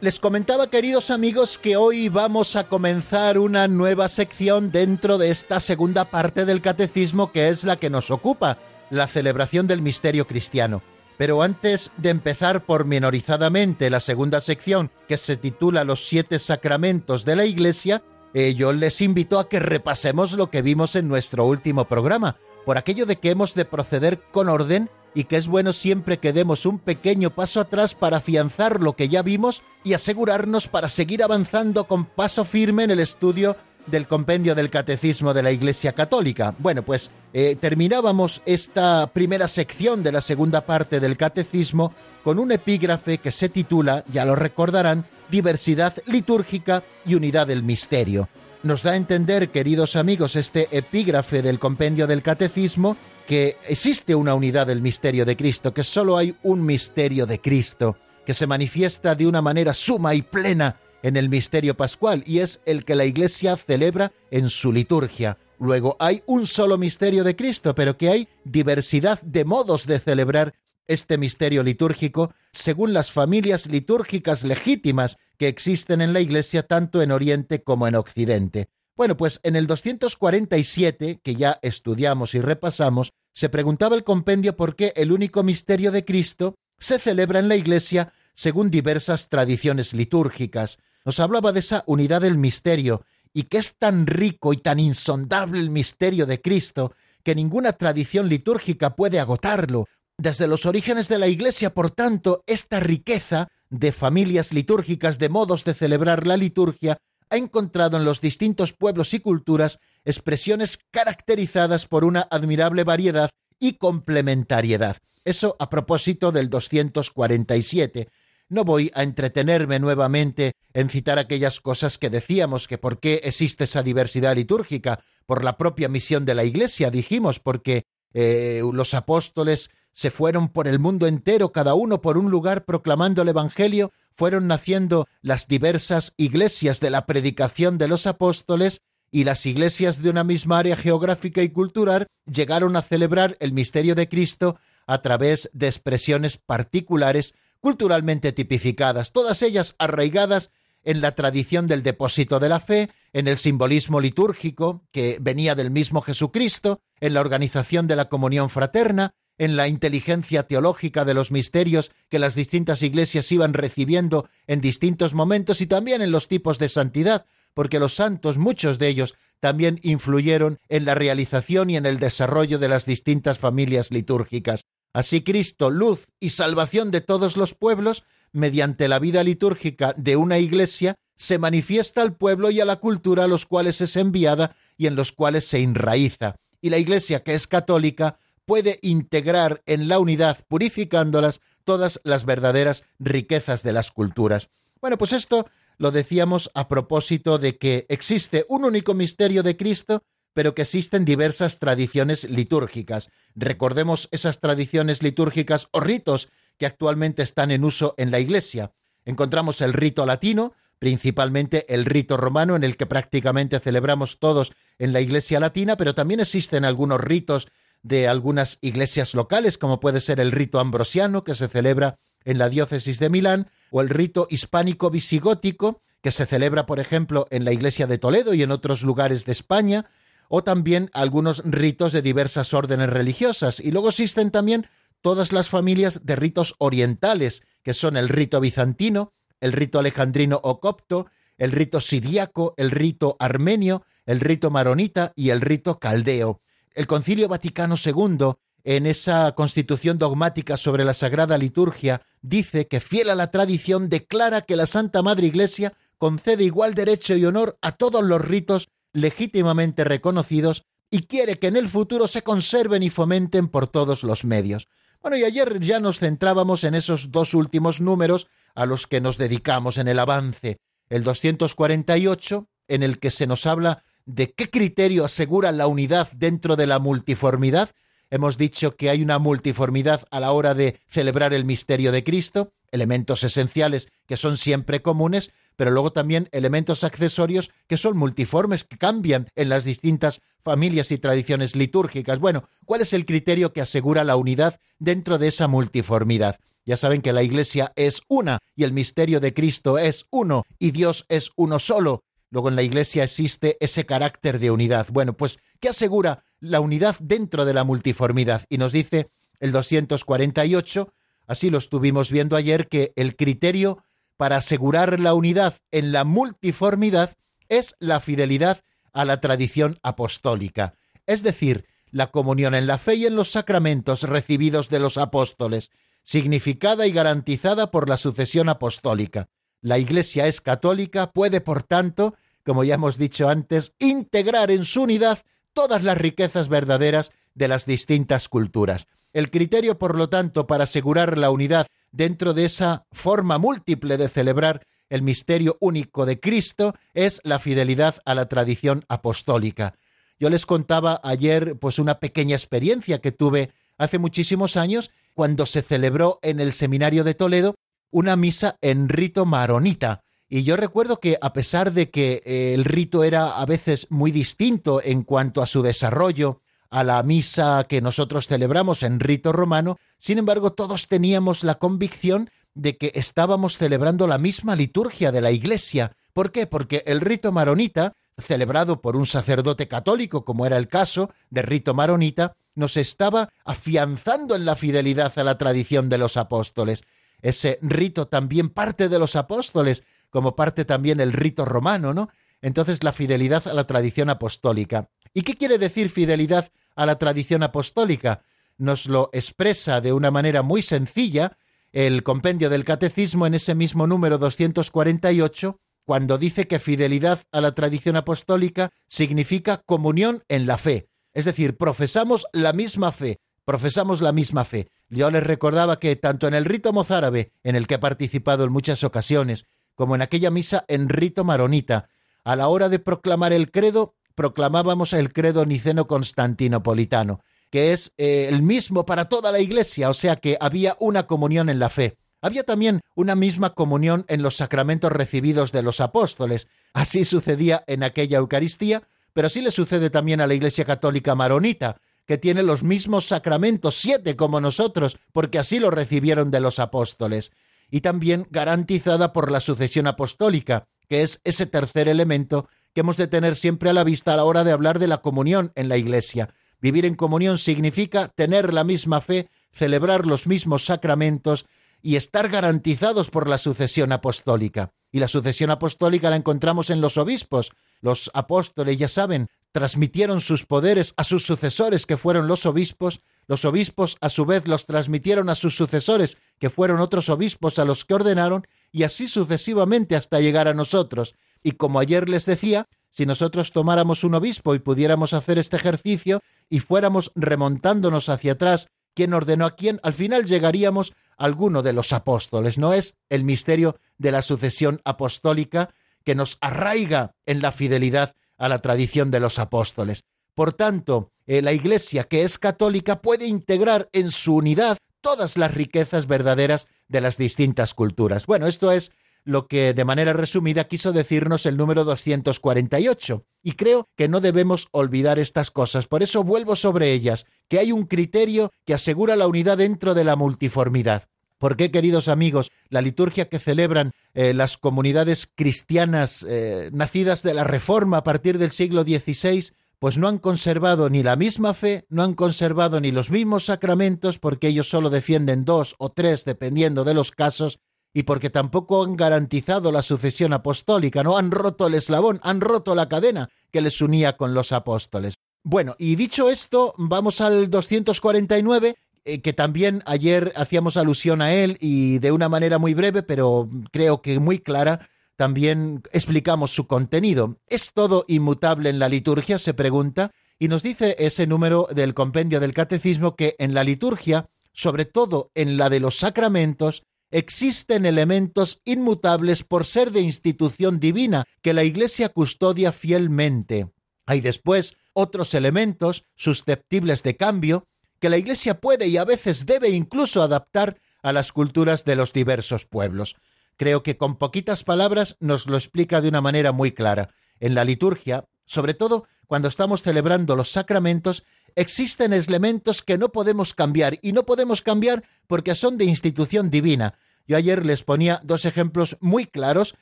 Les 0.02 0.18
comentaba, 0.18 0.70
queridos 0.70 1.10
amigos, 1.10 1.58
que 1.58 1.76
hoy 1.76 2.08
vamos 2.08 2.56
a 2.56 2.64
comenzar 2.64 3.38
una 3.38 3.68
nueva 3.68 4.08
sección 4.08 4.72
dentro 4.72 5.18
de 5.18 5.30
esta 5.30 5.60
segunda 5.60 6.06
parte 6.06 6.46
del 6.46 6.62
catecismo 6.62 7.34
que 7.34 7.50
es 7.50 7.66
la 7.66 7.76
que 7.76 7.90
nos 7.90 8.10
ocupa, 8.10 8.58
la 8.92 9.08
celebración 9.08 9.68
del 9.68 9.82
misterio 9.82 10.26
cristiano. 10.26 10.82
Pero 11.18 11.42
antes 11.42 11.92
de 11.98 12.12
empezar 12.12 12.64
por 12.64 12.86
minorizadamente 12.86 13.90
la 13.90 14.00
segunda 14.00 14.40
sección, 14.40 14.90
que 15.10 15.18
se 15.18 15.36
titula 15.36 15.84
Los 15.84 16.08
siete 16.08 16.40
sacramentos 16.40 17.26
de 17.26 17.36
la 17.36 17.44
Iglesia, 17.44 18.02
eh, 18.34 18.54
yo 18.54 18.72
les 18.72 19.02
invito 19.02 19.38
a 19.38 19.50
que 19.50 19.60
repasemos 19.60 20.32
lo 20.32 20.50
que 20.50 20.62
vimos 20.62 20.96
en 20.96 21.10
nuestro 21.10 21.46
último 21.46 21.90
programa, 21.90 22.38
por 22.66 22.78
aquello 22.78 23.06
de 23.06 23.18
que 23.18 23.32
hemos 23.32 23.54
de 23.54 23.66
proceder 23.66 24.22
con 24.32 24.48
orden 24.48 24.90
y 25.14 25.26
que 25.26 25.38
es 25.38 25.48
bueno 25.48 25.74
siempre 25.74 26.18
que 26.18 26.34
demos 26.34 26.66
un 26.66 26.80
pequeño 26.80 27.30
paso 27.30 27.60
atrás 27.60 27.96
para 27.96 28.18
afianzar 28.18 28.82
lo 28.82 28.94
que 28.94 29.10
ya 29.10 29.22
vimos 29.22 29.62
y 29.84 29.94
asegurarnos 29.94 30.68
para 30.68 30.90
seguir 30.90 31.24
avanzando 31.24 31.86
con 31.86 32.06
paso 32.06 32.46
firme 32.46 32.84
en 32.84 32.92
el 32.92 33.00
estudio 33.00 33.56
del 33.88 34.08
compendio 34.08 34.56
del 34.56 34.70
Catecismo 34.70 35.34
de 35.34 35.44
la 35.44 35.52
Iglesia 35.52 35.94
Católica. 35.94 36.54
Bueno, 36.60 36.84
pues 36.84 37.10
eh, 37.34 37.58
terminábamos 37.60 38.42
esta 38.46 39.08
primera 39.14 39.48
sección 39.48 40.04
de 40.04 40.12
la 40.12 40.22
segunda 40.22 40.62
parte 40.62 41.00
del 41.00 41.18
Catecismo 41.18 41.94
con 42.24 42.40
un 42.40 42.52
epígrafe 42.52 43.18
que 43.18 43.32
se 43.32 43.50
titula, 43.50 44.04
ya 44.12 44.26
lo 44.26 44.36
recordarán, 44.36 45.06
Diversidad 45.30 45.94
litúrgica 46.08 46.84
y 47.06 47.14
unidad 47.14 47.46
del 47.46 47.62
misterio. 47.62 48.30
Nos 48.64 48.82
da 48.82 48.94
a 48.94 48.96
entender, 48.96 49.50
queridos 49.50 49.96
amigos, 49.96 50.36
este 50.36 50.68
epígrafe 50.72 51.44
del 51.44 51.60
compendio 51.60 52.08
del 52.08 52.24
Catecismo, 52.24 52.98
que 53.30 53.58
existe 53.68 54.16
una 54.16 54.34
unidad 54.34 54.66
del 54.66 54.82
misterio 54.82 55.24
de 55.24 55.38
Cristo, 55.38 55.72
que 55.72 55.84
solo 55.84 56.18
hay 56.18 56.36
un 56.42 56.66
misterio 56.66 57.28
de 57.28 57.40
Cristo, 57.40 57.96
que 58.26 58.34
se 58.34 58.48
manifiesta 58.48 59.14
de 59.14 59.28
una 59.28 59.40
manera 59.40 59.76
suma 59.76 60.16
y 60.16 60.24
plena 60.24 60.78
en 61.04 61.16
el 61.16 61.30
misterio 61.30 61.78
pascual, 61.78 62.24
y 62.26 62.40
es 62.40 62.60
el 62.66 62.86
que 62.86 62.96
la 62.96 63.06
Iglesia 63.06 63.56
celebra 63.56 64.12
en 64.32 64.50
su 64.50 64.74
liturgia. 64.74 65.38
Luego 65.60 65.96
hay 66.00 66.24
un 66.26 66.48
solo 66.48 66.80
misterio 66.80 67.24
de 67.24 67.36
Cristo, 67.36 67.76
pero 67.76 68.00
que 68.00 68.10
hay 68.10 68.28
diversidad 68.46 69.22
de 69.22 69.46
modos 69.46 69.86
de 69.86 70.00
celebrar 70.00 70.56
este 70.88 71.20
misterio 71.20 71.62
litúrgico 71.62 72.34
según 72.52 72.94
las 72.94 73.12
familias 73.12 73.68
litúrgicas 73.68 74.44
legítimas 74.44 75.18
que 75.38 75.50
existen 75.50 76.02
en 76.02 76.14
la 76.14 76.22
Iglesia 76.22 76.64
tanto 76.64 77.04
en 77.04 77.12
Oriente 77.12 77.62
como 77.62 77.88
en 77.88 77.94
Occidente. 77.94 78.70
Bueno, 79.00 79.16
pues 79.16 79.40
en 79.44 79.56
el 79.56 79.66
247, 79.66 81.22
que 81.24 81.36
ya 81.36 81.58
estudiamos 81.62 82.36
y 82.36 82.42
repasamos, 82.42 83.14
se 83.34 83.50
preguntaba 83.50 83.96
el 83.96 84.04
compendio 84.04 84.56
por 84.56 84.76
qué 84.76 84.94
el 84.96 85.12
único 85.12 85.44
misterio 85.44 85.92
de 85.92 86.06
Cristo 86.06 86.56
se 86.78 87.00
celebra 87.00 87.40
en 87.40 87.50
la 87.50 87.56
Iglesia 87.56 88.14
según 88.34 88.72
diversas 88.72 89.30
tradiciones 89.30 89.94
litúrgicas. 89.94 90.78
Nos 91.06 91.20
hablaba 91.20 91.52
de 91.52 91.60
esa 91.60 91.84
unidad 91.88 92.22
del 92.22 92.38
misterio 92.38 93.04
y 93.34 93.44
que 93.44 93.58
es 93.58 93.76
tan 93.78 94.08
rico 94.08 94.54
y 94.54 94.58
tan 94.58 94.80
insondable 94.80 95.60
el 95.60 95.70
misterio 95.70 96.26
de 96.26 96.42
Cristo 96.42 96.94
que 97.24 97.36
ninguna 97.36 97.74
tradición 97.74 98.30
litúrgica 98.30 98.96
puede 98.96 99.20
agotarlo. 99.20 99.86
Desde 100.18 100.48
los 100.48 100.66
orígenes 100.66 101.08
de 101.08 101.20
la 101.20 101.28
Iglesia, 101.28 101.74
por 101.74 101.92
tanto, 101.92 102.44
esta 102.48 102.80
riqueza 102.80 103.50
de 103.70 103.92
familias 103.92 104.52
litúrgicas, 104.52 105.20
de 105.20 105.30
modos 105.30 105.64
de 105.64 105.74
celebrar 105.74 106.26
la 106.26 106.38
liturgia, 106.38 106.98
ha 107.30 107.38
encontrado 107.38 107.98
en 107.98 108.06
los 108.06 108.22
distintos 108.22 108.74
pueblos 108.74 109.14
y 109.14 109.20
culturas 109.20 109.80
expresiones 110.06 110.80
caracterizadas 110.92 111.88
por 111.88 112.04
una 112.04 112.28
admirable 112.30 112.84
variedad 112.84 113.30
y 113.60 113.74
complementariedad. 113.74 114.98
Eso 115.26 115.56
a 115.60 115.70
propósito 115.70 116.32
del 116.32 116.50
247. 116.50 118.08
No 118.48 118.64
voy 118.64 118.92
a 118.96 119.04
entretenerme 119.04 119.80
nuevamente 119.80 120.54
en 120.74 120.90
citar 120.90 121.20
aquellas 121.20 121.60
cosas 121.60 121.98
que 121.98 122.10
decíamos, 122.10 122.68
que 122.68 122.78
por 122.78 123.00
qué 123.00 123.22
existe 123.24 123.66
esa 123.66 123.84
diversidad 123.84 124.36
litúrgica, 124.36 125.04
por 125.26 125.44
la 125.44 125.58
propia 125.58 125.90
misión 125.90 126.26
de 126.26 126.34
la 126.34 126.44
Iglesia, 126.44 126.90
dijimos, 126.90 127.40
porque 127.40 127.84
eh, 128.14 128.64
los 128.74 128.96
apóstoles 128.96 129.70
se 129.94 130.10
fueron 130.10 130.50
por 130.50 130.68
el 130.68 130.80
mundo 130.80 131.06
entero, 131.06 131.52
cada 131.52 131.76
uno 131.76 132.02
por 132.02 132.18
un 132.18 132.32
lugar 132.32 132.66
proclamando 132.66 133.22
el 133.22 133.28
Evangelio, 133.28 133.92
fueron 134.16 134.48
naciendo 134.48 135.08
las 135.22 135.48
diversas 135.48 136.14
iglesias 136.18 136.80
de 136.80 136.90
la 136.90 137.06
predicación 137.06 137.78
de 137.78 137.88
los 137.88 138.08
apóstoles 138.08 138.82
y 139.12 139.24
las 139.24 139.46
iglesias 139.46 140.02
de 140.02 140.10
una 140.10 140.24
misma 140.24 140.60
área 140.60 140.76
geográfica 140.76 141.42
y 141.42 141.50
cultural 141.50 142.08
llegaron 142.32 142.76
a 142.76 142.82
celebrar 142.82 143.38
el 143.40 143.54
misterio 143.54 143.96
de 143.96 144.08
Cristo 144.08 144.58
a 144.88 145.02
través 145.02 145.50
de 145.54 145.68
expresiones 145.68 146.38
particulares 146.38 147.34
culturalmente 147.60 148.32
tipificadas, 148.32 149.12
todas 149.12 149.42
ellas 149.42 149.76
arraigadas 149.78 150.50
en 150.84 151.02
la 151.02 151.14
tradición 151.14 151.68
del 151.68 151.84
depósito 151.84 152.40
de 152.40 152.50
la 152.50 152.60
fe, 152.60 152.90
en 153.14 153.28
el 153.28 153.38
simbolismo 153.38 154.00
litúrgico 154.00 154.84
que 154.92 155.18
venía 155.20 155.56
del 155.56 155.72
mismo 155.72 156.02
Jesucristo, 156.02 156.82
en 157.00 157.14
la 157.14 157.22
organización 157.22 157.88
de 157.88 157.96
la 157.96 158.08
comunión 158.08 158.50
fraterna, 158.50 159.14
en 159.38 159.56
la 159.56 159.68
inteligencia 159.68 160.44
teológica 160.48 161.06
de 161.06 161.14
los 161.14 161.32
misterios 161.32 161.92
que 162.10 162.20
las 162.20 162.36
distintas 162.36 162.82
iglesias 162.82 163.32
iban 163.32 163.54
recibiendo 163.54 164.30
en 164.48 164.62
distintos 164.62 165.14
momentos 165.14 165.62
y 165.62 165.68
también 165.68 166.02
en 166.02 166.12
los 166.12 166.28
tipos 166.28 166.60
de 166.60 166.70
santidad, 166.70 167.26
porque 167.54 167.80
los 167.80 167.94
santos, 167.94 168.38
muchos 168.38 168.80
de 168.80 168.88
ellos, 168.88 169.16
también 169.40 169.80
influyeron 169.84 170.60
en 170.68 170.86
la 170.86 170.96
realización 170.96 171.70
y 171.70 171.78
en 171.78 171.86
el 171.86 172.00
desarrollo 172.00 172.60
de 172.60 172.68
las 172.68 172.86
distintas 172.86 173.40
familias 173.40 173.92
litúrgicas. 173.92 174.66
Así 174.94 175.24
Cristo, 175.24 175.70
luz 175.70 176.08
y 176.20 176.30
salvación 176.30 176.92
de 176.92 177.02
todos 177.02 177.38
los 177.38 177.54
pueblos, 177.54 178.04
mediante 178.32 178.88
la 178.88 179.00
vida 179.00 179.24
litúrgica 179.24 179.94
de 179.98 180.16
una 180.16 180.40
iglesia, 180.40 180.96
se 181.16 181.38
manifiesta 181.38 182.02
al 182.02 182.16
pueblo 182.16 182.50
y 182.50 182.60
a 182.60 182.66
la 182.66 182.78
cultura 182.78 183.26
a 183.26 183.28
los 183.28 183.46
cuales 183.46 183.82
es 183.82 183.96
enviada 183.96 184.56
y 184.78 184.88
en 184.88 184.96
los 184.96 185.12
cuales 185.12 185.46
se 185.46 185.62
enraiza. 185.62 186.36
Y 186.62 186.70
la 186.70 186.78
iglesia, 186.78 187.24
que 187.24 187.34
es 187.34 187.48
católica, 187.48 188.20
puede 188.46 188.80
integrar 188.82 189.62
en 189.66 189.88
la 189.88 190.00
unidad, 190.00 190.40
purificándolas, 190.48 191.42
todas 191.64 192.02
las 192.04 192.26
verdaderas 192.26 192.84
riquezas 192.98 193.64
de 193.64 193.74
las 193.74 193.92
culturas. 193.92 194.50
Bueno, 194.82 194.98
pues 194.98 195.14
esto 195.14 195.46
lo 195.80 195.92
decíamos 195.92 196.52
a 196.54 196.68
propósito 196.68 197.40
de 197.40 197.58
que 197.58 197.86
existe 197.90 198.46
un 198.50 198.66
único 198.66 198.94
misterio 198.94 199.42
de 199.42 199.58
Cristo, 199.58 200.04
pero 200.34 200.54
que 200.54 200.62
existen 200.62 201.06
diversas 201.06 201.58
tradiciones 201.58 202.30
litúrgicas. 202.30 203.10
Recordemos 203.34 204.10
esas 204.12 204.40
tradiciones 204.40 205.02
litúrgicas 205.02 205.70
o 205.72 205.80
ritos 205.80 206.30
que 206.58 206.66
actualmente 206.66 207.24
están 207.24 207.50
en 207.50 207.64
uso 207.64 207.96
en 207.98 208.12
la 208.12 208.20
Iglesia. 208.20 208.74
Encontramos 209.06 209.62
el 209.62 209.74
rito 209.74 210.06
latino, 210.06 210.54
principalmente 210.78 211.66
el 211.74 211.86
rito 211.86 212.18
romano, 212.18 212.58
en 212.58 212.66
el 212.66 212.76
que 212.76 212.86
prácticamente 212.86 213.60
celebramos 213.60 214.20
todos 214.20 214.52
en 214.78 214.92
la 214.92 215.02
Iglesia 215.02 215.40
latina, 215.40 215.78
pero 215.78 215.96
también 215.96 216.20
existen 216.20 216.66
algunos 216.66 217.00
ritos 217.00 217.48
de 217.82 218.10
algunas 218.10 218.58
iglesias 218.62 219.16
locales, 219.16 219.58
como 219.58 219.80
puede 219.80 220.02
ser 220.02 220.20
el 220.20 220.34
rito 220.34 220.60
ambrosiano, 220.60 221.24
que 221.24 221.36
se 221.36 221.48
celebra 221.48 222.00
en 222.26 222.38
la 222.38 222.50
diócesis 222.50 223.00
de 223.00 223.10
Milán, 223.10 223.50
o 223.72 223.82
el 223.82 223.90
rito 223.90 224.28
hispánico 224.30 224.90
visigótico, 224.90 225.82
que 226.02 226.12
se 226.12 226.26
celebra, 226.26 226.66
por 226.66 226.80
ejemplo, 226.80 227.26
en 227.30 227.46
la 227.46 227.52
iglesia 227.52 227.88
de 227.88 227.98
Toledo 227.98 228.34
y 228.34 228.44
en 228.44 228.52
otros 228.52 228.84
lugares 228.84 229.26
de 229.26 229.34
España, 229.34 229.90
o 230.30 230.44
también 230.44 230.90
algunos 230.94 231.42
ritos 231.44 231.92
de 231.92 232.02
diversas 232.02 232.54
órdenes 232.54 232.90
religiosas. 232.90 233.60
Y 233.60 233.72
luego 233.72 233.90
existen 233.90 234.32
también 234.32 234.68
todas 235.02 235.34
las 235.34 235.50
familias 235.50 236.06
de 236.06 236.16
ritos 236.16 236.56
orientales, 236.60 237.42
que 237.64 237.74
son 237.74 237.98
el 237.98 238.10
rito 238.10 238.40
bizantino, 238.40 239.14
el 239.42 239.54
rito 239.54 239.80
alejandrino 239.80 240.40
o 240.44 240.60
copto, 240.60 241.08
el 241.38 241.52
rito 241.52 241.82
siriaco, 241.82 242.54
el 242.58 242.72
rito 242.72 243.16
armenio, 243.20 243.84
el 244.06 244.20
rito 244.20 244.52
maronita 244.52 245.14
y 245.16 245.30
el 245.30 245.42
rito 245.42 245.80
caldeo. 245.80 246.42
El 246.74 246.88
Concilio 246.88 247.28
Vaticano 247.28 247.76
II, 247.84 248.34
en 248.64 248.86
esa 248.86 249.34
constitución 249.34 249.98
dogmática 249.98 250.58
sobre 250.58 250.84
la 250.84 250.94
Sagrada 250.94 251.38
Liturgia, 251.38 252.02
dice 252.22 252.68
que, 252.68 252.80
fiel 252.80 253.10
a 253.10 253.16
la 253.16 253.32
tradición, 253.32 253.90
declara 253.90 254.42
que 254.42 254.56
la 254.56 254.68
Santa 254.68 255.02
Madre 255.02 255.28
Iglesia 255.28 255.74
concede 255.98 256.44
igual 256.44 256.74
derecho 256.74 257.16
y 257.16 257.26
honor 257.26 257.58
a 257.62 257.74
todos 257.74 258.04
los 258.04 258.22
ritos 258.22 258.70
legítimamente 258.94 259.84
reconocidos 259.84 260.64
y 260.90 261.04
quiere 261.04 261.38
que 261.38 261.48
en 261.48 261.58
el 261.58 261.70
futuro 261.70 262.08
se 262.08 262.24
conserven 262.24 262.84
y 262.84 262.90
fomenten 262.90 263.48
por 263.48 263.68
todos 263.68 264.04
los 264.04 264.26
medios. 264.26 264.68
Bueno, 265.02 265.18
y 265.18 265.24
ayer 265.24 265.60
ya 265.60 265.80
nos 265.80 266.00
centrábamos 266.00 266.64
en 266.64 266.76
esos 266.76 267.12
dos 267.12 267.34
últimos 267.34 267.80
números 267.80 268.28
a 268.56 268.66
los 268.66 268.88
que 268.88 269.00
nos 269.00 269.18
dedicamos 269.18 269.78
en 269.78 269.88
el 269.88 270.00
avance, 270.00 270.58
el 270.90 271.04
248, 271.04 272.48
en 272.68 272.84
el 272.84 273.00
que 273.00 273.12
se 273.12 273.28
nos 273.28 273.46
habla 273.46 273.84
de 274.06 274.34
qué 274.34 274.50
criterio 274.50 275.06
asegura 275.06 275.52
la 275.52 275.68
unidad 275.68 276.12
dentro 276.14 276.56
de 276.56 276.68
la 276.68 276.80
multiformidad. 276.80 277.70
Hemos 278.12 278.38
dicho 278.38 278.76
que 278.76 278.90
hay 278.90 279.04
una 279.04 279.20
multiformidad 279.20 280.06
a 280.10 280.20
la 280.20 280.32
hora 280.32 280.56
de 280.56 280.80
celebrar 280.88 281.34
el 281.34 281.46
misterio 281.46 281.92
de 281.92 282.04
Cristo, 282.04 282.52
elementos 282.72 283.24
esenciales 283.24 283.90
que 284.08 284.18
son 284.18 284.38
siempre 284.38 284.82
comunes, 284.82 285.32
pero 285.56 285.72
luego 285.72 285.92
también 285.92 286.30
elementos 286.32 286.84
accesorios 286.84 287.52
que 287.68 287.78
son 287.78 287.98
multiformes, 287.98 288.64
que 288.64 288.78
cambian 288.78 289.28
en 289.36 289.50
las 289.50 289.64
distintas 289.64 290.22
familias 290.44 290.92
y 290.92 290.98
tradiciones 290.98 291.56
litúrgicas. 291.56 292.20
Bueno, 292.20 292.50
¿cuál 292.66 292.82
es 292.82 292.94
el 292.94 293.06
criterio 293.06 293.54
que 293.54 293.62
asegura 293.62 294.04
la 294.04 294.16
unidad 294.16 294.60
dentro 294.80 295.18
de 295.18 295.28
esa 295.28 295.48
multiformidad? 295.48 296.40
Ya 296.66 296.78
saben 296.78 297.02
que 297.02 297.14
la 297.14 297.24
Iglesia 297.24 297.74
es 297.76 298.02
una 298.08 298.40
y 298.56 298.64
el 298.64 298.74
misterio 298.74 299.20
de 299.20 299.34
Cristo 299.34 299.78
es 299.78 300.06
uno 300.10 300.46
y 300.58 300.72
Dios 300.72 301.06
es 301.10 301.32
uno 301.36 301.60
solo. 301.60 302.04
Luego 302.32 302.50
en 302.50 302.56
la 302.56 302.64
Iglesia 302.64 303.04
existe 303.04 303.58
ese 303.60 303.86
carácter 303.86 304.40
de 304.40 304.52
unidad. 304.52 304.88
Bueno, 304.92 305.14
pues, 305.14 305.40
¿qué 305.60 305.70
asegura 305.70 306.24
la 306.40 306.60
unidad 306.60 306.96
dentro 307.00 307.46
de 307.46 307.54
la 307.54 307.64
multiformidad? 307.64 308.46
Y 308.50 308.58
nos 308.58 308.72
dice 308.72 309.10
el 309.40 309.52
248, 309.52 310.94
así 311.28 311.50
lo 311.50 311.58
estuvimos 311.58 312.12
viendo 312.12 312.36
ayer, 312.36 312.68
que 312.68 312.94
el 312.96 313.16
criterio 313.16 313.84
para 314.18 314.38
asegurar 314.38 315.00
la 315.00 315.14
unidad 315.14 315.56
en 315.72 315.92
la 315.92 316.04
multiformidad 316.04 317.16
es 317.48 317.76
la 317.80 318.00
fidelidad 318.00 318.62
a 318.92 319.06
la 319.06 319.22
tradición 319.22 319.80
apostólica, 319.82 320.74
es 321.06 321.24
decir, 321.24 321.66
la 321.92 322.12
comunión 322.12 322.54
en 322.54 322.68
la 322.68 322.78
fe 322.78 322.96
y 322.96 323.06
en 323.06 323.16
los 323.16 323.32
sacramentos 323.32 324.04
recibidos 324.04 324.70
de 324.70 324.80
los 324.80 324.98
apóstoles, 324.98 325.72
significada 326.04 326.88
y 326.88 326.92
garantizada 326.92 327.72
por 327.72 327.90
la 327.90 327.98
sucesión 327.98 328.50
apostólica. 328.50 329.30
La 329.62 329.78
Iglesia 329.78 330.28
es 330.28 330.42
católica, 330.42 331.12
puede, 331.12 331.42
por 331.42 331.64
tanto, 331.64 332.16
como 332.46 332.64
ya 332.64 332.76
hemos 332.76 332.98
dicho 332.98 333.30
antes, 333.30 333.74
integrar 333.80 334.52
en 334.52 334.66
su 334.66 334.84
unidad 334.84 335.20
todas 335.54 335.84
las 335.84 335.98
riquezas 335.98 336.50
verdaderas 336.50 337.12
de 337.34 337.48
las 337.48 337.66
distintas 337.66 338.30
culturas. 338.30 338.88
El 339.14 339.32
criterio, 339.32 339.78
por 339.78 339.96
lo 339.96 340.10
tanto, 340.10 340.46
para 340.48 340.66
asegurar 340.66 341.18
la 341.18 341.32
unidad 341.32 341.68
dentro 341.92 342.34
de 342.34 342.46
esa 342.46 342.86
forma 342.92 343.38
múltiple 343.38 343.98
de 343.98 344.10
celebrar 344.10 344.68
el 344.90 345.02
misterio 345.02 345.58
único 345.60 346.06
de 346.06 346.20
Cristo 346.20 346.76
es 346.94 347.22
la 347.24 347.40
fidelidad 347.40 347.96
a 348.06 348.16
la 348.16 348.28
tradición 348.28 348.86
apostólica. 348.90 349.76
Yo 350.20 350.30
les 350.30 350.46
contaba 350.46 351.00
ayer 351.04 351.58
pues 351.58 351.80
una 351.80 352.00
pequeña 352.00 352.36
experiencia 352.36 353.00
que 353.00 353.12
tuve 353.12 353.52
hace 353.78 354.00
muchísimos 354.00 354.58
años 354.58 354.92
cuando 355.14 355.46
se 355.46 355.62
celebró 355.62 356.20
en 356.22 356.40
el 356.40 356.54
seminario 356.54 357.04
de 357.04 357.14
Toledo 357.14 357.56
una 357.92 358.16
misa 358.16 358.58
en 358.62 358.90
rito 358.90 359.26
maronita. 359.26 360.02
Y 360.30 360.44
yo 360.44 360.56
recuerdo 360.56 361.00
que 361.00 361.18
a 361.22 361.34
pesar 361.34 361.74
de 361.74 361.90
que 361.90 362.22
eh, 362.24 362.54
el 362.54 362.64
rito 362.64 363.04
era 363.04 363.40
a 363.40 363.46
veces 363.46 363.88
muy 363.90 364.12
distinto 364.12 364.82
en 364.84 365.04
cuanto 365.04 365.42
a 365.42 365.48
su 365.48 365.64
desarrollo 365.64 366.42
a 366.70 366.84
la 366.84 367.02
misa 367.02 367.66
que 367.68 367.82
nosotros 367.82 368.28
celebramos 368.28 368.84
en 368.84 369.00
rito 369.00 369.32
romano, 369.32 369.80
sin 369.98 370.20
embargo 370.20 370.54
todos 370.54 370.88
teníamos 370.88 371.44
la 371.44 371.56
convicción 371.56 372.30
de 372.54 372.78
que 372.78 372.92
estábamos 372.94 373.58
celebrando 373.58 374.06
la 374.06 374.20
misma 374.20 374.56
liturgia 374.56 375.12
de 375.12 375.22
la 375.22 375.32
Iglesia. 375.32 375.94
¿Por 376.14 376.32
qué? 376.32 376.46
Porque 376.46 376.84
el 376.86 377.02
rito 377.02 377.32
maronita 377.32 377.96
celebrado 378.22 378.82
por 378.82 378.96
un 378.96 379.06
sacerdote 379.06 379.68
católico, 379.68 380.26
como 380.26 380.46
era 380.46 380.58
el 380.58 380.68
caso 380.68 381.10
de 381.30 381.42
rito 381.42 381.74
maronita, 381.74 382.36
nos 382.56 382.78
estaba 382.78 383.30
afianzando 383.46 384.36
en 384.36 384.46
la 384.46 384.56
fidelidad 384.56 385.18
a 385.18 385.24
la 385.24 385.38
tradición 385.38 385.90
de 385.90 385.98
los 385.98 386.18
apóstoles. 386.18 386.84
Ese 387.22 387.60
rito 387.62 388.08
también 388.08 388.50
parte 388.50 388.90
de 388.90 389.00
los 389.00 389.16
apóstoles, 389.16 389.84
como 390.10 390.36
parte 390.36 390.66
también 390.66 391.00
el 391.00 391.14
rito 391.14 391.46
romano, 391.46 391.94
¿no? 391.94 392.10
Entonces 392.42 392.84
la 392.84 392.94
fidelidad 392.94 393.48
a 393.48 393.54
la 393.54 393.68
tradición 393.68 394.10
apostólica. 394.10 394.90
¿Y 395.14 395.24
qué 395.24 395.36
quiere 395.36 395.58
decir 395.58 395.90
fidelidad 395.90 396.52
a 396.76 396.86
la 396.86 396.98
tradición 396.98 397.44
apostólica? 397.44 398.24
Nos 398.58 398.88
lo 398.88 399.10
expresa 399.14 399.82
de 399.82 399.94
una 399.94 400.12
manera 400.12 400.42
muy 400.42 400.62
sencilla 400.62 401.38
el 401.72 402.04
compendio 402.04 402.50
del 402.50 402.66
catecismo 402.66 403.28
en 403.28 403.36
ese 403.36 403.56
mismo 403.56 403.88
número 403.88 404.18
248 404.18 405.60
cuando 405.86 406.18
dice 406.18 406.48
que 406.48 406.60
fidelidad 406.60 407.24
a 407.32 407.42
la 407.42 407.54
tradición 407.54 407.96
apostólica 407.96 408.72
significa 408.88 409.58
comunión 409.58 410.24
en 410.28 410.46
la 410.46 410.58
fe. 410.58 410.88
Es 411.14 411.26
decir, 411.26 411.58
profesamos 411.58 412.28
la 412.32 412.54
misma 412.54 412.92
fe, 412.92 413.20
profesamos 413.44 414.02
la 414.02 414.12
misma 414.12 414.46
fe. 414.46 414.68
Yo 414.90 415.10
les 415.10 415.24
recordaba 415.24 415.80
que 415.80 415.96
tanto 415.96 416.28
en 416.28 416.36
el 416.36 416.46
rito 416.46 416.74
mozárabe, 416.74 417.32
en 417.44 417.56
el 417.56 417.66
que 417.66 417.76
he 417.76 417.80
participado 417.80 418.44
en 418.44 418.52
muchas 418.52 418.84
ocasiones, 418.84 419.46
como 419.80 419.96
en 419.96 420.02
aquella 420.02 420.30
misa 420.30 420.66
en 420.68 420.90
rito 420.90 421.24
maronita, 421.24 421.88
a 422.26 422.36
la 422.36 422.50
hora 422.50 422.68
de 422.68 422.80
proclamar 422.80 423.32
el 423.32 423.50
credo, 423.50 423.94
proclamábamos 424.14 424.92
el 424.92 425.14
credo 425.14 425.46
niceno 425.46 425.88
constantinopolitano, 425.88 427.22
que 427.50 427.72
es 427.72 427.94
eh, 427.98 428.28
el 428.28 428.42
mismo 428.42 428.86
para 428.86 429.06
toda 429.06 429.32
la 429.32 429.40
Iglesia, 429.40 429.90
o 429.90 429.94
sea 429.94 430.18
que 430.18 430.38
había 430.42 430.76
una 430.82 431.08
comunión 431.08 431.48
en 431.48 431.60
la 431.60 431.70
fe. 431.70 431.96
Había 432.22 432.44
también 432.44 432.82
una 432.94 433.16
misma 433.16 433.54
comunión 433.54 434.04
en 434.10 434.22
los 434.22 434.36
sacramentos 434.36 434.92
recibidos 434.92 435.54
de 435.54 435.64
los 435.64 435.80
apóstoles. 435.80 436.50
Así 436.74 437.06
sucedía 437.06 437.64
en 437.66 437.84
aquella 437.84 438.18
Eucaristía, 438.18 438.84
pero 439.14 439.28
así 439.28 439.42
le 439.42 439.50
sucede 439.50 439.90
también 439.90 440.20
a 440.20 440.28
la 440.28 440.34
Iglesia 440.34 440.66
Católica 440.66 441.16
Maronita, 441.16 441.78
que 442.06 442.18
tiene 442.18 442.44
los 442.44 442.64
mismos 442.64 443.06
sacramentos, 443.06 443.76
siete 443.76 444.18
como 444.18 444.42
nosotros, 444.42 444.98
porque 445.14 445.40
así 445.40 445.58
lo 445.58 445.72
recibieron 445.72 446.32
de 446.32 446.42
los 446.42 446.60
apóstoles, 446.60 447.32
y 447.72 447.82
también 447.82 448.28
garantizada 448.30 449.14
por 449.14 449.32
la 449.32 449.40
sucesión 449.40 449.88
apostólica, 449.88 450.68
que 450.88 451.04
es 451.04 451.22
ese 451.24 451.46
tercer 451.46 451.88
elemento 451.88 452.48
que 452.74 452.82
hemos 452.82 452.98
de 452.98 453.08
tener 453.08 453.36
siempre 453.36 453.70
a 453.70 453.74
la 453.74 453.84
vista 453.84 454.14
a 454.14 454.18
la 454.18 454.26
hora 454.26 454.44
de 454.44 454.52
hablar 454.52 454.80
de 454.80 454.88
la 454.88 455.02
comunión 455.02 455.52
en 455.56 455.70
la 455.70 455.78
Iglesia. 455.78 456.34
Vivir 456.62 456.86
en 456.86 456.96
comunión 456.96 457.38
significa 457.38 458.10
tener 458.10 458.54
la 458.54 458.64
misma 458.64 459.02
fe, 459.02 459.30
celebrar 459.52 460.06
los 460.06 460.28
mismos 460.28 460.66
sacramentos, 460.66 461.46
y 461.82 461.96
estar 461.96 462.30
garantizados 462.30 463.10
por 463.10 463.30
la 463.30 463.38
sucesión 463.38 463.92
apostólica. 463.92 464.74
Y 464.92 465.00
la 465.00 465.08
sucesión 465.08 465.50
apostólica 465.52 466.10
la 466.10 466.16
encontramos 466.16 466.70
en 466.70 466.82
los 466.82 466.98
obispos. 466.98 467.52
Los 467.82 468.12
apóstoles, 468.14 468.78
ya 468.78 468.90
saben, 468.90 469.30
transmitieron 469.52 470.20
sus 470.20 470.46
poderes 470.46 470.94
a 470.98 471.04
sus 471.04 471.26
sucesores, 471.26 471.86
que 471.86 471.98
fueron 471.98 472.28
los 472.28 472.46
obispos, 472.46 473.00
los 473.30 473.46
obispos 473.46 473.96
a 474.02 474.10
su 474.10 474.26
vez 474.26 474.48
los 474.48 474.66
transmitieron 474.66 475.30
a 475.30 475.36
sus 475.36 475.56
sucesores, 475.56 476.18
que 476.40 476.50
fueron 476.50 476.80
otros 476.80 477.10
obispos 477.10 477.60
a 477.60 477.64
los 477.64 477.86
que 477.86 477.94
ordenaron, 477.94 478.48
y 478.72 478.82
así 478.82 479.08
sucesivamente 479.08 479.96
hasta 479.96 480.20
llegar 480.20 480.48
a 480.48 480.56
nosotros. 480.56 481.14
Y 481.44 481.52
como 481.52 481.80
ayer 481.80 482.10
les 482.10 482.26
decía, 482.26 482.68
si 482.90 483.06
nosotros 483.06 483.52
tomáramos 483.52 484.04
un 484.04 484.16
obispo 484.16 484.56
y 484.56 484.60
pudiéramos 484.60 485.14
hacer 485.14 485.38
este 485.38 485.58
ejercicio 485.58 486.22
y 486.50 486.60
fuéramos 486.60 487.12
remontándonos 487.14 488.10
hacia 488.10 488.32
atrás 488.32 488.68
quién 488.96 489.14
ordenó 489.14 489.46
a 489.46 489.56
quién, 489.56 489.80
al 489.84 489.94
final 489.94 490.26
llegaríamos 490.26 490.94
a 491.16 491.26
alguno 491.26 491.62
de 491.62 491.74
los 491.74 491.94
apóstoles. 491.94 492.58
No 492.58 492.74
es 492.74 492.96
el 493.10 493.24
misterio 493.24 493.78
de 494.00 494.12
la 494.12 494.24
sucesión 494.24 494.82
apostólica 494.86 495.70
que 496.04 496.16
nos 496.16 496.40
arraiga 496.42 497.14
en 497.28 497.44
la 497.44 497.52
fidelidad 497.52 498.16
a 498.40 498.50
la 498.50 498.64
tradición 498.64 499.12
de 499.12 499.20
los 499.20 499.38
apóstoles. 499.38 500.04
Por 500.34 500.54
tanto, 500.54 501.12
eh, 501.30 501.44
la 501.44 501.54
Iglesia, 501.54 502.06
que 502.06 502.24
es 502.24 502.40
católica, 502.40 503.04
puede 503.04 503.28
integrar 503.28 503.88
en 503.94 504.10
su 504.10 504.38
unidad 504.38 504.80
todas 505.00 505.38
las 505.38 505.54
riquezas 505.54 506.08
verdaderas 506.08 506.68
de 506.88 507.02
las 507.02 507.18
distintas 507.18 507.76
culturas. 507.76 508.26
Bueno, 508.26 508.48
esto 508.48 508.72
es 508.72 508.90
lo 509.26 509.48
que 509.48 509.76
de 509.76 509.86
manera 509.86 510.14
resumida 510.14 510.68
quiso 510.68 510.92
decirnos 510.92 511.46
el 511.46 511.56
número 511.56 511.84
248. 511.84 513.26
Y 513.44 513.52
creo 513.52 513.88
que 513.96 514.08
no 514.08 514.22
debemos 514.22 514.70
olvidar 514.72 515.20
estas 515.20 515.52
cosas, 515.52 515.86
por 515.86 516.02
eso 516.02 516.24
vuelvo 516.24 516.56
sobre 516.56 516.94
ellas, 516.94 517.28
que 517.48 517.60
hay 517.60 517.72
un 517.72 517.86
criterio 517.86 518.52
que 518.66 518.74
asegura 518.74 519.16
la 519.16 519.28
unidad 519.28 519.60
dentro 519.60 519.94
de 519.94 520.06
la 520.06 520.16
multiformidad. 520.16 521.10
¿Por 521.38 521.58
qué, 521.58 521.70
queridos 521.70 522.08
amigos, 522.08 522.52
la 522.70 522.82
liturgia 522.82 523.30
que 523.30 523.38
celebran 523.38 523.92
eh, 524.16 524.34
las 524.34 524.58
comunidades 524.58 525.32
cristianas 525.36 526.26
eh, 526.28 526.72
nacidas 526.74 527.22
de 527.22 527.36
la 527.36 527.44
Reforma 527.44 527.98
a 527.98 528.04
partir 528.04 528.40
del 528.40 528.50
siglo 528.50 528.82
XVI, 528.82 529.52
pues 529.80 529.98
no 529.98 530.08
han 530.08 530.18
conservado 530.18 530.90
ni 530.90 531.04
la 531.04 531.16
misma 531.16 531.54
fe, 531.54 531.86
no 531.90 532.04
han 532.04 532.14
conservado 532.14 532.82
ni 532.82 532.92
los 532.92 533.10
mismos 533.10 533.46
sacramentos, 533.46 534.20
porque 534.20 534.50
ellos 534.50 534.70
solo 534.70 534.90
defienden 534.90 535.46
dos 535.46 535.76
o 535.78 535.92
tres, 535.92 536.26
dependiendo 536.26 536.84
de 536.84 536.94
los 536.94 537.12
casos, 537.12 537.60
y 537.94 538.04
porque 538.04 538.30
tampoco 538.30 538.84
han 538.84 538.96
garantizado 538.96 539.72
la 539.72 539.82
sucesión 539.82 540.34
apostólica, 540.34 541.02
no 541.02 541.18
han 541.18 541.32
roto 541.32 541.68
el 541.68 541.76
eslabón, 541.76 542.20
han 542.24 542.42
roto 542.42 542.76
la 542.76 542.90
cadena 542.90 543.30
que 543.52 543.62
les 543.62 543.82
unía 543.82 544.18
con 544.18 544.34
los 544.34 544.52
apóstoles. 544.52 545.16
Bueno, 545.44 545.76
y 545.80 545.96
dicho 545.96 546.30
esto, 546.30 546.74
vamos 546.78 547.22
al 547.22 547.50
249, 547.50 548.76
eh, 549.06 549.22
que 549.22 549.34
también 549.34 549.82
ayer 549.86 550.34
hacíamos 550.36 550.76
alusión 550.76 551.22
a 551.22 551.34
él 551.34 551.58
y 551.62 552.00
de 552.00 552.12
una 552.12 552.28
manera 552.28 552.60
muy 552.60 552.74
breve, 552.74 553.02
pero 553.02 553.48
creo 553.72 554.02
que 554.02 554.20
muy 554.20 554.40
clara, 554.40 554.88
también 555.20 555.84
explicamos 555.92 556.52
su 556.52 556.66
contenido. 556.66 557.36
¿Es 557.48 557.74
todo 557.74 558.06
inmutable 558.08 558.70
en 558.70 558.80
la 558.80 558.88
liturgia? 558.88 559.38
se 559.38 559.54
pregunta, 559.54 560.12
y 560.40 560.48
nos 560.48 560.64
dice 560.64 560.96
ese 560.98 561.28
número 561.28 561.68
del 561.76 561.94
compendio 561.94 562.40
del 562.40 562.54
catecismo 562.54 563.18
que 563.18 563.36
en 563.38 563.54
la 563.54 563.66
liturgia, 563.66 564.30
sobre 564.54 564.86
todo 564.86 565.30
en 565.36 565.58
la 565.58 565.70
de 565.70 565.82
los 565.82 565.98
sacramentos, 565.98 566.84
existen 567.12 567.86
elementos 567.86 568.62
inmutables 568.64 569.44
por 569.44 569.66
ser 569.66 569.92
de 569.92 570.00
institución 570.00 570.80
divina 570.80 571.26
que 571.42 571.54
la 571.54 571.66
Iglesia 571.66 572.08
custodia 572.08 572.72
fielmente. 572.72 573.68
Hay 574.06 574.22
después 574.22 574.78
otros 574.94 575.34
elementos 575.34 576.06
susceptibles 576.16 577.04
de 577.04 577.18
cambio 577.18 577.68
que 578.00 578.08
la 578.08 578.18
Iglesia 578.18 578.62
puede 578.62 578.88
y 578.88 578.96
a 578.96 579.04
veces 579.04 579.46
debe 579.46 579.68
incluso 579.68 580.22
adaptar 580.22 580.80
a 581.04 581.12
las 581.12 581.34
culturas 581.34 581.84
de 581.84 581.98
los 581.98 582.14
diversos 582.14 582.66
pueblos. 582.66 583.18
Creo 583.60 583.84
que 583.84 583.98
con 583.98 584.16
poquitas 584.16 584.64
palabras 584.64 585.18
nos 585.20 585.46
lo 585.48 585.58
explica 585.58 586.00
de 586.00 586.08
una 586.08 586.22
manera 586.22 586.54
muy 586.54 586.72
clara. 586.72 587.10
En 587.42 587.56
la 587.56 587.66
liturgia, 587.66 588.30
sobre 588.46 588.74
todo 588.74 589.06
cuando 589.28 589.50
estamos 589.50 589.82
celebrando 589.82 590.38
los 590.38 590.50
sacramentos, 590.50 591.26
existen 591.58 592.14
elementos 592.14 592.82
que 592.82 592.98
no 592.98 593.12
podemos 593.12 593.54
cambiar 593.54 594.00
y 594.02 594.14
no 594.14 594.26
podemos 594.26 594.62
cambiar 594.62 595.04
porque 595.28 595.56
son 595.56 595.78
de 595.78 595.84
institución 595.84 596.50
divina. 596.50 596.98
Yo 597.28 597.36
ayer 597.36 597.66
les 597.66 597.84
ponía 597.84 598.22
dos 598.24 598.46
ejemplos 598.46 598.96
muy 599.02 599.26
claros 599.26 599.76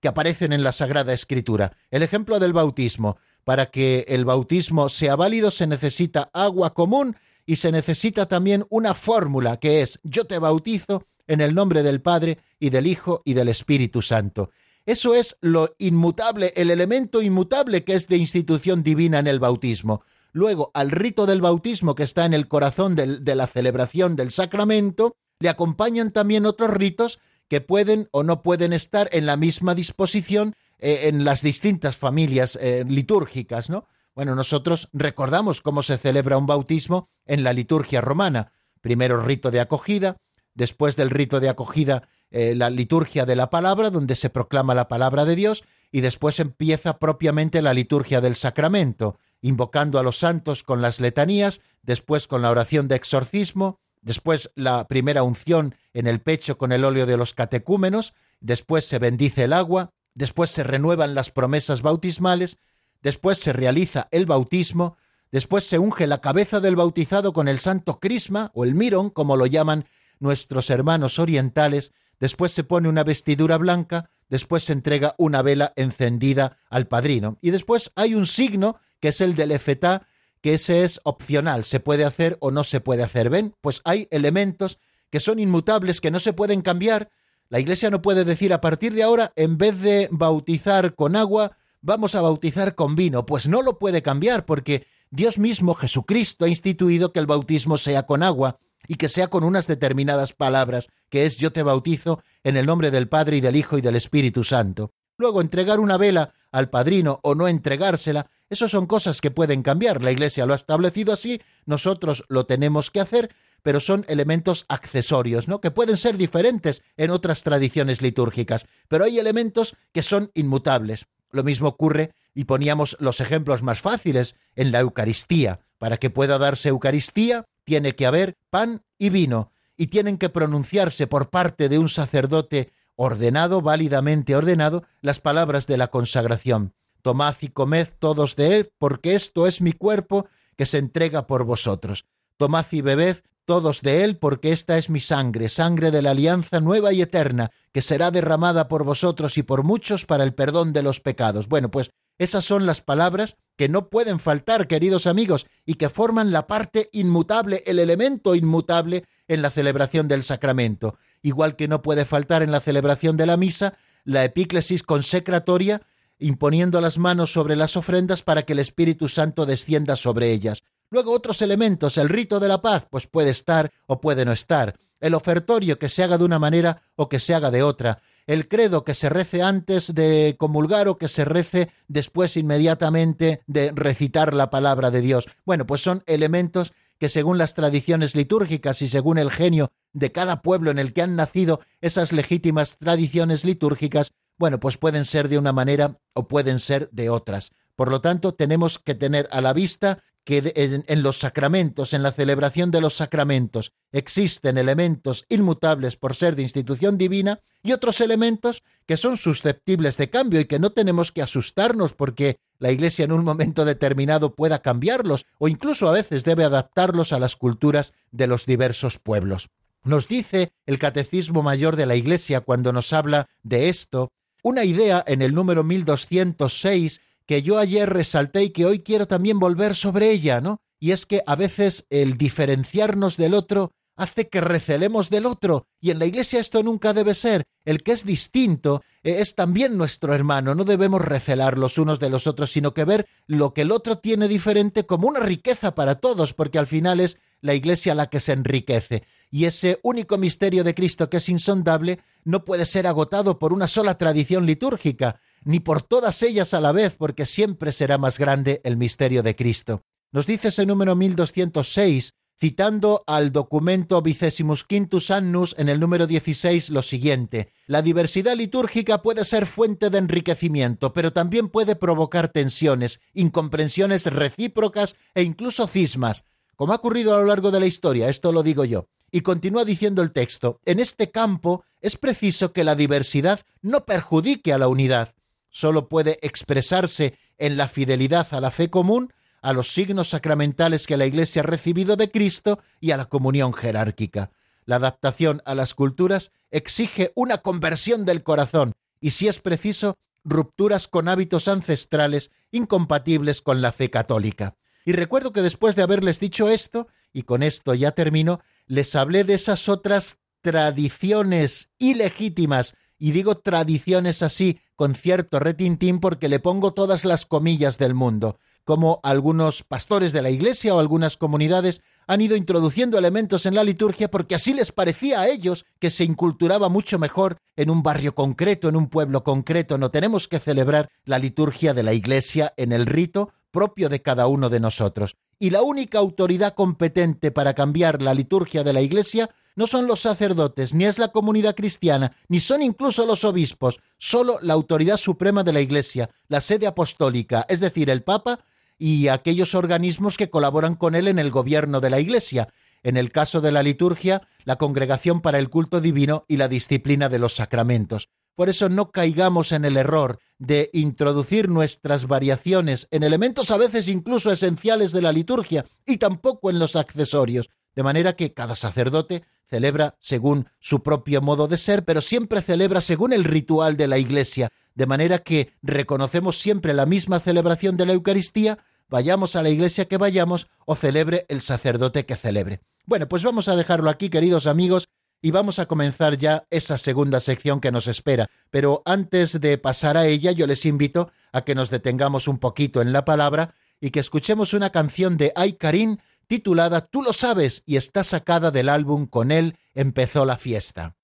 que 0.00 0.08
aparecen 0.08 0.52
en 0.52 0.64
la 0.64 0.72
Sagrada 0.72 1.12
Escritura. 1.12 1.76
El 1.92 2.02
ejemplo 2.02 2.40
del 2.40 2.52
bautismo. 2.52 3.16
Para 3.44 3.66
que 3.66 4.04
el 4.08 4.24
bautismo 4.24 4.88
sea 4.88 5.14
válido 5.14 5.52
se 5.52 5.68
necesita 5.68 6.30
agua 6.32 6.74
común 6.74 7.16
y 7.46 7.56
se 7.56 7.70
necesita 7.70 8.26
también 8.26 8.66
una 8.70 8.94
fórmula 8.94 9.58
que 9.58 9.82
es 9.82 10.00
yo 10.02 10.26
te 10.26 10.40
bautizo 10.40 11.06
en 11.32 11.40
el 11.40 11.54
nombre 11.54 11.82
del 11.82 12.02
Padre 12.02 12.38
y 12.60 12.68
del 12.68 12.86
Hijo 12.86 13.22
y 13.24 13.32
del 13.32 13.48
Espíritu 13.48 14.02
Santo. 14.02 14.50
Eso 14.84 15.14
es 15.14 15.38
lo 15.40 15.74
inmutable, 15.78 16.52
el 16.56 16.70
elemento 16.70 17.22
inmutable 17.22 17.84
que 17.84 17.94
es 17.94 18.06
de 18.06 18.18
institución 18.18 18.82
divina 18.82 19.18
en 19.18 19.26
el 19.26 19.40
bautismo. 19.40 20.02
Luego, 20.32 20.70
al 20.74 20.90
rito 20.90 21.24
del 21.24 21.40
bautismo 21.40 21.94
que 21.94 22.02
está 22.02 22.26
en 22.26 22.34
el 22.34 22.48
corazón 22.48 22.96
de 22.96 23.34
la 23.34 23.46
celebración 23.46 24.14
del 24.14 24.30
sacramento, 24.30 25.16
le 25.40 25.48
acompañan 25.48 26.10
también 26.10 26.44
otros 26.44 26.70
ritos 26.70 27.18
que 27.48 27.62
pueden 27.62 28.08
o 28.12 28.22
no 28.22 28.42
pueden 28.42 28.74
estar 28.74 29.08
en 29.12 29.24
la 29.24 29.38
misma 29.38 29.74
disposición 29.74 30.54
eh, 30.78 31.08
en 31.08 31.24
las 31.24 31.40
distintas 31.40 31.96
familias 31.96 32.58
eh, 32.60 32.84
litúrgicas, 32.86 33.70
¿no? 33.70 33.86
Bueno, 34.14 34.34
nosotros 34.34 34.90
recordamos 34.92 35.62
cómo 35.62 35.82
se 35.82 35.96
celebra 35.96 36.36
un 36.36 36.46
bautismo 36.46 37.08
en 37.24 37.42
la 37.42 37.54
liturgia 37.54 38.02
romana. 38.02 38.52
Primero 38.82 39.22
rito 39.22 39.50
de 39.50 39.60
acogida, 39.60 40.16
después 40.54 40.96
del 40.96 41.10
rito 41.10 41.40
de 41.40 41.48
acogida 41.48 42.08
eh, 42.30 42.54
la 42.54 42.70
liturgia 42.70 43.26
de 43.26 43.36
la 43.36 43.50
palabra, 43.50 43.90
donde 43.90 44.16
se 44.16 44.30
proclama 44.30 44.74
la 44.74 44.88
palabra 44.88 45.24
de 45.24 45.36
Dios, 45.36 45.64
y 45.90 46.00
después 46.00 46.40
empieza 46.40 46.98
propiamente 46.98 47.60
la 47.60 47.74
liturgia 47.74 48.20
del 48.20 48.36
sacramento, 48.36 49.18
invocando 49.42 49.98
a 49.98 50.02
los 50.02 50.18
santos 50.18 50.62
con 50.62 50.80
las 50.80 51.00
letanías, 51.00 51.60
después 51.82 52.26
con 52.26 52.40
la 52.40 52.50
oración 52.50 52.88
de 52.88 52.96
exorcismo, 52.96 53.80
después 54.00 54.50
la 54.54 54.88
primera 54.88 55.22
unción 55.22 55.74
en 55.92 56.06
el 56.06 56.20
pecho 56.20 56.56
con 56.56 56.72
el 56.72 56.84
óleo 56.84 57.06
de 57.06 57.16
los 57.16 57.34
catecúmenos, 57.34 58.14
después 58.40 58.86
se 58.86 58.98
bendice 58.98 59.44
el 59.44 59.52
agua, 59.52 59.92
después 60.14 60.50
se 60.50 60.64
renuevan 60.64 61.14
las 61.14 61.30
promesas 61.30 61.82
bautismales, 61.82 62.56
después 63.02 63.38
se 63.38 63.52
realiza 63.52 64.08
el 64.10 64.26
bautismo, 64.26 64.96
después 65.30 65.64
se 65.64 65.78
unge 65.78 66.06
la 66.06 66.20
cabeza 66.20 66.60
del 66.60 66.76
bautizado 66.76 67.32
con 67.32 67.48
el 67.48 67.58
santo 67.58 68.00
crisma 68.00 68.50
o 68.54 68.64
el 68.64 68.74
mirón, 68.74 69.10
como 69.10 69.36
lo 69.36 69.46
llaman 69.46 69.86
nuestros 70.22 70.70
hermanos 70.70 71.18
orientales, 71.18 71.92
después 72.20 72.52
se 72.52 72.64
pone 72.64 72.88
una 72.88 73.04
vestidura 73.04 73.58
blanca, 73.58 74.10
después 74.28 74.64
se 74.64 74.72
entrega 74.72 75.14
una 75.18 75.42
vela 75.42 75.72
encendida 75.76 76.56
al 76.70 76.86
padrino 76.86 77.38
y 77.42 77.50
después 77.50 77.92
hay 77.96 78.14
un 78.14 78.26
signo 78.26 78.78
que 79.00 79.08
es 79.08 79.20
el 79.20 79.34
del 79.34 79.50
efetá, 79.50 80.06
que 80.40 80.54
ese 80.54 80.84
es 80.84 81.00
opcional, 81.04 81.64
se 81.64 81.80
puede 81.80 82.04
hacer 82.04 82.36
o 82.40 82.50
no 82.50 82.64
se 82.64 82.80
puede 82.80 83.02
hacer. 83.02 83.30
¿Ven? 83.30 83.54
Pues 83.60 83.80
hay 83.84 84.08
elementos 84.10 84.78
que 85.10 85.20
son 85.20 85.38
inmutables, 85.38 86.00
que 86.00 86.10
no 86.10 86.20
se 86.20 86.32
pueden 86.32 86.62
cambiar. 86.62 87.10
La 87.48 87.60
Iglesia 87.60 87.90
no 87.90 88.00
puede 88.00 88.24
decir 88.24 88.52
a 88.52 88.60
partir 88.60 88.94
de 88.94 89.02
ahora, 89.02 89.32
en 89.36 89.58
vez 89.58 89.80
de 89.80 90.08
bautizar 90.10 90.94
con 90.94 91.16
agua, 91.16 91.56
vamos 91.80 92.14
a 92.14 92.22
bautizar 92.22 92.74
con 92.74 92.96
vino. 92.96 93.26
Pues 93.26 93.46
no 93.46 93.60
lo 93.60 93.78
puede 93.78 94.02
cambiar 94.02 94.46
porque 94.46 94.86
Dios 95.10 95.38
mismo, 95.38 95.74
Jesucristo, 95.74 96.46
ha 96.46 96.48
instituido 96.48 97.12
que 97.12 97.20
el 97.20 97.26
bautismo 97.26 97.76
sea 97.76 98.06
con 98.06 98.22
agua 98.22 98.58
y 98.86 98.96
que 98.96 99.08
sea 99.08 99.28
con 99.28 99.44
unas 99.44 99.66
determinadas 99.66 100.32
palabras, 100.32 100.88
que 101.08 101.24
es 101.24 101.36
yo 101.36 101.52
te 101.52 101.62
bautizo 101.62 102.22
en 102.44 102.56
el 102.56 102.66
nombre 102.66 102.90
del 102.90 103.08
Padre 103.08 103.36
y 103.36 103.40
del 103.40 103.56
Hijo 103.56 103.78
y 103.78 103.80
del 103.80 103.96
Espíritu 103.96 104.44
Santo. 104.44 104.92
Luego 105.18 105.40
entregar 105.40 105.80
una 105.80 105.98
vela 105.98 106.34
al 106.50 106.70
padrino 106.70 107.20
o 107.22 107.34
no 107.34 107.48
entregársela, 107.48 108.30
eso 108.50 108.68
son 108.68 108.86
cosas 108.86 109.20
que 109.20 109.30
pueden 109.30 109.62
cambiar. 109.62 110.02
La 110.02 110.12
Iglesia 110.12 110.46
lo 110.46 110.52
ha 110.52 110.56
establecido 110.56 111.12
así, 111.12 111.40
nosotros 111.64 112.24
lo 112.28 112.46
tenemos 112.46 112.90
que 112.90 113.00
hacer, 113.00 113.34
pero 113.62 113.80
son 113.80 114.04
elementos 114.08 114.66
accesorios, 114.68 115.48
¿no? 115.48 115.60
Que 115.60 115.70
pueden 115.70 115.96
ser 115.96 116.16
diferentes 116.16 116.82
en 116.96 117.10
otras 117.10 117.42
tradiciones 117.44 118.02
litúrgicas, 118.02 118.66
pero 118.88 119.04
hay 119.04 119.18
elementos 119.18 119.76
que 119.92 120.02
son 120.02 120.30
inmutables. 120.34 121.06
Lo 121.30 121.44
mismo 121.44 121.68
ocurre, 121.68 122.12
y 122.34 122.44
poníamos 122.44 122.96
los 122.98 123.20
ejemplos 123.20 123.62
más 123.62 123.80
fáciles, 123.80 124.34
en 124.56 124.72
la 124.72 124.80
Eucaristía. 124.80 125.60
Para 125.78 125.96
que 125.96 126.10
pueda 126.10 126.38
darse 126.38 126.68
Eucaristía, 126.68 127.44
tiene 127.64 127.94
que 127.94 128.06
haber 128.06 128.36
pan 128.50 128.82
y 128.98 129.10
vino, 129.10 129.52
y 129.76 129.88
tienen 129.88 130.18
que 130.18 130.28
pronunciarse 130.28 131.06
por 131.06 131.30
parte 131.30 131.68
de 131.68 131.78
un 131.78 131.88
sacerdote 131.88 132.72
ordenado, 132.94 133.62
válidamente 133.62 134.36
ordenado, 134.36 134.84
las 135.00 135.20
palabras 135.20 135.66
de 135.66 135.76
la 135.76 135.88
consagración. 135.88 136.74
Tomad 137.02 137.34
y 137.40 137.48
comed 137.48 137.88
todos 137.98 138.36
de 138.36 138.56
él, 138.56 138.72
porque 138.78 139.14
esto 139.14 139.46
es 139.46 139.60
mi 139.60 139.72
cuerpo 139.72 140.26
que 140.56 140.66
se 140.66 140.78
entrega 140.78 141.26
por 141.26 141.44
vosotros. 141.44 142.04
Tomad 142.36 142.66
y 142.70 142.80
bebed 142.80 143.18
todos 143.44 143.82
de 143.82 144.04
él, 144.04 144.18
porque 144.18 144.52
esta 144.52 144.78
es 144.78 144.88
mi 144.88 145.00
sangre, 145.00 145.48
sangre 145.48 145.90
de 145.90 146.02
la 146.02 146.12
alianza 146.12 146.60
nueva 146.60 146.92
y 146.92 147.02
eterna, 147.02 147.50
que 147.72 147.82
será 147.82 148.10
derramada 148.10 148.68
por 148.68 148.84
vosotros 148.84 149.36
y 149.36 149.42
por 149.42 149.64
muchos 149.64 150.06
para 150.06 150.22
el 150.22 150.34
perdón 150.34 150.72
de 150.72 150.82
los 150.82 151.00
pecados. 151.00 151.48
Bueno, 151.48 151.70
pues 151.70 151.90
esas 152.22 152.44
son 152.44 152.66
las 152.66 152.80
palabras 152.80 153.36
que 153.56 153.68
no 153.68 153.88
pueden 153.88 154.18
faltar, 154.18 154.66
queridos 154.66 155.06
amigos, 155.06 155.46
y 155.66 155.74
que 155.74 155.88
forman 155.88 156.32
la 156.32 156.46
parte 156.46 156.88
inmutable, 156.92 157.62
el 157.66 157.78
elemento 157.78 158.34
inmutable 158.34 159.04
en 159.28 159.42
la 159.42 159.50
celebración 159.50 160.08
del 160.08 160.24
sacramento, 160.24 160.98
igual 161.22 161.56
que 161.56 161.68
no 161.68 161.82
puede 161.82 162.04
faltar 162.04 162.42
en 162.42 162.50
la 162.50 162.60
celebración 162.60 163.16
de 163.16 163.26
la 163.26 163.36
misa 163.36 163.74
la 164.04 164.24
epíclesis 164.24 164.82
consecratoria, 164.82 165.82
imponiendo 166.18 166.80
las 166.80 166.98
manos 166.98 167.32
sobre 167.32 167.56
las 167.56 167.76
ofrendas 167.76 168.22
para 168.22 168.42
que 168.42 168.52
el 168.52 168.58
Espíritu 168.58 169.08
Santo 169.08 169.46
descienda 169.46 169.96
sobre 169.96 170.32
ellas. 170.32 170.62
Luego 170.90 171.12
otros 171.12 171.40
elementos, 171.42 171.96
el 171.98 172.08
rito 172.08 172.40
de 172.40 172.48
la 172.48 172.60
paz, 172.60 172.86
pues 172.90 173.06
puede 173.06 173.30
estar 173.30 173.70
o 173.86 174.00
puede 174.00 174.24
no 174.24 174.32
estar, 174.32 174.78
el 175.00 175.14
ofertorio 175.14 175.78
que 175.78 175.88
se 175.88 176.02
haga 176.02 176.18
de 176.18 176.24
una 176.24 176.38
manera 176.38 176.82
o 176.94 177.08
que 177.08 177.18
se 177.18 177.34
haga 177.34 177.50
de 177.50 177.62
otra, 177.62 178.02
el 178.26 178.48
credo 178.48 178.84
que 178.84 178.94
se 178.94 179.08
rece 179.08 179.42
antes 179.42 179.94
de 179.94 180.36
comulgar 180.38 180.88
o 180.88 180.98
que 180.98 181.08
se 181.08 181.24
rece 181.24 181.70
después 181.88 182.36
inmediatamente 182.36 183.42
de 183.46 183.72
recitar 183.74 184.34
la 184.34 184.50
palabra 184.50 184.90
de 184.90 185.00
Dios. 185.00 185.28
Bueno, 185.44 185.66
pues 185.66 185.82
son 185.82 186.02
elementos 186.06 186.72
que 186.98 187.08
según 187.08 187.36
las 187.36 187.54
tradiciones 187.54 188.14
litúrgicas 188.14 188.80
y 188.80 188.88
según 188.88 189.18
el 189.18 189.30
genio 189.30 189.72
de 189.92 190.12
cada 190.12 190.40
pueblo 190.40 190.70
en 190.70 190.78
el 190.78 190.92
que 190.92 191.02
han 191.02 191.16
nacido 191.16 191.60
esas 191.80 192.12
legítimas 192.12 192.78
tradiciones 192.78 193.44
litúrgicas, 193.44 194.12
bueno, 194.38 194.60
pues 194.60 194.76
pueden 194.76 195.04
ser 195.04 195.28
de 195.28 195.38
una 195.38 195.52
manera 195.52 195.98
o 196.14 196.28
pueden 196.28 196.60
ser 196.60 196.88
de 196.90 197.10
otras. 197.10 197.52
Por 197.74 197.90
lo 197.90 198.00
tanto, 198.00 198.34
tenemos 198.34 198.78
que 198.78 198.94
tener 198.94 199.28
a 199.32 199.40
la 199.40 199.52
vista 199.52 200.02
que 200.24 200.52
en, 200.86 201.02
los 201.02 201.18
sacramentos, 201.18 201.92
en 201.92 202.02
la 202.02 202.12
celebración 202.12 202.70
de 202.70 202.80
los 202.80 202.94
sacramentos, 202.94 203.72
existen 203.90 204.56
elementos 204.56 205.24
inmutables 205.28 205.96
por 205.96 206.14
ser 206.14 206.36
de 206.36 206.42
institución 206.42 206.96
divina 206.96 207.40
y 207.62 207.72
otros 207.72 208.00
elementos 208.00 208.62
que 208.86 208.96
son 208.96 209.16
susceptibles 209.16 209.96
de 209.96 210.10
cambio 210.10 210.40
y 210.40 210.44
que 210.44 210.58
no 210.58 210.70
tenemos 210.70 211.10
que 211.10 211.22
asustarnos 211.22 211.94
porque 211.94 212.38
la 212.58 212.70
Iglesia 212.70 213.04
en 213.04 213.12
un 213.12 213.24
momento 213.24 213.64
determinado 213.64 214.34
pueda 214.34 214.62
cambiarlos 214.62 215.26
o 215.38 215.48
incluso 215.48 215.88
a 215.88 215.92
veces 215.92 216.22
debe 216.22 216.44
adaptarlos 216.44 217.12
a 217.12 217.18
las 217.18 217.34
culturas 217.34 217.92
de 218.12 218.28
los 218.28 218.46
diversos 218.46 218.98
pueblos. 218.98 219.50
Nos 219.84 220.06
dice 220.06 220.52
el 220.66 220.78
Catecismo 220.78 221.42
Mayor 221.42 221.74
de 221.74 221.86
la 221.86 221.96
Iglesia 221.96 222.40
cuando 222.40 222.72
nos 222.72 222.92
habla 222.92 223.28
de 223.42 223.68
esto, 223.68 224.12
una 224.44 224.64
idea 224.64 225.02
en 225.06 225.22
el 225.22 225.34
número 225.34 225.64
1206 225.64 227.00
que 227.32 227.40
yo 227.40 227.56
ayer 227.56 227.88
resalté 227.88 228.42
y 228.44 228.50
que 228.50 228.66
hoy 228.66 228.80
quiero 228.80 229.06
también 229.06 229.38
volver 229.38 229.74
sobre 229.74 230.10
ella, 230.10 230.42
¿no? 230.42 230.60
Y 230.78 230.90
es 230.90 231.06
que 231.06 231.22
a 231.26 231.34
veces 231.34 231.86
el 231.88 232.18
diferenciarnos 232.18 233.16
del 233.16 233.32
otro 233.32 233.72
hace 233.96 234.28
que 234.28 234.42
recelemos 234.42 235.08
del 235.08 235.24
otro, 235.24 235.66
y 235.80 235.92
en 235.92 235.98
la 235.98 236.04
Iglesia 236.04 236.40
esto 236.40 236.62
nunca 236.62 236.92
debe 236.92 237.14
ser. 237.14 237.44
El 237.64 237.82
que 237.82 237.92
es 237.92 238.04
distinto 238.04 238.82
eh, 239.02 239.16
es 239.20 239.34
también 239.34 239.78
nuestro 239.78 240.14
hermano, 240.14 240.54
no 240.54 240.64
debemos 240.64 241.00
recelar 241.00 241.56
los 241.56 241.78
unos 241.78 241.98
de 242.00 242.10
los 242.10 242.26
otros, 242.26 242.50
sino 242.50 242.74
que 242.74 242.84
ver 242.84 243.06
lo 243.26 243.54
que 243.54 243.62
el 243.62 243.72
otro 243.72 243.96
tiene 243.96 244.28
diferente 244.28 244.84
como 244.84 245.08
una 245.08 245.20
riqueza 245.20 245.74
para 245.74 246.00
todos, 246.00 246.34
porque 246.34 246.58
al 246.58 246.66
final 246.66 247.00
es 247.00 247.16
la 247.40 247.54
Iglesia 247.54 247.94
la 247.94 248.10
que 248.10 248.20
se 248.20 248.32
enriquece. 248.32 249.04
Y 249.30 249.46
ese 249.46 249.80
único 249.82 250.18
misterio 250.18 250.64
de 250.64 250.74
Cristo 250.74 251.08
que 251.08 251.16
es 251.16 251.30
insondable 251.30 252.00
no 252.24 252.44
puede 252.44 252.66
ser 252.66 252.86
agotado 252.86 253.38
por 253.38 253.54
una 253.54 253.68
sola 253.68 253.96
tradición 253.96 254.44
litúrgica, 254.44 255.18
ni 255.44 255.60
por 255.60 255.82
todas 255.82 256.22
ellas 256.22 256.54
a 256.54 256.60
la 256.60 256.72
vez, 256.72 256.96
porque 256.96 257.26
siempre 257.26 257.72
será 257.72 257.98
más 257.98 258.18
grande 258.18 258.60
el 258.64 258.76
misterio 258.76 259.22
de 259.22 259.36
Cristo. 259.36 259.82
Nos 260.10 260.26
dice 260.26 260.48
ese 260.48 260.66
número 260.66 260.94
1206, 260.94 262.14
citando 262.38 263.04
al 263.06 263.32
documento 263.32 264.02
Vicesimus 264.02 264.64
Quintus 264.64 265.10
Annus 265.10 265.54
en 265.58 265.68
el 265.68 265.80
número 265.80 266.06
16 266.06 266.70
lo 266.70 266.82
siguiente: 266.82 267.52
La 267.66 267.82
diversidad 267.82 268.36
litúrgica 268.36 269.00
puede 269.00 269.24
ser 269.24 269.46
fuente 269.46 269.90
de 269.90 269.98
enriquecimiento, 269.98 270.92
pero 270.92 271.12
también 271.12 271.48
puede 271.48 271.76
provocar 271.76 272.28
tensiones, 272.28 273.00
incomprensiones 273.14 274.06
recíprocas 274.06 274.96
e 275.14 275.22
incluso 275.22 275.66
cismas, 275.66 276.24
como 276.56 276.72
ha 276.72 276.76
ocurrido 276.76 277.14
a 277.14 277.20
lo 277.20 277.26
largo 277.26 277.50
de 277.50 277.60
la 277.60 277.66
historia, 277.66 278.08
esto 278.08 278.32
lo 278.32 278.42
digo 278.42 278.64
yo. 278.64 278.88
Y 279.10 279.20
continúa 279.20 279.64
diciendo 279.64 280.02
el 280.02 280.12
texto, 280.12 280.60
en 280.64 280.80
este 280.80 281.10
campo 281.10 281.64
es 281.80 281.96
preciso 281.96 282.52
que 282.52 282.64
la 282.64 282.74
diversidad 282.74 283.40
no 283.60 283.84
perjudique 283.84 284.52
a 284.52 284.58
la 284.58 284.68
unidad, 284.68 285.14
solo 285.52 285.88
puede 285.88 286.18
expresarse 286.22 287.16
en 287.38 287.56
la 287.56 287.68
fidelidad 287.68 288.26
a 288.32 288.40
la 288.40 288.50
fe 288.50 288.68
común 288.68 289.12
a 289.42 289.52
los 289.52 289.72
signos 289.72 290.10
sacramentales 290.10 290.86
que 290.86 290.96
la 290.96 291.06
Iglesia 291.06 291.42
ha 291.42 291.46
recibido 291.46 291.96
de 291.96 292.10
Cristo 292.10 292.60
y 292.80 292.92
a 292.92 292.96
la 292.96 293.06
comunión 293.06 293.52
jerárquica. 293.52 294.30
La 294.64 294.76
adaptación 294.76 295.42
a 295.44 295.54
las 295.54 295.74
culturas 295.74 296.30
exige 296.50 297.12
una 297.14 297.38
conversión 297.38 298.04
del 298.04 298.22
corazón 298.22 298.72
y, 299.00 299.10
si 299.10 299.26
es 299.26 299.40
preciso, 299.40 299.96
rupturas 300.24 300.86
con 300.86 301.08
hábitos 301.08 301.48
ancestrales 301.48 302.30
incompatibles 302.52 303.42
con 303.42 303.60
la 303.60 303.72
fe 303.72 303.90
católica. 303.90 304.56
Y 304.84 304.92
recuerdo 304.92 305.32
que 305.32 305.42
después 305.42 305.74
de 305.74 305.82
haberles 305.82 306.20
dicho 306.20 306.48
esto, 306.48 306.86
y 307.12 307.22
con 307.22 307.42
esto 307.42 307.74
ya 307.74 307.92
termino, 307.92 308.40
les 308.66 308.94
hablé 308.94 309.24
de 309.24 309.34
esas 309.34 309.68
otras 309.68 310.18
tradiciones 310.40 311.70
ilegítimas, 311.78 312.74
y 313.02 313.10
digo 313.10 313.38
tradiciones 313.38 314.22
así 314.22 314.60
con 314.76 314.94
cierto 314.94 315.40
retintín 315.40 315.98
porque 315.98 316.28
le 316.28 316.38
pongo 316.38 316.72
todas 316.72 317.04
las 317.04 317.26
comillas 317.26 317.76
del 317.76 317.94
mundo, 317.94 318.38
como 318.62 319.00
algunos 319.02 319.64
pastores 319.64 320.12
de 320.12 320.22
la 320.22 320.30
Iglesia 320.30 320.72
o 320.72 320.78
algunas 320.78 321.16
comunidades 321.16 321.82
han 322.06 322.20
ido 322.20 322.36
introduciendo 322.36 322.96
elementos 322.96 323.44
en 323.44 323.56
la 323.56 323.64
liturgia 323.64 324.08
porque 324.08 324.36
así 324.36 324.54
les 324.54 324.70
parecía 324.70 325.20
a 325.20 325.26
ellos 325.26 325.64
que 325.80 325.90
se 325.90 326.04
inculturaba 326.04 326.68
mucho 326.68 327.00
mejor 327.00 327.38
en 327.56 327.70
un 327.70 327.82
barrio 327.82 328.14
concreto, 328.14 328.68
en 328.68 328.76
un 328.76 328.88
pueblo 328.88 329.24
concreto. 329.24 329.78
No 329.78 329.90
tenemos 329.90 330.28
que 330.28 330.38
celebrar 330.38 330.88
la 331.04 331.18
liturgia 331.18 331.74
de 331.74 331.82
la 331.82 331.94
Iglesia 331.94 332.54
en 332.56 332.70
el 332.70 332.86
rito 332.86 333.32
propio 333.50 333.88
de 333.88 334.00
cada 334.00 334.28
uno 334.28 334.48
de 334.48 334.60
nosotros. 334.60 335.16
Y 335.42 335.50
la 335.50 335.62
única 335.62 335.98
autoridad 335.98 336.54
competente 336.54 337.32
para 337.32 337.54
cambiar 337.54 338.00
la 338.00 338.14
liturgia 338.14 338.62
de 338.62 338.72
la 338.72 338.80
Iglesia 338.80 339.28
no 339.56 339.66
son 339.66 339.88
los 339.88 339.98
sacerdotes, 339.98 340.72
ni 340.72 340.84
es 340.84 341.00
la 341.00 341.08
comunidad 341.08 341.56
cristiana, 341.56 342.12
ni 342.28 342.38
son 342.38 342.62
incluso 342.62 343.04
los 343.06 343.24
obispos, 343.24 343.80
solo 343.98 344.38
la 344.40 344.54
autoridad 344.54 344.98
suprema 344.98 345.42
de 345.42 345.52
la 345.52 345.60
Iglesia, 345.60 346.10
la 346.28 346.40
sede 346.40 346.68
apostólica, 346.68 347.44
es 347.48 347.58
decir, 347.58 347.90
el 347.90 348.04
Papa, 348.04 348.44
y 348.78 349.08
aquellos 349.08 349.56
organismos 349.56 350.16
que 350.16 350.30
colaboran 350.30 350.76
con 350.76 350.94
él 350.94 351.08
en 351.08 351.18
el 351.18 351.32
gobierno 351.32 351.80
de 351.80 351.90
la 351.90 351.98
Iglesia, 351.98 352.46
en 352.84 352.96
el 352.96 353.10
caso 353.10 353.40
de 353.40 353.50
la 353.50 353.64
liturgia, 353.64 354.22
la 354.44 354.54
Congregación 354.58 355.22
para 355.22 355.40
el 355.40 355.50
Culto 355.50 355.80
Divino 355.80 356.22
y 356.28 356.36
la 356.36 356.46
disciplina 356.46 357.08
de 357.08 357.18
los 357.18 357.34
sacramentos. 357.34 358.10
Por 358.34 358.48
eso 358.48 358.68
no 358.68 358.90
caigamos 358.90 359.52
en 359.52 359.64
el 359.64 359.76
error 359.76 360.18
de 360.38 360.70
introducir 360.72 361.48
nuestras 361.48 362.06
variaciones 362.06 362.88
en 362.90 363.02
elementos 363.02 363.50
a 363.50 363.56
veces 363.56 363.88
incluso 363.88 364.32
esenciales 364.32 364.92
de 364.92 365.02
la 365.02 365.12
liturgia 365.12 365.64
y 365.86 365.98
tampoco 365.98 366.50
en 366.50 366.58
los 366.58 366.74
accesorios, 366.76 367.48
de 367.74 367.82
manera 367.82 368.14
que 368.16 368.32
cada 368.32 368.54
sacerdote 368.54 369.22
celebra 369.48 369.96
según 370.00 370.48
su 370.60 370.82
propio 370.82 371.20
modo 371.20 371.46
de 371.46 371.58
ser, 371.58 371.84
pero 371.84 372.00
siempre 372.00 372.40
celebra 372.40 372.80
según 372.80 373.12
el 373.12 373.24
ritual 373.24 373.76
de 373.76 373.86
la 373.86 373.98
Iglesia, 373.98 374.50
de 374.74 374.86
manera 374.86 375.18
que 375.18 375.52
reconocemos 375.62 376.38
siempre 376.38 376.72
la 376.72 376.86
misma 376.86 377.20
celebración 377.20 377.76
de 377.76 377.86
la 377.86 377.92
Eucaristía, 377.92 378.58
vayamos 378.88 379.36
a 379.36 379.42
la 379.42 379.50
iglesia 379.50 379.86
que 379.86 379.96
vayamos 379.96 380.48
o 380.66 380.74
celebre 380.74 381.24
el 381.28 381.40
sacerdote 381.40 382.04
que 382.04 382.16
celebre. 382.16 382.60
Bueno, 382.84 383.08
pues 383.08 383.22
vamos 383.22 383.48
a 383.48 383.56
dejarlo 383.56 383.88
aquí, 383.90 384.10
queridos 384.10 384.46
amigos, 384.46 384.88
y 385.22 385.30
vamos 385.30 385.60
a 385.60 385.66
comenzar 385.66 386.18
ya 386.18 386.46
esa 386.50 386.76
segunda 386.76 387.20
sección 387.20 387.60
que 387.60 387.70
nos 387.70 387.86
espera. 387.86 388.28
Pero 388.50 388.82
antes 388.84 389.40
de 389.40 389.56
pasar 389.56 389.96
a 389.96 390.06
ella, 390.06 390.32
yo 390.32 390.48
les 390.48 390.66
invito 390.66 391.12
a 391.32 391.44
que 391.44 391.54
nos 391.54 391.70
detengamos 391.70 392.26
un 392.26 392.38
poquito 392.38 392.82
en 392.82 392.92
la 392.92 393.04
palabra 393.04 393.54
y 393.80 393.90
que 393.90 394.00
escuchemos 394.00 394.52
una 394.52 394.70
canción 394.70 395.16
de 395.16 395.32
Ay 395.36 395.54
Karim 395.54 395.98
titulada 396.26 396.86
Tú 396.86 397.02
lo 397.02 397.12
sabes 397.12 397.62
y 397.64 397.76
está 397.76 398.04
sacada 398.04 398.50
del 398.50 398.68
álbum 398.68 399.06
Con 399.06 399.30
él 399.30 399.56
empezó 399.74 400.24
la 400.24 400.36
fiesta. 400.36 400.96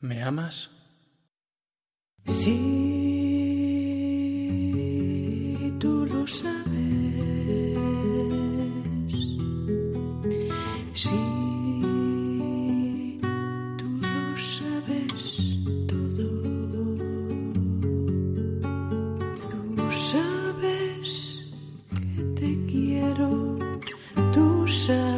¿Me 0.00 0.22
amas? 0.22 0.70
Sí. 2.26 3.37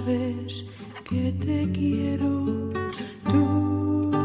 sabes 0.00 0.64
que 1.04 1.32
te 1.32 1.70
quiero. 1.72 2.70
Tú 3.30 4.16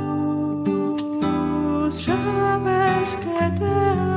sabes 1.92 3.18
que 3.18 3.50
te. 3.60 4.15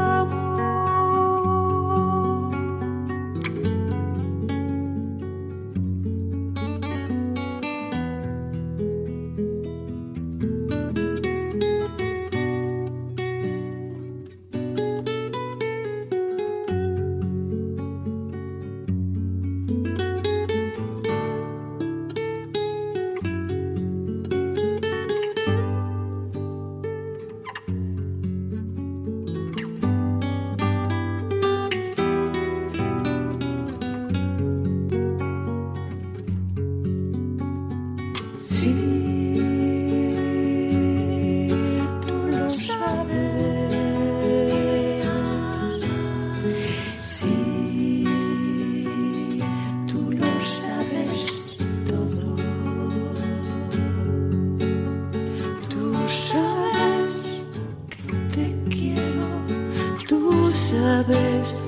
sabes 60.68 61.67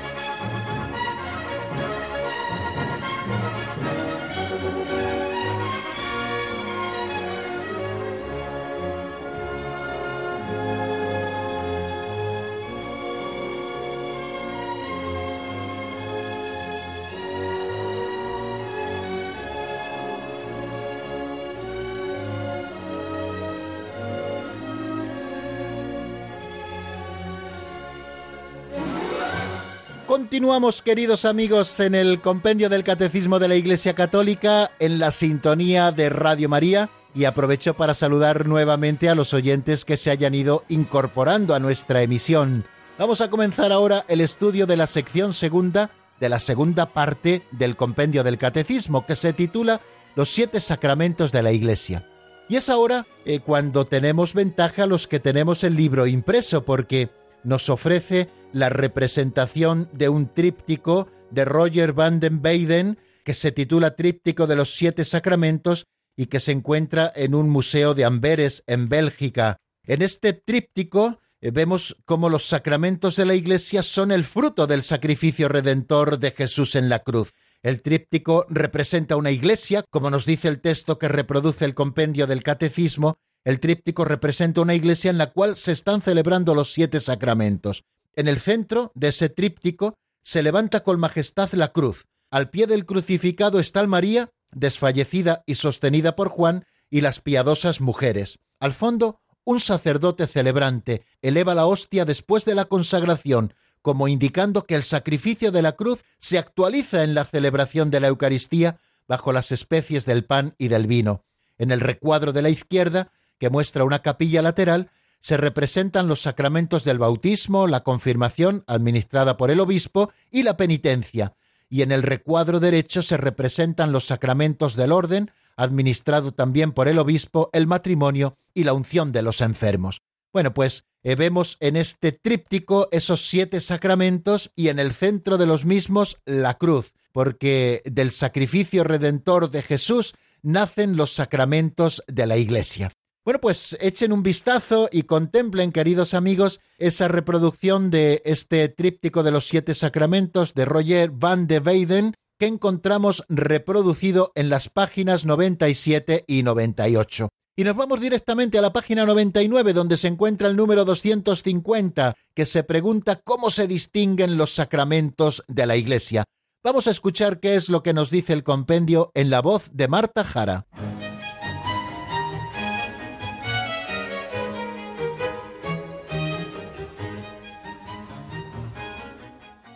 Continuamos, 30.31 30.81
queridos 30.81 31.25
amigos, 31.25 31.77
en 31.81 31.93
el 31.93 32.21
compendio 32.21 32.69
del 32.69 32.85
Catecismo 32.85 33.37
de 33.37 33.49
la 33.49 33.57
Iglesia 33.57 33.95
Católica, 33.95 34.71
en 34.79 34.97
la 34.97 35.11
sintonía 35.11 35.91
de 35.91 36.09
Radio 36.09 36.47
María, 36.47 36.89
y 37.13 37.25
aprovecho 37.25 37.73
para 37.73 37.93
saludar 37.93 38.47
nuevamente 38.47 39.09
a 39.09 39.15
los 39.15 39.33
oyentes 39.33 39.83
que 39.83 39.97
se 39.97 40.09
hayan 40.09 40.33
ido 40.33 40.63
incorporando 40.69 41.53
a 41.53 41.59
nuestra 41.59 42.01
emisión. 42.01 42.63
Vamos 42.97 43.19
a 43.19 43.29
comenzar 43.29 43.73
ahora 43.73 44.05
el 44.07 44.21
estudio 44.21 44.65
de 44.67 44.77
la 44.77 44.87
sección 44.87 45.33
segunda 45.33 45.91
de 46.21 46.29
la 46.29 46.39
segunda 46.39 46.85
parte 46.85 47.41
del 47.51 47.75
compendio 47.75 48.23
del 48.23 48.37
Catecismo, 48.37 49.05
que 49.05 49.17
se 49.17 49.33
titula 49.33 49.81
Los 50.15 50.29
siete 50.29 50.61
sacramentos 50.61 51.33
de 51.33 51.43
la 51.43 51.51
Iglesia. 51.51 52.07
Y 52.47 52.55
es 52.55 52.69
ahora 52.69 53.05
eh, 53.25 53.41
cuando 53.41 53.83
tenemos 53.83 54.33
ventaja 54.33 54.85
los 54.85 55.07
que 55.07 55.19
tenemos 55.19 55.65
el 55.65 55.75
libro 55.75 56.07
impreso, 56.07 56.63
porque 56.63 57.09
nos 57.43 57.69
ofrece 57.69 58.29
la 58.53 58.69
representación 58.69 59.89
de 59.93 60.09
un 60.09 60.33
tríptico 60.33 61.07
de 61.31 61.45
Roger 61.45 61.93
van 61.93 62.19
den 62.19 62.41
Weyden 62.43 62.97
que 63.23 63.33
se 63.33 63.51
titula 63.51 63.95
Tríptico 63.95 64.47
de 64.47 64.55
los 64.55 64.75
Siete 64.75 65.05
Sacramentos 65.05 65.85
y 66.17 66.25
que 66.25 66.39
se 66.39 66.51
encuentra 66.51 67.11
en 67.15 67.35
un 67.35 67.49
museo 67.49 67.93
de 67.93 68.05
Amberes, 68.05 68.63
en 68.67 68.89
Bélgica. 68.89 69.57
En 69.85 70.01
este 70.01 70.33
tríptico 70.33 71.19
eh, 71.39 71.51
vemos 71.51 71.95
cómo 72.05 72.29
los 72.29 72.45
sacramentos 72.45 73.15
de 73.15 73.25
la 73.25 73.35
Iglesia 73.35 73.83
son 73.83 74.11
el 74.11 74.23
fruto 74.23 74.67
del 74.67 74.83
sacrificio 74.83 75.47
redentor 75.47 76.19
de 76.19 76.31
Jesús 76.31 76.75
en 76.75 76.89
la 76.89 76.99
cruz. 76.99 77.33
El 77.63 77.81
tríptico 77.81 78.45
representa 78.49 79.15
una 79.17 79.29
iglesia, 79.29 79.83
como 79.91 80.09
nos 80.09 80.25
dice 80.25 80.47
el 80.47 80.61
texto 80.61 80.97
que 80.97 81.07
reproduce 81.07 81.63
el 81.63 81.75
compendio 81.75 82.25
del 82.25 82.41
Catecismo, 82.41 83.17
el 83.43 83.59
tríptico 83.59 84.05
representa 84.05 84.61
una 84.61 84.75
iglesia 84.75 85.09
en 85.09 85.17
la 85.17 85.31
cual 85.31 85.55
se 85.55 85.71
están 85.71 86.01
celebrando 86.01 86.53
los 86.53 86.73
siete 86.73 86.99
sacramentos. 86.99 87.83
En 88.13 88.27
el 88.27 88.39
centro 88.39 88.91
de 88.93 89.09
ese 89.09 89.29
tríptico 89.29 89.95
se 90.21 90.43
levanta 90.43 90.83
con 90.83 90.99
majestad 90.99 91.51
la 91.53 91.71
cruz. 91.71 92.05
Al 92.29 92.49
pie 92.49 92.67
del 92.67 92.85
crucificado 92.85 93.59
está 93.59 93.81
el 93.81 93.87
María, 93.87 94.31
desfallecida 94.51 95.43
y 95.45 95.55
sostenida 95.55 96.15
por 96.15 96.29
Juan, 96.29 96.65
y 96.89 97.01
las 97.01 97.21
piadosas 97.21 97.81
mujeres. 97.81 98.39
Al 98.59 98.73
fondo, 98.73 99.21
un 99.43 99.59
sacerdote 99.59 100.27
celebrante 100.27 101.05
eleva 101.21 101.55
la 101.55 101.65
hostia 101.65 102.05
después 102.05 102.45
de 102.45 102.53
la 102.53 102.65
consagración, 102.65 103.53
como 103.81 104.07
indicando 104.07 104.65
que 104.65 104.75
el 104.75 104.83
sacrificio 104.83 105.51
de 105.51 105.61
la 105.61 105.71
cruz 105.71 106.03
se 106.19 106.37
actualiza 106.37 107.03
en 107.03 107.15
la 107.15 107.25
celebración 107.25 107.89
de 107.89 108.01
la 108.01 108.09
Eucaristía 108.09 108.77
bajo 109.07 109.33
las 109.33 109.51
especies 109.51 110.05
del 110.05 110.25
pan 110.25 110.53
y 110.57 110.67
del 110.67 110.85
vino. 110.85 111.23
En 111.57 111.71
el 111.71 111.79
recuadro 111.79 112.33
de 112.33 112.41
la 112.41 112.49
izquierda, 112.49 113.11
que 113.41 113.49
muestra 113.49 113.85
una 113.85 114.03
capilla 114.03 114.43
lateral, 114.43 114.91
se 115.19 115.35
representan 115.35 116.07
los 116.07 116.21
sacramentos 116.21 116.83
del 116.83 116.99
bautismo, 116.99 117.65
la 117.65 117.81
confirmación, 117.81 118.63
administrada 118.67 119.35
por 119.35 119.49
el 119.49 119.59
obispo, 119.59 120.11
y 120.29 120.43
la 120.43 120.57
penitencia, 120.57 121.33
y 121.67 121.81
en 121.81 121.91
el 121.91 122.03
recuadro 122.03 122.59
derecho 122.59 123.01
se 123.01 123.17
representan 123.17 123.91
los 123.91 124.05
sacramentos 124.05 124.75
del 124.75 124.91
orden, 124.91 125.31
administrado 125.55 126.33
también 126.33 126.71
por 126.71 126.87
el 126.87 126.99
obispo, 126.99 127.49
el 127.51 127.65
matrimonio 127.65 128.37
y 128.53 128.63
la 128.63 128.73
unción 128.73 129.11
de 129.11 129.23
los 129.23 129.41
enfermos. 129.41 130.03
Bueno, 130.31 130.53
pues 130.53 130.85
eh, 131.01 131.15
vemos 131.15 131.57
en 131.61 131.77
este 131.77 132.11
tríptico 132.11 132.89
esos 132.91 133.27
siete 133.27 133.59
sacramentos 133.59 134.51
y 134.55 134.67
en 134.67 134.77
el 134.77 134.93
centro 134.93 135.39
de 135.39 135.47
los 135.47 135.65
mismos 135.65 136.19
la 136.25 136.59
cruz, 136.59 136.93
porque 137.11 137.81
del 137.85 138.11
sacrificio 138.11 138.83
redentor 138.83 139.49
de 139.49 139.63
Jesús 139.63 140.13
nacen 140.43 140.95
los 140.95 141.11
sacramentos 141.15 142.03
de 142.05 142.27
la 142.27 142.37
Iglesia. 142.37 142.91
Bueno, 143.23 143.39
pues 143.39 143.77
echen 143.79 144.13
un 144.13 144.23
vistazo 144.23 144.89
y 144.91 145.03
contemplen, 145.03 145.71
queridos 145.71 146.15
amigos, 146.15 146.59
esa 146.79 147.07
reproducción 147.07 147.91
de 147.91 148.23
este 148.25 148.67
tríptico 148.67 149.21
de 149.21 149.29
los 149.29 149.45
siete 149.45 149.75
sacramentos 149.75 150.55
de 150.55 150.65
Roger 150.65 151.11
van 151.11 151.45
de 151.45 151.59
Weyden 151.59 152.15
que 152.39 152.47
encontramos 152.47 153.23
reproducido 153.29 154.31
en 154.33 154.49
las 154.49 154.69
páginas 154.69 155.23
97 155.23 156.23
y 156.25 156.41
98. 156.41 157.29
Y 157.55 157.63
nos 157.63 157.75
vamos 157.75 158.01
directamente 158.01 158.57
a 158.57 158.63
la 158.63 158.73
página 158.73 159.05
99, 159.05 159.73
donde 159.73 159.97
se 159.97 160.07
encuentra 160.07 160.47
el 160.47 160.55
número 160.55 160.83
250, 160.83 162.15
que 162.33 162.47
se 162.47 162.63
pregunta 162.63 163.17
cómo 163.17 163.51
se 163.51 163.67
distinguen 163.67 164.35
los 164.35 164.55
sacramentos 164.55 165.43
de 165.47 165.67
la 165.67 165.75
Iglesia. 165.75 166.23
Vamos 166.63 166.87
a 166.87 166.91
escuchar 166.91 167.39
qué 167.39 167.53
es 167.53 167.69
lo 167.69 167.83
que 167.83 167.93
nos 167.93 168.09
dice 168.09 168.33
el 168.33 168.43
compendio 168.43 169.11
en 169.13 169.29
la 169.29 169.41
voz 169.41 169.69
de 169.73 169.87
Marta 169.87 170.23
Jara. 170.23 170.65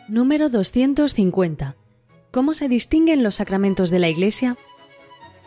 Número 0.07 0.49
250. 0.49 1.75
¿Cómo 2.29 2.53
se 2.53 2.69
distinguen 2.69 3.23
los 3.23 3.35
sacramentos 3.35 3.89
de 3.89 3.97
la 3.97 4.07
Iglesia? 4.07 4.55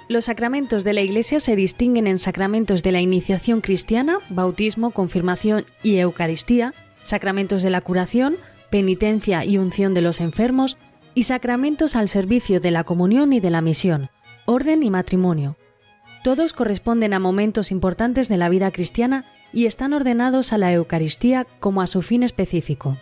Los 0.09 0.25
sacramentos 0.25 0.83
de 0.83 0.95
la 0.95 1.01
Iglesia 1.01 1.39
se 1.39 1.55
distinguen 1.55 2.09
en 2.09 2.19
sacramentos 2.19 2.83
de 2.83 2.91
la 2.91 3.01
iniciación 3.01 3.61
cristiana, 3.61 4.19
bautismo, 4.31 4.91
confirmación 4.91 5.65
y 5.85 5.99
Eucaristía, 5.99 6.75
sacramentos 7.05 7.63
de 7.63 7.71
la 7.71 7.83
curación, 7.83 8.37
penitencia 8.69 9.45
y 9.45 9.59
unción 9.59 9.95
de 9.95 10.01
los 10.01 10.21
enfermos, 10.21 10.77
y 11.15 11.23
sacramentos 11.23 11.95
al 11.95 12.09
servicio 12.09 12.59
de 12.59 12.73
la 12.73 12.83
comunión 12.83 13.33
y 13.33 13.39
de 13.39 13.51
la 13.51 13.61
misión, 13.61 14.11
orden 14.45 14.83
y 14.83 14.91
matrimonio. 14.91 15.57
Todos 16.25 16.53
corresponden 16.53 17.15
a 17.15 17.21
momentos 17.21 17.71
importantes 17.71 18.29
de 18.29 18.39
la 18.39 18.49
vida 18.49 18.73
cristiana 18.73 19.25
y 19.53 19.67
están 19.67 19.93
ordenados 19.93 20.53
a 20.53 20.59
la 20.59 20.73
Eucaristía 20.73 21.47
como 21.61 21.81
a 21.81 21.87
su 21.87 22.03
fin 22.03 22.25
específico. 22.25 22.99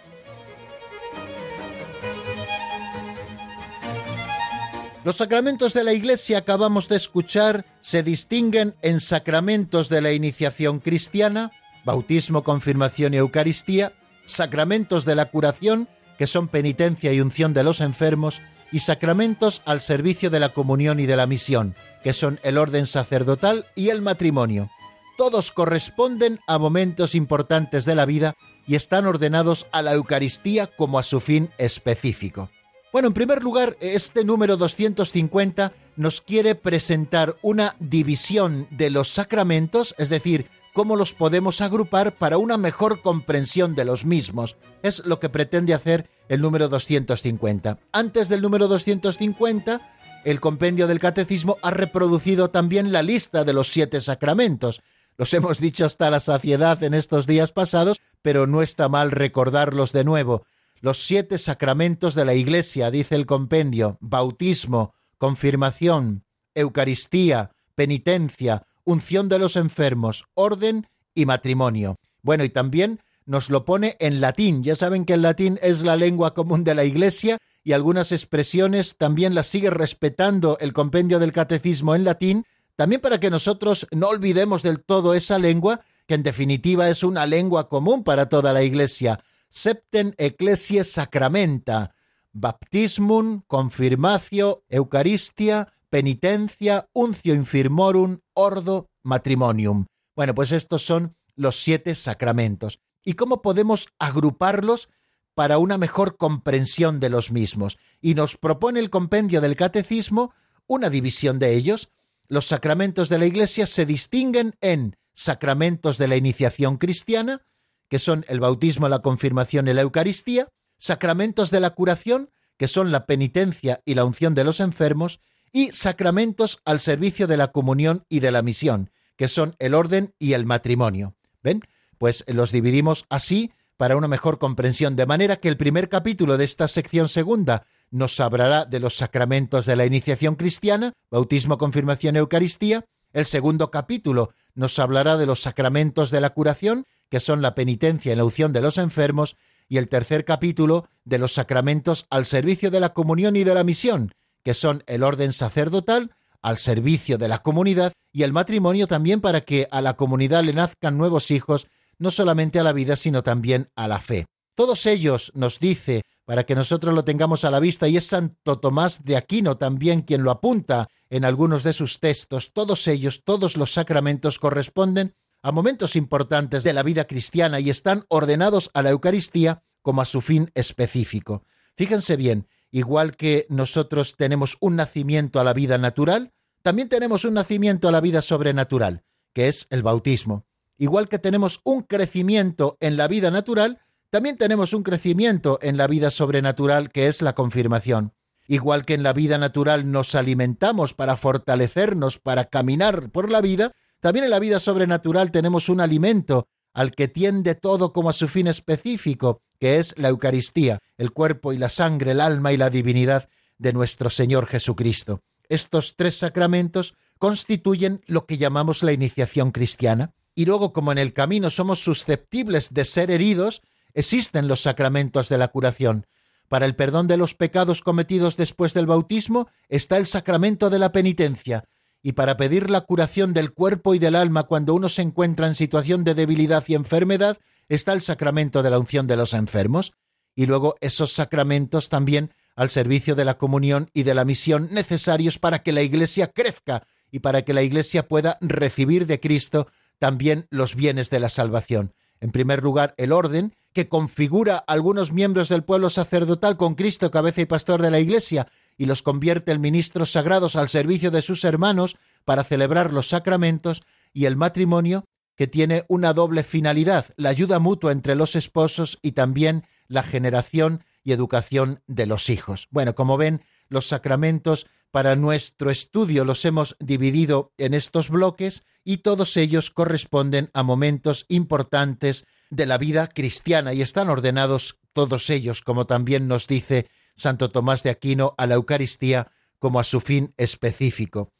Los 5.06 5.18
sacramentos 5.18 5.72
de 5.72 5.84
la 5.84 5.92
Iglesia, 5.92 6.38
acabamos 6.38 6.88
de 6.88 6.96
escuchar, 6.96 7.64
se 7.80 8.02
distinguen 8.02 8.74
en 8.82 8.98
sacramentos 8.98 9.88
de 9.88 10.00
la 10.00 10.10
iniciación 10.10 10.80
cristiana, 10.80 11.52
bautismo, 11.84 12.42
confirmación 12.42 13.14
y 13.14 13.18
Eucaristía, 13.18 13.92
sacramentos 14.24 15.04
de 15.04 15.14
la 15.14 15.26
curación, 15.26 15.88
que 16.18 16.26
son 16.26 16.48
penitencia 16.48 17.12
y 17.12 17.20
unción 17.20 17.54
de 17.54 17.62
los 17.62 17.80
enfermos, 17.80 18.40
y 18.72 18.80
sacramentos 18.80 19.62
al 19.64 19.80
servicio 19.80 20.28
de 20.28 20.40
la 20.40 20.48
comunión 20.48 20.98
y 20.98 21.06
de 21.06 21.16
la 21.16 21.28
misión, 21.28 21.76
que 22.02 22.12
son 22.12 22.40
el 22.42 22.58
orden 22.58 22.88
sacerdotal 22.88 23.64
y 23.76 23.90
el 23.90 24.02
matrimonio. 24.02 24.70
Todos 25.16 25.52
corresponden 25.52 26.40
a 26.48 26.58
momentos 26.58 27.14
importantes 27.14 27.84
de 27.84 27.94
la 27.94 28.06
vida 28.06 28.34
y 28.66 28.74
están 28.74 29.06
ordenados 29.06 29.68
a 29.70 29.82
la 29.82 29.92
Eucaristía 29.92 30.66
como 30.66 30.98
a 30.98 31.04
su 31.04 31.20
fin 31.20 31.50
específico. 31.58 32.50
Bueno, 32.96 33.08
en 33.08 33.12
primer 33.12 33.42
lugar, 33.42 33.76
este 33.80 34.24
número 34.24 34.56
250 34.56 35.74
nos 35.96 36.22
quiere 36.22 36.54
presentar 36.54 37.36
una 37.42 37.76
división 37.78 38.68
de 38.70 38.88
los 38.88 39.10
sacramentos, 39.10 39.94
es 39.98 40.08
decir, 40.08 40.46
cómo 40.72 40.96
los 40.96 41.12
podemos 41.12 41.60
agrupar 41.60 42.12
para 42.12 42.38
una 42.38 42.56
mejor 42.56 43.02
comprensión 43.02 43.74
de 43.74 43.84
los 43.84 44.06
mismos. 44.06 44.56
Es 44.82 45.04
lo 45.04 45.20
que 45.20 45.28
pretende 45.28 45.74
hacer 45.74 46.08
el 46.30 46.40
número 46.40 46.70
250. 46.70 47.78
Antes 47.92 48.30
del 48.30 48.40
número 48.40 48.66
250, 48.66 49.78
el 50.24 50.40
compendio 50.40 50.86
del 50.86 50.98
catecismo 50.98 51.58
ha 51.60 51.72
reproducido 51.72 52.48
también 52.48 52.92
la 52.92 53.02
lista 53.02 53.44
de 53.44 53.52
los 53.52 53.68
siete 53.68 54.00
sacramentos. 54.00 54.80
Los 55.18 55.34
hemos 55.34 55.60
dicho 55.60 55.84
hasta 55.84 56.10
la 56.10 56.20
saciedad 56.20 56.82
en 56.82 56.94
estos 56.94 57.26
días 57.26 57.52
pasados, 57.52 58.00
pero 58.22 58.46
no 58.46 58.62
está 58.62 58.88
mal 58.88 59.10
recordarlos 59.10 59.92
de 59.92 60.04
nuevo 60.04 60.46
los 60.86 61.04
siete 61.04 61.38
sacramentos 61.38 62.14
de 62.14 62.24
la 62.24 62.34
Iglesia, 62.34 62.92
dice 62.92 63.16
el 63.16 63.26
compendio, 63.26 63.98
bautismo, 64.00 64.94
confirmación, 65.18 66.22
Eucaristía, 66.54 67.50
penitencia, 67.74 68.62
unción 68.84 69.28
de 69.28 69.40
los 69.40 69.56
enfermos, 69.56 70.26
orden 70.34 70.86
y 71.12 71.26
matrimonio. 71.26 71.96
Bueno, 72.22 72.44
y 72.44 72.50
también 72.50 73.00
nos 73.24 73.50
lo 73.50 73.64
pone 73.64 73.96
en 73.98 74.20
latín. 74.20 74.62
Ya 74.62 74.76
saben 74.76 75.04
que 75.04 75.14
el 75.14 75.22
latín 75.22 75.58
es 75.60 75.82
la 75.82 75.96
lengua 75.96 76.34
común 76.34 76.62
de 76.62 76.76
la 76.76 76.84
Iglesia 76.84 77.38
y 77.64 77.72
algunas 77.72 78.12
expresiones 78.12 78.96
también 78.96 79.34
las 79.34 79.48
sigue 79.48 79.70
respetando 79.70 80.56
el 80.60 80.72
compendio 80.72 81.18
del 81.18 81.32
catecismo 81.32 81.96
en 81.96 82.04
latín, 82.04 82.44
también 82.76 83.00
para 83.00 83.18
que 83.18 83.28
nosotros 83.28 83.88
no 83.90 84.06
olvidemos 84.06 84.62
del 84.62 84.84
todo 84.84 85.14
esa 85.14 85.40
lengua, 85.40 85.80
que 86.06 86.14
en 86.14 86.22
definitiva 86.22 86.88
es 86.88 87.02
una 87.02 87.26
lengua 87.26 87.68
común 87.68 88.04
para 88.04 88.28
toda 88.28 88.52
la 88.52 88.62
Iglesia 88.62 89.18
septen 89.56 90.14
ecclesiae 90.18 90.84
sacramenta, 90.84 91.94
baptismum, 92.32 93.40
confirmatio, 93.46 94.64
eucaristia, 94.68 95.72
penitencia, 95.88 96.90
uncio 96.92 97.34
infirmorum, 97.34 98.18
ordo, 98.34 98.90
matrimonium. 99.02 99.86
Bueno, 100.14 100.34
pues 100.34 100.52
estos 100.52 100.82
son 100.82 101.16
los 101.36 101.56
siete 101.56 101.94
sacramentos. 101.94 102.80
¿Y 103.02 103.14
cómo 103.14 103.40
podemos 103.40 103.88
agruparlos 103.98 104.90
para 105.34 105.56
una 105.56 105.78
mejor 105.78 106.18
comprensión 106.18 107.00
de 107.00 107.08
los 107.08 107.30
mismos? 107.30 107.78
Y 108.02 108.14
nos 108.14 108.36
propone 108.36 108.78
el 108.80 108.90
compendio 108.90 109.40
del 109.40 109.56
catecismo 109.56 110.34
una 110.66 110.90
división 110.90 111.38
de 111.38 111.54
ellos. 111.54 111.88
Los 112.28 112.46
sacramentos 112.46 113.08
de 113.08 113.18
la 113.18 113.26
Iglesia 113.26 113.66
se 113.66 113.86
distinguen 113.86 114.54
en 114.60 114.96
sacramentos 115.14 115.96
de 115.96 116.08
la 116.08 116.16
iniciación 116.16 116.76
cristiana, 116.76 117.46
que 117.88 117.98
son 117.98 118.24
el 118.28 118.40
bautismo, 118.40 118.88
la 118.88 119.00
confirmación 119.00 119.68
y 119.68 119.74
la 119.74 119.82
Eucaristía, 119.82 120.48
sacramentos 120.78 121.50
de 121.50 121.60
la 121.60 121.70
curación, 121.70 122.30
que 122.56 122.68
son 122.68 122.90
la 122.90 123.06
penitencia 123.06 123.82
y 123.84 123.94
la 123.94 124.04
unción 124.04 124.34
de 124.34 124.44
los 124.44 124.60
enfermos, 124.60 125.20
y 125.52 125.72
sacramentos 125.72 126.60
al 126.64 126.80
servicio 126.80 127.26
de 127.26 127.36
la 127.36 127.52
comunión 127.52 128.04
y 128.08 128.20
de 128.20 128.30
la 128.30 128.42
misión, 128.42 128.90
que 129.16 129.28
son 129.28 129.56
el 129.58 129.74
orden 129.74 130.14
y 130.18 130.34
el 130.34 130.44
matrimonio. 130.44 131.16
¿Ven? 131.42 131.62
Pues 131.98 132.24
los 132.26 132.52
dividimos 132.52 133.06
así 133.08 133.52
para 133.76 133.96
una 133.96 134.08
mejor 134.08 134.38
comprensión, 134.38 134.96
de 134.96 135.06
manera 135.06 135.36
que 135.36 135.48
el 135.48 135.56
primer 135.56 135.88
capítulo 135.88 136.36
de 136.36 136.44
esta 136.44 136.68
sección 136.68 137.08
segunda 137.08 137.66
nos 137.90 138.18
hablará 138.20 138.64
de 138.64 138.80
los 138.80 138.96
sacramentos 138.96 139.66
de 139.66 139.76
la 139.76 139.86
iniciación 139.86 140.34
cristiana, 140.34 140.92
bautismo, 141.10 141.58
confirmación, 141.58 142.16
Eucaristía. 142.16 142.84
El 143.12 143.26
segundo 143.26 143.70
capítulo 143.70 144.30
nos 144.54 144.78
hablará 144.78 145.16
de 145.16 145.26
los 145.26 145.40
sacramentos 145.40 146.10
de 146.10 146.20
la 146.20 146.30
curación, 146.30 146.86
que 147.10 147.20
son 147.20 147.42
la 147.42 147.54
penitencia 147.54 148.12
y 148.12 148.16
la 148.16 148.24
unción 148.24 148.52
de 148.52 148.60
los 148.60 148.78
enfermos, 148.78 149.36
y 149.68 149.78
el 149.78 149.88
tercer 149.88 150.24
capítulo 150.24 150.88
de 151.04 151.18
los 151.18 151.34
sacramentos 151.34 152.06
al 152.10 152.24
servicio 152.24 152.70
de 152.70 152.80
la 152.80 152.92
comunión 152.92 153.36
y 153.36 153.44
de 153.44 153.54
la 153.54 153.64
misión, 153.64 154.14
que 154.44 154.54
son 154.54 154.84
el 154.86 155.02
orden 155.02 155.32
sacerdotal, 155.32 156.12
al 156.42 156.58
servicio 156.58 157.18
de 157.18 157.26
la 157.26 157.42
comunidad 157.42 157.92
y 158.12 158.22
el 158.22 158.32
matrimonio 158.32 158.86
también 158.86 159.20
para 159.20 159.40
que 159.40 159.66
a 159.72 159.80
la 159.80 159.94
comunidad 159.94 160.44
le 160.44 160.52
nazcan 160.52 160.96
nuevos 160.96 161.32
hijos, 161.32 161.66
no 161.98 162.12
solamente 162.12 162.60
a 162.60 162.62
la 162.62 162.72
vida, 162.72 162.94
sino 162.94 163.22
también 163.24 163.70
a 163.74 163.88
la 163.88 164.00
fe. 164.00 164.26
Todos 164.54 164.86
ellos 164.86 165.32
nos 165.34 165.58
dice, 165.58 166.02
para 166.24 166.46
que 166.46 166.54
nosotros 166.54 166.94
lo 166.94 167.04
tengamos 167.04 167.44
a 167.44 167.50
la 167.50 167.60
vista, 167.60 167.88
y 167.88 167.96
es 167.96 168.06
Santo 168.06 168.58
Tomás 168.58 169.04
de 169.04 169.16
Aquino 169.16 169.56
también 169.56 170.02
quien 170.02 170.22
lo 170.22 170.30
apunta 170.30 170.88
en 171.10 171.24
algunos 171.24 171.62
de 171.62 171.72
sus 171.72 172.00
textos, 172.00 172.52
todos 172.52 172.86
ellos, 172.88 173.22
todos 173.24 173.56
los 173.56 173.72
sacramentos 173.72 174.38
corresponden 174.38 175.14
a 175.42 175.52
momentos 175.52 175.96
importantes 175.96 176.64
de 176.64 176.72
la 176.72 176.82
vida 176.82 177.06
cristiana 177.06 177.60
y 177.60 177.70
están 177.70 178.04
ordenados 178.08 178.70
a 178.74 178.82
la 178.82 178.90
Eucaristía 178.90 179.62
como 179.82 180.02
a 180.02 180.06
su 180.06 180.20
fin 180.20 180.50
específico. 180.54 181.44
Fíjense 181.76 182.16
bien, 182.16 182.48
igual 182.70 183.16
que 183.16 183.46
nosotros 183.48 184.16
tenemos 184.16 184.56
un 184.60 184.76
nacimiento 184.76 185.38
a 185.38 185.44
la 185.44 185.52
vida 185.52 185.78
natural, 185.78 186.32
también 186.62 186.88
tenemos 186.88 187.24
un 187.24 187.34
nacimiento 187.34 187.88
a 187.88 187.92
la 187.92 188.00
vida 188.00 188.22
sobrenatural, 188.22 189.04
que 189.32 189.48
es 189.48 189.66
el 189.70 189.82
bautismo. 189.82 190.46
Igual 190.78 191.08
que 191.08 191.18
tenemos 191.18 191.60
un 191.64 191.82
crecimiento 191.82 192.76
en 192.80 192.96
la 192.96 193.08
vida 193.08 193.30
natural, 193.30 193.80
también 194.10 194.36
tenemos 194.36 194.72
un 194.72 194.82
crecimiento 194.82 195.58
en 195.62 195.76
la 195.76 195.86
vida 195.86 196.10
sobrenatural, 196.10 196.90
que 196.90 197.08
es 197.08 197.22
la 197.22 197.34
confirmación. 197.34 198.12
Igual 198.48 198.84
que 198.84 198.94
en 198.94 199.02
la 199.02 199.12
vida 199.12 199.38
natural 199.38 199.90
nos 199.90 200.14
alimentamos 200.14 200.94
para 200.94 201.16
fortalecernos, 201.16 202.18
para 202.18 202.46
caminar 202.46 203.10
por 203.10 203.30
la 203.30 203.40
vida, 203.40 203.72
también 204.06 204.26
en 204.26 204.30
la 204.30 204.38
vida 204.38 204.60
sobrenatural 204.60 205.32
tenemos 205.32 205.68
un 205.68 205.80
alimento 205.80 206.46
al 206.72 206.92
que 206.92 207.08
tiende 207.08 207.56
todo 207.56 207.92
como 207.92 208.08
a 208.08 208.12
su 208.12 208.28
fin 208.28 208.46
específico, 208.46 209.42
que 209.58 209.78
es 209.78 209.98
la 209.98 210.10
Eucaristía, 210.10 210.78
el 210.96 211.10
cuerpo 211.10 211.52
y 211.52 211.58
la 211.58 211.68
sangre, 211.68 212.12
el 212.12 212.20
alma 212.20 212.52
y 212.52 212.56
la 212.56 212.70
divinidad 212.70 213.28
de 213.58 213.72
nuestro 213.72 214.08
Señor 214.08 214.46
Jesucristo. 214.46 215.22
Estos 215.48 215.96
tres 215.96 216.16
sacramentos 216.16 216.94
constituyen 217.18 218.00
lo 218.06 218.26
que 218.26 218.38
llamamos 218.38 218.84
la 218.84 218.92
iniciación 218.92 219.50
cristiana. 219.50 220.12
Y 220.36 220.44
luego, 220.44 220.72
como 220.72 220.92
en 220.92 220.98
el 220.98 221.12
camino 221.12 221.50
somos 221.50 221.80
susceptibles 221.80 222.72
de 222.72 222.84
ser 222.84 223.10
heridos, 223.10 223.60
existen 223.92 224.46
los 224.46 224.60
sacramentos 224.60 225.28
de 225.28 225.38
la 225.38 225.48
curación. 225.48 226.06
Para 226.46 226.66
el 226.66 226.76
perdón 226.76 227.08
de 227.08 227.16
los 227.16 227.34
pecados 227.34 227.82
cometidos 227.82 228.36
después 228.36 228.72
del 228.72 228.86
bautismo 228.86 229.48
está 229.68 229.96
el 229.96 230.06
sacramento 230.06 230.70
de 230.70 230.78
la 230.78 230.92
penitencia, 230.92 231.64
y 232.06 232.12
para 232.12 232.36
pedir 232.36 232.70
la 232.70 232.82
curación 232.82 233.34
del 233.34 233.52
cuerpo 233.52 233.92
y 233.92 233.98
del 233.98 234.14
alma 234.14 234.44
cuando 234.44 234.74
uno 234.74 234.88
se 234.88 235.02
encuentra 235.02 235.48
en 235.48 235.56
situación 235.56 236.04
de 236.04 236.14
debilidad 236.14 236.62
y 236.68 236.76
enfermedad, 236.76 237.36
está 237.68 237.94
el 237.94 238.00
sacramento 238.00 238.62
de 238.62 238.70
la 238.70 238.78
unción 238.78 239.08
de 239.08 239.16
los 239.16 239.34
enfermos, 239.34 239.92
y 240.36 240.46
luego 240.46 240.76
esos 240.80 241.12
sacramentos 241.12 241.88
también 241.88 242.32
al 242.54 242.70
servicio 242.70 243.16
de 243.16 243.24
la 243.24 243.38
comunión 243.38 243.90
y 243.92 244.04
de 244.04 244.14
la 244.14 244.24
misión 244.24 244.68
necesarios 244.70 245.40
para 245.40 245.64
que 245.64 245.72
la 245.72 245.82
Iglesia 245.82 246.28
crezca 246.28 246.86
y 247.10 247.18
para 247.18 247.42
que 247.42 247.54
la 247.54 247.64
Iglesia 247.64 248.06
pueda 248.06 248.38
recibir 248.40 249.08
de 249.08 249.18
Cristo 249.18 249.66
también 249.98 250.46
los 250.50 250.76
bienes 250.76 251.10
de 251.10 251.18
la 251.18 251.28
salvación. 251.28 251.92
En 252.20 252.30
primer 252.30 252.62
lugar, 252.62 252.94
el 252.98 253.10
orden, 253.10 253.52
que 253.72 253.88
configura 253.88 254.58
a 254.58 254.72
algunos 254.72 255.10
miembros 255.12 255.48
del 255.48 255.64
pueblo 255.64 255.90
sacerdotal 255.90 256.56
con 256.56 256.76
Cristo, 256.76 257.10
cabeza 257.10 257.40
y 257.40 257.46
pastor 257.46 257.82
de 257.82 257.90
la 257.90 257.98
Iglesia, 257.98 258.46
y 258.76 258.86
los 258.86 259.02
convierte 259.02 259.52
en 259.52 259.60
ministros 259.60 260.12
sagrados 260.12 260.56
al 260.56 260.68
servicio 260.68 261.10
de 261.10 261.22
sus 261.22 261.44
hermanos 261.44 261.96
para 262.24 262.44
celebrar 262.44 262.92
los 262.92 263.08
sacramentos, 263.08 263.82
y 264.12 264.24
el 264.24 264.36
matrimonio, 264.36 265.04
que 265.36 265.46
tiene 265.46 265.84
una 265.88 266.14
doble 266.14 266.42
finalidad, 266.42 267.06
la 267.16 267.28
ayuda 267.28 267.58
mutua 267.58 267.92
entre 267.92 268.14
los 268.14 268.34
esposos 268.34 268.98
y 269.02 269.12
también 269.12 269.64
la 269.88 270.02
generación 270.02 270.84
y 271.04 271.12
educación 271.12 271.82
de 271.86 272.06
los 272.06 272.30
hijos. 272.30 272.68
Bueno, 272.70 272.94
como 272.94 273.16
ven, 273.16 273.42
los 273.68 273.86
sacramentos 273.86 274.66
para 274.90 275.16
nuestro 275.16 275.70
estudio 275.70 276.24
los 276.24 276.44
hemos 276.44 276.76
dividido 276.80 277.52
en 277.58 277.74
estos 277.74 278.08
bloques 278.08 278.62
y 278.82 278.98
todos 278.98 279.36
ellos 279.36 279.70
corresponden 279.70 280.50
a 280.54 280.62
momentos 280.62 281.26
importantes 281.28 282.24
de 282.50 282.66
la 282.66 282.78
vida 282.78 283.08
cristiana 283.08 283.74
y 283.74 283.82
están 283.82 284.08
ordenados 284.08 284.78
todos 284.92 285.28
ellos, 285.28 285.60
como 285.60 285.84
también 285.84 286.28
nos 286.28 286.46
dice 286.46 286.88
Santo 287.16 287.50
Tomás 287.50 287.82
de 287.82 287.90
Aquino 287.90 288.34
a 288.38 288.46
la 288.46 288.54
Eucaristía 288.54 289.32
como 289.58 289.80
a 289.80 289.84
su 289.84 290.00
fin 290.00 290.34
específico. 290.36 291.32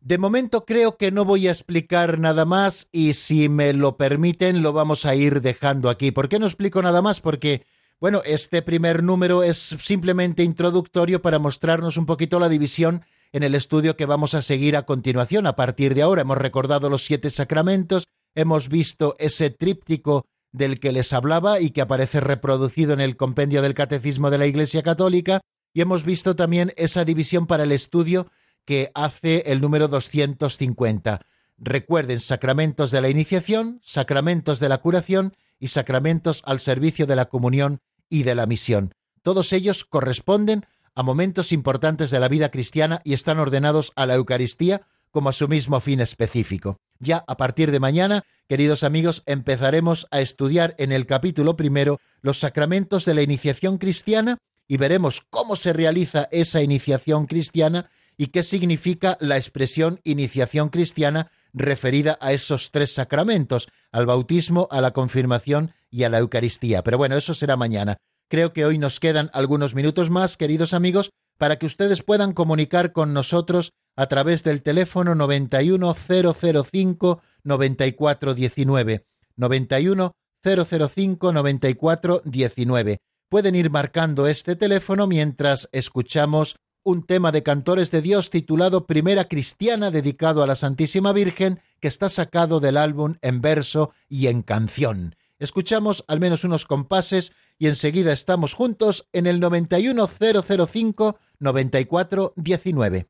De 0.00 0.16
momento 0.16 0.64
creo 0.64 0.96
que 0.96 1.10
no 1.10 1.24
voy 1.24 1.48
a 1.48 1.50
explicar 1.50 2.18
nada 2.18 2.44
más 2.44 2.88
y 2.92 3.14
si 3.14 3.48
me 3.48 3.72
lo 3.72 3.96
permiten 3.96 4.62
lo 4.62 4.72
vamos 4.72 5.04
a 5.04 5.14
ir 5.14 5.42
dejando 5.42 5.90
aquí. 5.90 6.12
¿Por 6.12 6.28
qué 6.28 6.38
no 6.38 6.46
explico 6.46 6.80
nada 6.80 7.02
más? 7.02 7.20
Porque, 7.20 7.66
bueno, 8.00 8.22
este 8.24 8.62
primer 8.62 9.02
número 9.02 9.42
es 9.42 9.58
simplemente 9.58 10.44
introductorio 10.44 11.20
para 11.20 11.40
mostrarnos 11.40 11.96
un 11.96 12.06
poquito 12.06 12.38
la 12.38 12.48
división 12.48 13.04
en 13.32 13.42
el 13.42 13.54
estudio 13.54 13.96
que 13.96 14.06
vamos 14.06 14.34
a 14.34 14.42
seguir 14.42 14.76
a 14.76 14.86
continuación. 14.86 15.46
A 15.46 15.56
partir 15.56 15.94
de 15.94 16.02
ahora 16.02 16.22
hemos 16.22 16.38
recordado 16.38 16.88
los 16.88 17.04
siete 17.04 17.28
sacramentos, 17.28 18.08
hemos 18.34 18.68
visto 18.68 19.16
ese 19.18 19.50
tríptico 19.50 20.26
del 20.52 20.80
que 20.80 20.92
les 20.92 21.12
hablaba 21.12 21.60
y 21.60 21.70
que 21.70 21.80
aparece 21.80 22.20
reproducido 22.20 22.92
en 22.92 23.00
el 23.00 23.16
compendio 23.16 23.62
del 23.62 23.74
Catecismo 23.74 24.30
de 24.30 24.38
la 24.38 24.46
Iglesia 24.46 24.82
Católica, 24.82 25.40
y 25.72 25.80
hemos 25.80 26.04
visto 26.04 26.34
también 26.34 26.72
esa 26.76 27.04
división 27.04 27.46
para 27.46 27.64
el 27.64 27.72
estudio 27.72 28.30
que 28.64 28.90
hace 28.94 29.44
el 29.46 29.60
número 29.60 29.88
250. 29.88 31.20
Recuerden, 31.58 32.20
sacramentos 32.20 32.90
de 32.90 33.00
la 33.00 33.08
iniciación, 33.08 33.80
sacramentos 33.82 34.60
de 34.60 34.68
la 34.68 34.78
curación 34.78 35.36
y 35.58 35.68
sacramentos 35.68 36.42
al 36.46 36.60
servicio 36.60 37.06
de 37.06 37.16
la 37.16 37.28
comunión 37.28 37.80
y 38.08 38.22
de 38.22 38.34
la 38.34 38.46
misión. 38.46 38.94
Todos 39.22 39.52
ellos 39.52 39.84
corresponden 39.84 40.66
a 40.94 41.02
momentos 41.02 41.52
importantes 41.52 42.10
de 42.10 42.20
la 42.20 42.28
vida 42.28 42.50
cristiana 42.50 43.00
y 43.04 43.12
están 43.12 43.38
ordenados 43.38 43.92
a 43.96 44.06
la 44.06 44.14
Eucaristía 44.14 44.82
como 45.10 45.28
a 45.28 45.32
su 45.32 45.48
mismo 45.48 45.80
fin 45.80 46.00
específico. 46.00 46.78
Ya 46.98 47.24
a 47.26 47.36
partir 47.36 47.70
de 47.70 47.80
mañana, 47.80 48.24
queridos 48.48 48.82
amigos, 48.82 49.22
empezaremos 49.26 50.06
a 50.10 50.20
estudiar 50.20 50.74
en 50.78 50.92
el 50.92 51.06
capítulo 51.06 51.56
primero 51.56 52.00
los 52.22 52.38
sacramentos 52.38 53.04
de 53.04 53.14
la 53.14 53.22
iniciación 53.22 53.78
cristiana 53.78 54.38
y 54.66 54.76
veremos 54.76 55.22
cómo 55.30 55.56
se 55.56 55.72
realiza 55.72 56.28
esa 56.30 56.62
iniciación 56.62 57.26
cristiana 57.26 57.90
y 58.16 58.28
qué 58.28 58.42
significa 58.42 59.16
la 59.20 59.36
expresión 59.36 60.00
iniciación 60.04 60.68
cristiana 60.68 61.30
referida 61.54 62.18
a 62.20 62.32
esos 62.32 62.70
tres 62.70 62.92
sacramentos, 62.92 63.68
al 63.92 64.06
bautismo, 64.06 64.68
a 64.70 64.80
la 64.80 64.92
confirmación 64.92 65.72
y 65.90 66.02
a 66.02 66.10
la 66.10 66.18
Eucaristía. 66.18 66.82
Pero 66.82 66.98
bueno, 66.98 67.16
eso 67.16 67.34
será 67.34 67.56
mañana. 67.56 67.98
Creo 68.28 68.52
que 68.52 68.66
hoy 68.66 68.76
nos 68.76 69.00
quedan 69.00 69.30
algunos 69.32 69.74
minutos 69.74 70.10
más, 70.10 70.36
queridos 70.36 70.74
amigos, 70.74 71.10
para 71.38 71.58
que 71.58 71.66
ustedes 71.66 72.02
puedan 72.02 72.32
comunicar 72.32 72.92
con 72.92 73.14
nosotros 73.14 73.72
a 73.98 74.06
través 74.06 74.42
del 74.44 74.62
teléfono 74.62 75.14
91005 75.16 77.20
9419 77.42 79.04
91005 79.36 81.32
9419. 81.32 83.00
Pueden 83.28 83.56
ir 83.56 83.70
marcando 83.70 84.28
este 84.28 84.54
teléfono 84.54 85.08
mientras 85.08 85.68
escuchamos 85.72 86.54
un 86.84 87.06
tema 87.06 87.32
de 87.32 87.42
Cantores 87.42 87.90
de 87.90 88.00
Dios 88.00 88.30
titulado 88.30 88.86
Primera 88.86 89.26
Cristiana 89.26 89.90
dedicado 89.90 90.44
a 90.44 90.46
la 90.46 90.54
Santísima 90.54 91.12
Virgen 91.12 91.58
que 91.80 91.88
está 91.88 92.08
sacado 92.08 92.60
del 92.60 92.76
álbum 92.76 93.16
en 93.20 93.40
verso 93.40 93.90
y 94.08 94.28
en 94.28 94.42
canción. 94.42 95.16
Escuchamos 95.40 96.04
al 96.06 96.20
menos 96.20 96.44
unos 96.44 96.66
compases 96.66 97.32
y 97.58 97.66
enseguida 97.66 98.12
estamos 98.12 98.54
juntos 98.54 99.08
en 99.12 99.26
el 99.26 99.40
91005 99.40 101.18
9419. 101.40 103.08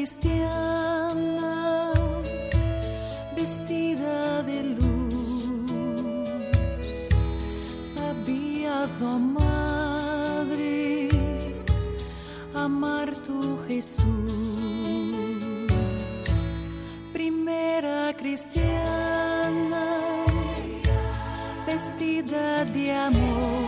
cristiana 0.00 1.92
vestida 3.36 4.42
de 4.44 4.62
luz. 4.62 6.14
Sabías, 7.94 8.92
oh 9.02 9.18
madre, 9.18 11.10
amar 12.54 13.14
tu 13.26 13.58
Jesús. 13.68 14.02
Primera 17.12 18.14
cristiana 18.16 19.84
vestida 21.66 22.64
de 22.64 22.92
amor. 22.92 23.59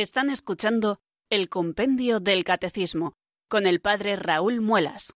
Están 0.00 0.30
escuchando 0.30 0.98
el 1.28 1.50
Compendio 1.50 2.20
del 2.20 2.42
Catecismo 2.42 3.18
con 3.48 3.66
el 3.66 3.82
Padre 3.82 4.16
Raúl 4.16 4.62
Muelas. 4.62 5.14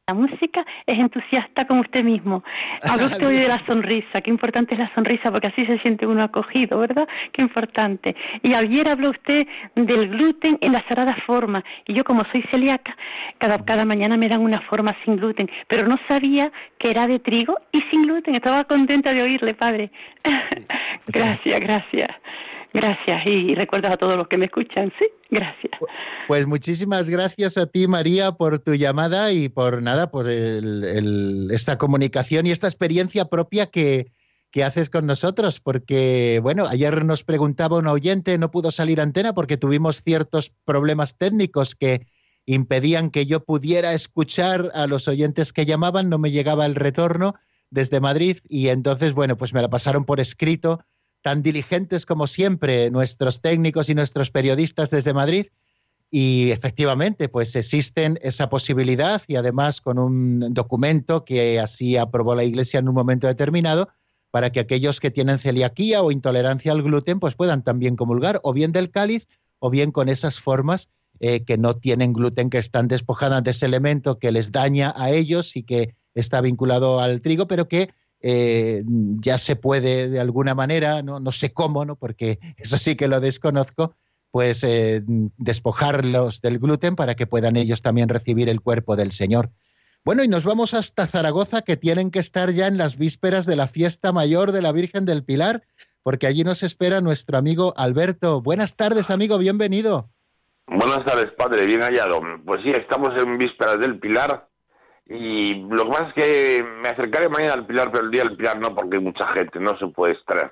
La 0.07 0.13
música 0.13 0.63
es 0.85 0.99
entusiasta 0.99 1.65
como 1.65 1.81
usted 1.81 2.03
mismo. 2.03 2.43
Habló 2.83 3.07
usted 3.07 3.25
hoy 3.25 3.37
de 3.37 3.47
la 3.47 3.59
sonrisa, 3.65 4.21
qué 4.21 4.29
importante 4.29 4.75
es 4.75 4.79
la 4.79 4.93
sonrisa, 4.93 5.31
porque 5.31 5.47
así 5.47 5.65
se 5.65 5.79
siente 5.79 6.05
uno 6.05 6.21
acogido, 6.21 6.77
¿verdad? 6.77 7.07
Qué 7.31 7.41
importante. 7.41 8.15
Y 8.43 8.53
ayer 8.53 8.87
habló 8.87 9.09
usted 9.09 9.47
del 9.73 10.09
gluten 10.09 10.59
en 10.61 10.73
la 10.73 10.83
sagrada 10.87 11.17
forma, 11.25 11.63
y 11.87 11.95
yo 11.95 12.03
como 12.03 12.21
soy 12.31 12.43
celíaca, 12.51 12.95
cada, 13.39 13.65
cada 13.65 13.83
mañana 13.83 14.15
me 14.15 14.27
dan 14.27 14.41
una 14.41 14.61
forma 14.69 14.95
sin 15.03 15.15
gluten, 15.15 15.49
pero 15.67 15.87
no 15.87 15.95
sabía 16.07 16.51
que 16.77 16.91
era 16.91 17.07
de 17.07 17.17
trigo 17.17 17.57
y 17.71 17.81
sin 17.89 18.03
gluten. 18.03 18.35
Estaba 18.35 18.63
contenta 18.65 19.11
de 19.11 19.23
oírle, 19.23 19.55
padre. 19.55 19.89
gracias, 21.07 21.59
gracias. 21.59 22.11
Gracias 22.75 23.25
y 23.25 23.55
recuerdas 23.55 23.93
a 23.93 23.97
todos 23.97 24.17
los 24.17 24.27
que 24.27 24.37
me 24.37 24.47
escuchan, 24.47 24.91
sí, 24.99 25.05
gracias. 25.29 25.71
Pues 26.27 26.45
muchísimas 26.45 27.07
gracias 27.07 27.57
a 27.57 27.67
ti, 27.67 27.87
María, 27.87 28.33
por 28.33 28.59
tu 28.59 28.75
llamada 28.75 29.31
y 29.31 29.47
por 29.47 29.81
nada, 29.81 30.11
por 30.11 30.27
esta 30.29 31.77
comunicación 31.77 32.45
y 32.45 32.51
esta 32.51 32.67
experiencia 32.67 33.29
propia 33.29 33.67
que, 33.67 34.11
que 34.51 34.65
haces 34.65 34.89
con 34.89 35.05
nosotros, 35.05 35.61
porque, 35.61 36.41
bueno, 36.43 36.67
ayer 36.67 37.05
nos 37.05 37.23
preguntaba 37.23 37.77
un 37.77 37.87
oyente, 37.87 38.37
no 38.37 38.51
pudo 38.51 38.71
salir 38.71 38.99
antena 38.99 39.33
porque 39.33 39.55
tuvimos 39.55 40.01
ciertos 40.03 40.51
problemas 40.65 41.17
técnicos 41.17 41.75
que 41.75 42.05
impedían 42.45 43.09
que 43.09 43.25
yo 43.25 43.45
pudiera 43.45 43.93
escuchar 43.93 44.71
a 44.73 44.85
los 44.85 45.07
oyentes 45.07 45.53
que 45.53 45.65
llamaban, 45.65 46.09
no 46.09 46.17
me 46.17 46.31
llegaba 46.31 46.65
el 46.65 46.75
retorno 46.75 47.35
desde 47.69 48.01
Madrid 48.01 48.39
y 48.49 48.67
entonces, 48.67 49.13
bueno, 49.13 49.37
pues 49.37 49.53
me 49.53 49.61
la 49.61 49.69
pasaron 49.69 50.03
por 50.03 50.19
escrito 50.19 50.81
tan 51.25 51.41
diligentes 51.41 52.05
como 52.05 52.27
siempre 52.27 52.91
nuestros 52.91 53.41
técnicos 53.41 53.89
y 53.89 53.95
nuestros 53.95 54.29
periodistas 54.29 54.91
desde 54.91 55.11
Madrid. 55.11 55.47
Y 56.11 56.51
efectivamente, 56.51 57.29
pues 57.29 57.55
existen 57.55 58.19
esa 58.21 58.47
posibilidad 58.47 59.23
y 59.25 59.35
además 59.35 59.81
con 59.81 59.97
un 59.97 60.53
documento 60.53 61.25
que 61.25 61.59
así 61.59 61.97
aprobó 61.97 62.35
la 62.35 62.43
Iglesia 62.43 62.79
en 62.79 62.89
un 62.89 62.93
momento 62.93 63.25
determinado 63.25 63.89
para 64.29 64.51
que 64.51 64.59
aquellos 64.59 64.99
que 64.99 65.09
tienen 65.09 65.39
celiaquía 65.39 66.03
o 66.03 66.11
intolerancia 66.11 66.71
al 66.71 66.83
gluten 66.83 67.19
pues 67.19 67.33
puedan 67.33 67.63
también 67.63 67.95
comulgar 67.95 68.39
o 68.43 68.53
bien 68.53 68.71
del 68.71 68.91
cáliz 68.91 69.27
o 69.57 69.71
bien 69.71 69.91
con 69.91 70.09
esas 70.09 70.39
formas 70.39 70.89
eh, 71.19 71.43
que 71.43 71.57
no 71.57 71.75
tienen 71.75 72.13
gluten, 72.13 72.51
que 72.51 72.59
están 72.59 72.87
despojadas 72.87 73.43
de 73.43 73.49
ese 73.49 73.65
elemento 73.65 74.19
que 74.19 74.31
les 74.31 74.51
daña 74.51 74.93
a 74.95 75.09
ellos 75.09 75.55
y 75.55 75.63
que 75.63 75.95
está 76.13 76.39
vinculado 76.41 76.99
al 76.99 77.21
trigo, 77.21 77.47
pero 77.47 77.67
que 77.67 77.89
eh, 78.27 78.81
ya 79.19 79.37
se 79.37 79.55
puede 79.55 80.09
de 80.09 80.19
alguna 80.19 80.55
manera, 80.55 81.03
no, 81.03 81.19
no 81.19 81.31
sé 81.31 81.53
cómo, 81.53 81.85
¿no? 81.85 81.95
porque 81.95 82.39
eso 82.57 82.79
sí 82.79 82.95
que 82.95 83.07
lo 83.07 83.19
desconozco, 83.19 83.93
pues 84.31 84.63
eh, 84.63 85.03
despojarlos 85.37 86.41
del 86.41 86.57
gluten 86.57 86.95
para 86.95 87.13
que 87.13 87.27
puedan 87.27 87.55
ellos 87.55 87.83
también 87.83 88.09
recibir 88.09 88.49
el 88.49 88.61
cuerpo 88.61 88.95
del 88.95 89.11
Señor. 89.11 89.51
Bueno, 90.03 90.23
y 90.23 90.27
nos 90.27 90.43
vamos 90.43 90.73
hasta 90.73 91.05
Zaragoza, 91.05 91.61
que 91.61 91.77
tienen 91.77 92.09
que 92.09 92.17
estar 92.17 92.49
ya 92.49 92.65
en 92.65 92.79
las 92.79 92.97
vísperas 92.97 93.45
de 93.45 93.57
la 93.57 93.67
fiesta 93.67 94.11
mayor 94.11 94.53
de 94.53 94.63
la 94.63 94.71
Virgen 94.71 95.05
del 95.05 95.23
Pilar, 95.23 95.61
porque 96.01 96.25
allí 96.25 96.43
nos 96.43 96.63
espera 96.63 97.01
nuestro 97.01 97.37
amigo 97.37 97.75
Alberto. 97.77 98.41
Buenas 98.41 98.75
tardes, 98.75 99.11
amigo, 99.11 99.37
bienvenido. 99.37 100.09
Buenas 100.65 101.05
tardes, 101.05 101.31
padre, 101.37 101.67
bien 101.67 101.81
hallado. 101.81 102.21
Pues 102.43 102.63
sí, 102.63 102.71
estamos 102.71 103.11
en 103.21 103.37
vísperas 103.37 103.79
del 103.79 103.99
Pilar 103.99 104.47
y 105.07 105.55
lo 105.69 105.83
que 105.85 105.89
pasa 105.89 106.07
es 106.07 106.13
que 106.13 106.63
me 106.81 106.89
acercaré 106.89 107.29
mañana 107.29 107.53
al 107.53 107.65
Pilar, 107.65 107.91
pero 107.91 108.05
el 108.05 108.11
día 108.11 108.23
del 108.23 108.35
Pilar 108.37 108.59
no, 108.59 108.73
porque 108.73 108.97
hay 108.97 109.03
mucha 109.03 109.27
gente, 109.33 109.59
no 109.59 109.77
se 109.77 109.87
puede 109.87 110.13
extraer. 110.13 110.51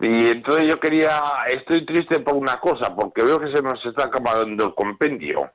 Y 0.00 0.28
entonces 0.28 0.66
yo 0.68 0.80
quería, 0.80 1.20
estoy 1.50 1.86
triste 1.86 2.20
por 2.20 2.34
una 2.34 2.58
cosa, 2.60 2.94
porque 2.94 3.22
veo 3.24 3.38
que 3.40 3.54
se 3.54 3.62
nos 3.62 3.84
está 3.86 4.04
acabando 4.04 4.66
el 4.66 4.74
compendio. 4.74 5.50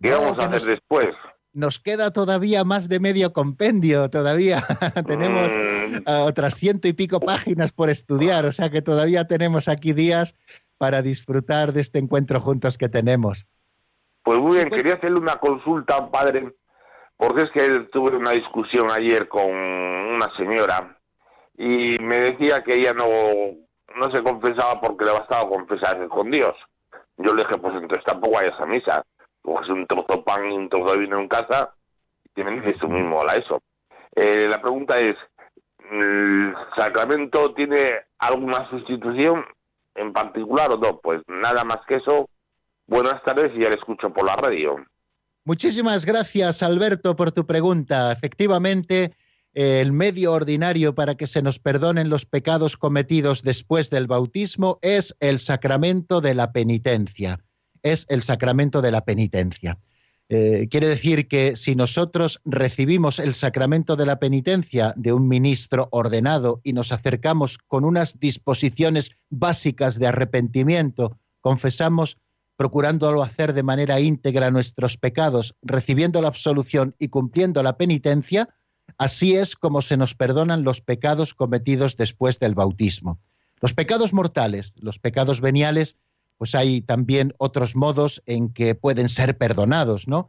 ¿Qué 0.00 0.10
No, 0.10 0.20
vamos 0.20 0.38
a 0.38 0.42
hacer 0.42 0.50
nos- 0.60 0.66
después? 0.66 1.08
Nos 1.52 1.78
queda 1.78 2.12
todavía 2.12 2.64
más 2.64 2.88
de 2.88 2.98
medio 2.98 3.32
compendio, 3.32 4.10
todavía. 4.10 4.64
tenemos 5.06 5.54
Mm, 5.56 5.98
ah, 6.06 6.24
otras 6.26 6.54
ciento 6.54 6.88
y 6.88 6.92
pico 6.92 7.20
páginas 7.20 7.70
por 7.72 7.90
estudiar, 7.90 8.44
o 8.44 8.52
sea 8.52 8.70
que 8.70 8.82
todavía 8.82 9.26
tenemos 9.28 9.68
aquí 9.68 9.92
días 9.92 10.34
para 10.78 11.00
disfrutar 11.02 11.72
de 11.72 11.80
este 11.82 11.98
encuentro 12.00 12.40
juntos 12.40 12.76
que 12.76 12.88
tenemos. 12.88 13.46
Pues 14.24 14.38
muy 14.40 14.56
bien, 14.56 14.68
pues- 14.68 14.80
quería 14.82 14.96
hacerle 14.96 15.18
una 15.20 15.36
consulta, 15.36 16.10
padre, 16.10 16.52
porque 17.16 17.42
es 17.42 17.50
que 17.50 17.80
tuve 17.92 18.16
una 18.16 18.30
discusión 18.30 18.90
ayer 18.90 19.28
con 19.28 19.50
una 19.50 20.34
señora 20.36 20.98
y 21.56 21.98
me 21.98 22.18
decía 22.18 22.62
que 22.62 22.74
ella 22.74 22.92
no, 22.92 23.06
no 23.96 24.14
se 24.14 24.22
confesaba 24.22 24.80
porque 24.80 25.04
le 25.04 25.12
bastaba 25.12 25.48
confesarse 25.48 26.08
con 26.08 26.30
Dios. 26.30 26.54
Yo 27.16 27.32
le 27.34 27.42
dije, 27.42 27.58
pues 27.58 27.74
entonces 27.74 28.04
tampoco 28.04 28.36
vayas 28.36 28.58
a 28.60 28.66
misa, 28.66 29.04
coges 29.42 29.68
un 29.68 29.86
trozo 29.86 30.16
de 30.16 30.22
pan 30.22 30.50
y 30.50 30.56
un 30.56 30.68
trozo 30.68 30.94
de 30.94 31.00
vino 31.00 31.20
en 31.20 31.28
casa 31.28 31.74
y 32.24 32.28
te 32.30 32.42
vendes 32.42 32.78
tú 32.78 32.88
mismo 32.88 33.20
a 33.26 33.34
eso. 33.34 33.62
Eh, 34.16 34.46
la 34.48 34.60
pregunta 34.60 34.98
es, 34.98 35.16
¿el 35.90 36.54
sacramento 36.76 37.54
tiene 37.54 38.00
alguna 38.18 38.68
sustitución 38.70 39.44
en 39.94 40.12
particular 40.12 40.72
o 40.72 40.76
no? 40.76 40.98
Pues 40.98 41.22
nada 41.28 41.64
más 41.64 41.78
que 41.86 41.96
eso, 41.96 42.28
Buenas 42.86 43.22
tardes 43.22 43.50
y 43.54 43.62
ya 43.62 43.70
le 43.70 43.76
escucho 43.76 44.10
por 44.10 44.26
la 44.26 44.36
radio. 44.36 44.76
Muchísimas 45.46 46.06
gracias, 46.06 46.62
Alberto, 46.62 47.16
por 47.16 47.30
tu 47.30 47.46
pregunta. 47.46 48.12
Efectivamente, 48.12 49.12
el 49.52 49.92
medio 49.92 50.32
ordinario 50.32 50.94
para 50.94 51.16
que 51.16 51.26
se 51.26 51.42
nos 51.42 51.58
perdonen 51.58 52.08
los 52.08 52.24
pecados 52.24 52.76
cometidos 52.76 53.42
después 53.42 53.90
del 53.90 54.06
bautismo 54.06 54.78
es 54.80 55.14
el 55.20 55.38
sacramento 55.38 56.20
de 56.20 56.34
la 56.34 56.52
penitencia. 56.52 57.44
Es 57.82 58.06
el 58.08 58.22
sacramento 58.22 58.80
de 58.80 58.90
la 58.90 59.04
penitencia. 59.04 59.78
Eh, 60.30 60.68
quiere 60.70 60.88
decir 60.88 61.28
que 61.28 61.56
si 61.56 61.76
nosotros 61.76 62.40
recibimos 62.46 63.18
el 63.18 63.34
sacramento 63.34 63.94
de 63.96 64.06
la 64.06 64.18
penitencia 64.18 64.94
de 64.96 65.12
un 65.12 65.28
ministro 65.28 65.88
ordenado 65.92 66.62
y 66.64 66.72
nos 66.72 66.92
acercamos 66.92 67.58
con 67.58 67.84
unas 67.84 68.18
disposiciones 68.18 69.10
básicas 69.28 69.98
de 69.98 70.06
arrepentimiento, 70.06 71.18
confesamos 71.42 72.16
procurándolo 72.56 73.22
hacer 73.22 73.52
de 73.52 73.62
manera 73.62 74.00
íntegra 74.00 74.50
nuestros 74.50 74.96
pecados, 74.96 75.54
recibiendo 75.62 76.20
la 76.22 76.28
absolución 76.28 76.94
y 76.98 77.08
cumpliendo 77.08 77.62
la 77.62 77.76
penitencia, 77.76 78.48
así 78.98 79.34
es 79.34 79.56
como 79.56 79.82
se 79.82 79.96
nos 79.96 80.14
perdonan 80.14 80.64
los 80.64 80.80
pecados 80.80 81.34
cometidos 81.34 81.96
después 81.96 82.38
del 82.38 82.54
bautismo. 82.54 83.18
Los 83.60 83.72
pecados 83.72 84.12
mortales, 84.12 84.72
los 84.76 84.98
pecados 84.98 85.40
veniales, 85.40 85.96
pues 86.36 86.54
hay 86.54 86.80
también 86.82 87.32
otros 87.38 87.76
modos 87.76 88.22
en 88.26 88.52
que 88.52 88.74
pueden 88.74 89.08
ser 89.08 89.36
perdonados, 89.38 90.06
¿no? 90.08 90.28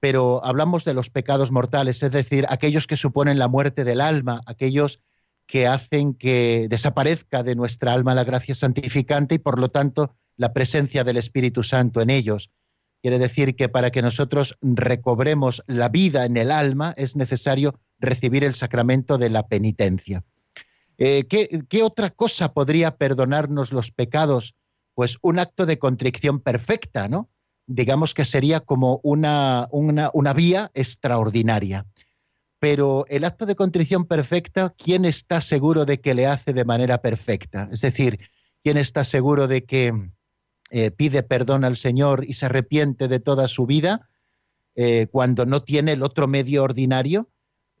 Pero 0.00 0.44
hablamos 0.44 0.84
de 0.84 0.94
los 0.94 1.08
pecados 1.08 1.50
mortales, 1.50 2.02
es 2.02 2.10
decir, 2.10 2.44
aquellos 2.48 2.86
que 2.86 2.96
suponen 2.96 3.38
la 3.38 3.48
muerte 3.48 3.84
del 3.84 4.00
alma, 4.00 4.40
aquellos 4.46 5.02
que 5.46 5.66
hacen 5.66 6.14
que 6.14 6.66
desaparezca 6.68 7.42
de 7.42 7.54
nuestra 7.54 7.92
alma 7.92 8.14
la 8.14 8.24
gracia 8.24 8.54
santificante 8.54 9.36
y 9.36 9.38
por 9.38 9.58
lo 9.58 9.70
tanto 9.70 10.14
la 10.36 10.52
presencia 10.52 11.04
del 11.04 11.16
Espíritu 11.16 11.62
Santo 11.62 12.00
en 12.00 12.10
ellos. 12.10 12.50
Quiere 13.02 13.18
decir 13.18 13.54
que 13.54 13.68
para 13.68 13.90
que 13.90 14.02
nosotros 14.02 14.56
recobremos 14.62 15.62
la 15.66 15.88
vida 15.88 16.24
en 16.24 16.36
el 16.36 16.50
alma 16.50 16.94
es 16.96 17.16
necesario 17.16 17.78
recibir 17.98 18.44
el 18.44 18.54
sacramento 18.54 19.18
de 19.18 19.30
la 19.30 19.46
penitencia. 19.46 20.24
Eh, 20.96 21.26
¿qué, 21.28 21.64
¿Qué 21.68 21.82
otra 21.82 22.10
cosa 22.10 22.52
podría 22.52 22.96
perdonarnos 22.96 23.72
los 23.72 23.90
pecados? 23.90 24.54
Pues 24.94 25.18
un 25.22 25.38
acto 25.38 25.66
de 25.66 25.78
contrición 25.78 26.40
perfecta, 26.40 27.08
¿no? 27.08 27.28
Digamos 27.66 28.14
que 28.14 28.24
sería 28.24 28.60
como 28.60 29.00
una, 29.02 29.68
una, 29.70 30.10
una 30.12 30.32
vía 30.32 30.70
extraordinaria. 30.74 31.86
Pero 32.58 33.04
el 33.08 33.24
acto 33.24 33.44
de 33.44 33.56
contrición 33.56 34.06
perfecta, 34.06 34.74
¿quién 34.78 35.04
está 35.04 35.40
seguro 35.40 35.84
de 35.84 36.00
que 36.00 36.14
le 36.14 36.26
hace 36.26 36.52
de 36.52 36.64
manera 36.64 37.02
perfecta? 37.02 37.68
Es 37.70 37.80
decir, 37.82 38.18
¿quién 38.62 38.78
está 38.78 39.04
seguro 39.04 39.48
de 39.48 39.64
que 39.64 39.92
eh, 40.76 40.90
pide 40.90 41.22
perdón 41.22 41.64
al 41.64 41.76
Señor 41.76 42.24
y 42.26 42.32
se 42.32 42.46
arrepiente 42.46 43.06
de 43.06 43.20
toda 43.20 43.46
su 43.46 43.64
vida 43.64 44.08
eh, 44.74 45.06
cuando 45.08 45.46
no 45.46 45.62
tiene 45.62 45.92
el 45.92 46.02
otro 46.02 46.26
medio 46.26 46.64
ordinario? 46.64 47.30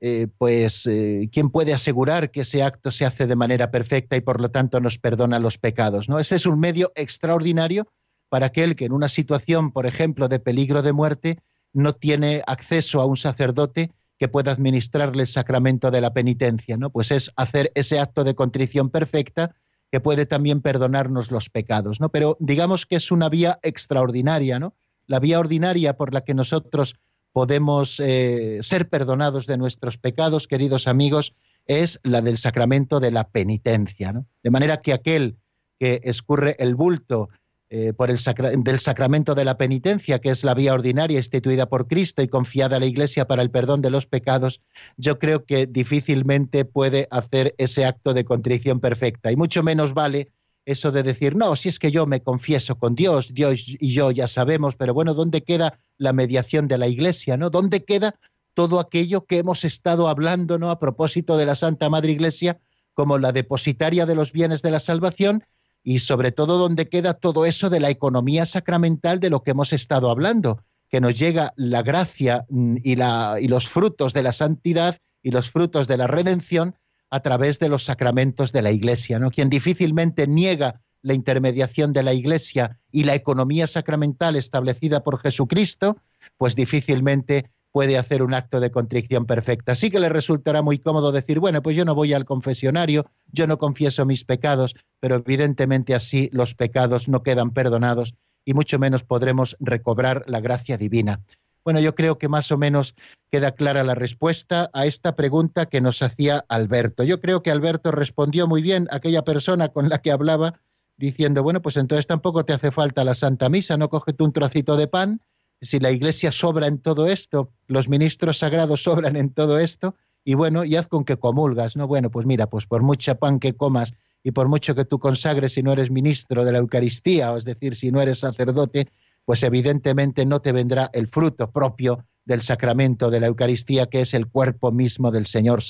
Eh, 0.00 0.28
pues 0.38 0.88
¿quién 1.32 1.50
puede 1.50 1.74
asegurar 1.74 2.30
que 2.30 2.42
ese 2.42 2.62
acto 2.62 2.92
se 2.92 3.04
hace 3.04 3.26
de 3.26 3.34
manera 3.34 3.72
perfecta 3.72 4.16
y 4.16 4.20
por 4.20 4.40
lo 4.40 4.52
tanto 4.52 4.78
nos 4.78 4.98
perdona 4.98 5.40
los 5.40 5.58
pecados? 5.58 6.08
¿no? 6.08 6.20
Ese 6.20 6.36
es 6.36 6.46
un 6.46 6.60
medio 6.60 6.92
extraordinario 6.94 7.88
para 8.28 8.46
aquel 8.46 8.76
que 8.76 8.84
en 8.84 8.92
una 8.92 9.08
situación, 9.08 9.72
por 9.72 9.86
ejemplo, 9.86 10.28
de 10.28 10.38
peligro 10.38 10.80
de 10.82 10.92
muerte, 10.92 11.40
no 11.72 11.94
tiene 11.94 12.44
acceso 12.46 13.00
a 13.00 13.06
un 13.06 13.16
sacerdote 13.16 13.90
que 14.20 14.28
pueda 14.28 14.52
administrarle 14.52 15.22
el 15.22 15.26
sacramento 15.26 15.90
de 15.90 16.00
la 16.00 16.12
penitencia, 16.12 16.76
¿no? 16.76 16.90
Pues 16.90 17.10
es 17.10 17.32
hacer 17.34 17.72
ese 17.74 17.98
acto 17.98 18.22
de 18.22 18.36
contrición 18.36 18.88
perfecta 18.88 19.56
que 19.90 20.00
puede 20.00 20.26
también 20.26 20.60
perdonarnos 20.60 21.30
los 21.30 21.50
pecados, 21.50 22.00
¿no? 22.00 22.08
Pero 22.08 22.36
digamos 22.40 22.86
que 22.86 22.96
es 22.96 23.10
una 23.10 23.28
vía 23.28 23.58
extraordinaria, 23.62 24.58
¿no? 24.58 24.74
La 25.06 25.20
vía 25.20 25.38
ordinaria 25.38 25.96
por 25.96 26.12
la 26.12 26.22
que 26.22 26.34
nosotros 26.34 26.96
podemos 27.32 28.00
eh, 28.00 28.58
ser 28.62 28.88
perdonados 28.88 29.46
de 29.46 29.56
nuestros 29.56 29.98
pecados, 29.98 30.46
queridos 30.46 30.86
amigos, 30.86 31.34
es 31.66 32.00
la 32.02 32.20
del 32.20 32.38
sacramento 32.38 33.00
de 33.00 33.10
la 33.10 33.28
penitencia, 33.28 34.12
¿no? 34.12 34.26
De 34.42 34.50
manera 34.50 34.82
que 34.82 34.92
aquel 34.92 35.38
que 35.78 36.00
escurre 36.04 36.56
el 36.58 36.74
bulto 36.74 37.28
eh, 37.76 37.92
por 37.92 38.08
el 38.08 38.18
sacra 38.18 38.52
del 38.56 38.78
sacramento 38.78 39.34
de 39.34 39.44
la 39.44 39.58
penitencia, 39.58 40.20
que 40.20 40.28
es 40.28 40.44
la 40.44 40.54
vía 40.54 40.74
ordinaria 40.74 41.16
instituida 41.16 41.66
por 41.66 41.88
Cristo 41.88 42.22
y 42.22 42.28
confiada 42.28 42.76
a 42.76 42.78
la 42.78 42.86
Iglesia 42.86 43.26
para 43.26 43.42
el 43.42 43.50
perdón 43.50 43.82
de 43.82 43.90
los 43.90 44.06
pecados, 44.06 44.60
yo 44.96 45.18
creo 45.18 45.44
que 45.44 45.66
difícilmente 45.66 46.64
puede 46.64 47.08
hacer 47.10 47.52
ese 47.58 47.84
acto 47.84 48.14
de 48.14 48.24
contrición 48.24 48.78
perfecta. 48.78 49.32
Y 49.32 49.36
mucho 49.36 49.64
menos 49.64 49.92
vale 49.92 50.28
eso 50.64 50.92
de 50.92 51.02
decir, 51.02 51.34
no, 51.34 51.56
si 51.56 51.68
es 51.68 51.80
que 51.80 51.90
yo 51.90 52.06
me 52.06 52.22
confieso 52.22 52.78
con 52.78 52.94
Dios, 52.94 53.34
Dios 53.34 53.64
y 53.66 53.92
yo 53.92 54.12
ya 54.12 54.28
sabemos, 54.28 54.76
pero 54.76 54.94
bueno, 54.94 55.12
¿dónde 55.12 55.42
queda 55.42 55.80
la 55.98 56.12
mediación 56.12 56.68
de 56.68 56.78
la 56.78 56.86
Iglesia? 56.86 57.36
¿no? 57.36 57.50
¿Dónde 57.50 57.82
queda 57.82 58.14
todo 58.54 58.78
aquello 58.78 59.26
que 59.26 59.38
hemos 59.38 59.64
estado 59.64 60.06
hablando 60.06 60.60
¿no? 60.60 60.70
a 60.70 60.78
propósito 60.78 61.36
de 61.36 61.46
la 61.46 61.56
Santa 61.56 61.90
Madre 61.90 62.12
Iglesia 62.12 62.56
como 62.92 63.18
la 63.18 63.32
depositaria 63.32 64.06
de 64.06 64.14
los 64.14 64.30
bienes 64.30 64.62
de 64.62 64.70
la 64.70 64.78
salvación? 64.78 65.42
Y 65.84 65.98
sobre 65.98 66.32
todo 66.32 66.58
donde 66.58 66.88
queda 66.88 67.14
todo 67.14 67.44
eso 67.44 67.68
de 67.70 67.78
la 67.78 67.90
economía 67.90 68.46
sacramental 68.46 69.20
de 69.20 69.30
lo 69.30 69.42
que 69.42 69.50
hemos 69.50 69.72
estado 69.74 70.10
hablando, 70.10 70.64
que 70.88 71.00
nos 71.00 71.14
llega 71.14 71.52
la 71.56 71.82
gracia 71.82 72.46
mm, 72.48 72.76
y, 72.82 72.96
la, 72.96 73.36
y 73.40 73.48
los 73.48 73.68
frutos 73.68 74.14
de 74.14 74.22
la 74.22 74.32
santidad 74.32 74.96
y 75.22 75.30
los 75.30 75.50
frutos 75.50 75.86
de 75.86 75.98
la 75.98 76.06
redención 76.06 76.74
a 77.10 77.20
través 77.20 77.58
de 77.58 77.68
los 77.68 77.84
sacramentos 77.84 78.50
de 78.50 78.62
la 78.62 78.72
Iglesia. 78.72 79.18
¿no? 79.18 79.30
Quien 79.30 79.50
difícilmente 79.50 80.26
niega 80.26 80.80
la 81.02 81.12
intermediación 81.12 81.92
de 81.92 82.02
la 82.02 82.14
Iglesia 82.14 82.80
y 82.90 83.04
la 83.04 83.14
economía 83.14 83.66
sacramental 83.66 84.36
establecida 84.36 85.04
por 85.04 85.20
Jesucristo, 85.20 85.98
pues 86.38 86.56
difícilmente 86.56 87.50
puede 87.74 87.98
hacer 87.98 88.22
un 88.22 88.34
acto 88.34 88.60
de 88.60 88.70
contrición 88.70 89.26
perfecta. 89.26 89.74
Sí 89.74 89.90
que 89.90 89.98
le 89.98 90.08
resultará 90.08 90.62
muy 90.62 90.78
cómodo 90.78 91.10
decir, 91.10 91.40
bueno, 91.40 91.60
pues 91.60 91.74
yo 91.74 91.84
no 91.84 91.96
voy 91.96 92.12
al 92.12 92.24
confesionario, 92.24 93.04
yo 93.32 93.48
no 93.48 93.58
confieso 93.58 94.06
mis 94.06 94.24
pecados, 94.24 94.76
pero 95.00 95.16
evidentemente 95.16 95.92
así 95.92 96.30
los 96.32 96.54
pecados 96.54 97.08
no 97.08 97.24
quedan 97.24 97.50
perdonados 97.50 98.14
y 98.44 98.54
mucho 98.54 98.78
menos 98.78 99.02
podremos 99.02 99.56
recobrar 99.58 100.22
la 100.28 100.38
gracia 100.38 100.78
divina. 100.78 101.20
Bueno, 101.64 101.80
yo 101.80 101.96
creo 101.96 102.16
que 102.16 102.28
más 102.28 102.52
o 102.52 102.58
menos 102.58 102.94
queda 103.32 103.56
clara 103.56 103.82
la 103.82 103.96
respuesta 103.96 104.70
a 104.72 104.86
esta 104.86 105.16
pregunta 105.16 105.66
que 105.66 105.80
nos 105.80 106.00
hacía 106.00 106.44
Alberto. 106.46 107.02
Yo 107.02 107.20
creo 107.20 107.42
que 107.42 107.50
Alberto 107.50 107.90
respondió 107.90 108.46
muy 108.46 108.62
bien 108.62 108.86
a 108.92 108.96
aquella 108.98 109.22
persona 109.22 109.70
con 109.70 109.88
la 109.88 109.98
que 109.98 110.12
hablaba, 110.12 110.60
diciendo, 110.96 111.42
bueno, 111.42 111.60
pues 111.60 111.76
entonces 111.76 112.06
tampoco 112.06 112.44
te 112.44 112.52
hace 112.52 112.70
falta 112.70 113.02
la 113.02 113.16
Santa 113.16 113.48
Misa, 113.48 113.76
no 113.76 113.88
cógete 113.88 114.22
un 114.22 114.32
trocito 114.32 114.76
de 114.76 114.86
pan, 114.86 115.20
si 115.64 115.80
la 115.80 115.90
Iglesia 115.90 116.30
sobra 116.30 116.66
en 116.66 116.78
todo 116.78 117.06
esto, 117.06 117.50
los 117.66 117.88
ministros 117.88 118.38
sagrados 118.38 118.82
sobran 118.82 119.16
en 119.16 119.30
todo 119.30 119.58
esto, 119.58 119.96
y 120.24 120.34
bueno, 120.34 120.64
y 120.64 120.76
haz 120.76 120.86
con 120.86 121.04
que 121.04 121.16
comulgas, 121.16 121.76
¿no? 121.76 121.86
Bueno, 121.86 122.10
pues 122.10 122.26
mira, 122.26 122.46
pues 122.48 122.66
por 122.66 122.82
mucha 122.82 123.16
pan 123.16 123.40
que 123.40 123.54
comas 123.54 123.94
y 124.22 124.30
por 124.30 124.48
mucho 124.48 124.74
que 124.74 124.84
tú 124.84 124.98
consagres 124.98 125.52
si 125.52 125.62
no 125.62 125.72
eres 125.72 125.90
ministro 125.90 126.44
de 126.44 126.52
la 126.52 126.58
Eucaristía, 126.58 127.32
o 127.32 127.36
es 127.36 127.44
decir, 127.44 127.76
si 127.76 127.90
no 127.90 128.00
eres 128.00 128.20
sacerdote, 128.20 128.88
pues 129.24 129.42
evidentemente 129.42 130.24
no 130.24 130.40
te 130.40 130.52
vendrá 130.52 130.90
el 130.92 131.08
fruto 131.08 131.50
propio 131.50 132.06
del 132.24 132.40
sacramento 132.40 133.10
de 133.10 133.20
la 133.20 133.26
Eucaristía, 133.26 133.86
que 133.86 134.00
es 134.00 134.14
el 134.14 134.28
cuerpo 134.28 134.72
mismo 134.72 135.10
del 135.10 135.26
Señor 135.26 135.60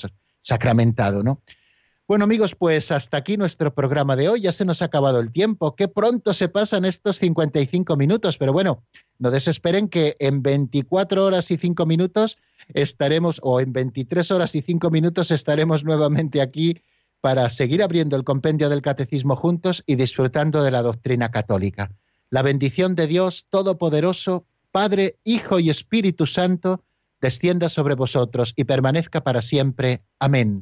sacramentado, 0.41 1.21
¿no? 1.21 1.41
Bueno 2.07 2.25
amigos, 2.25 2.53
pues 2.53 2.91
hasta 2.91 3.17
aquí 3.17 3.35
nuestro 3.35 3.73
programa 3.73 4.15
de 4.15 4.29
hoy. 4.29 4.41
Ya 4.41 4.51
se 4.51 4.63
nos 4.63 4.83
ha 4.83 4.85
acabado 4.85 5.19
el 5.19 5.31
tiempo. 5.31 5.75
Qué 5.75 5.87
pronto 5.87 6.35
se 6.35 6.49
pasan 6.49 6.85
estos 6.85 7.17
55 7.17 7.97
minutos, 7.97 8.37
pero 8.37 8.53
bueno, 8.53 8.83
no 9.17 9.31
desesperen 9.31 9.89
que 9.89 10.15
en 10.19 10.43
24 10.43 11.25
horas 11.25 11.49
y 11.49 11.57
5 11.57 11.83
minutos 11.87 12.37
estaremos, 12.75 13.39
o 13.41 13.59
en 13.59 13.73
23 13.73 14.29
horas 14.29 14.53
y 14.53 14.61
5 14.61 14.91
minutos 14.91 15.31
estaremos 15.31 15.83
nuevamente 15.83 16.41
aquí 16.43 16.79
para 17.21 17.49
seguir 17.49 17.81
abriendo 17.81 18.15
el 18.15 18.23
compendio 18.23 18.69
del 18.69 18.83
catecismo 18.83 19.35
juntos 19.35 19.81
y 19.87 19.95
disfrutando 19.95 20.61
de 20.61 20.69
la 20.69 20.83
doctrina 20.83 21.31
católica. 21.31 21.89
La 22.29 22.43
bendición 22.43 22.93
de 22.93 23.07
Dios 23.07 23.47
Todopoderoso, 23.49 24.45
Padre, 24.71 25.17
Hijo 25.23 25.57
y 25.57 25.71
Espíritu 25.71 26.27
Santo, 26.27 26.83
descienda 27.19 27.67
sobre 27.67 27.95
vosotros 27.95 28.53
y 28.55 28.65
permanezca 28.65 29.21
para 29.21 29.41
siempre. 29.41 30.03
Amén. 30.19 30.61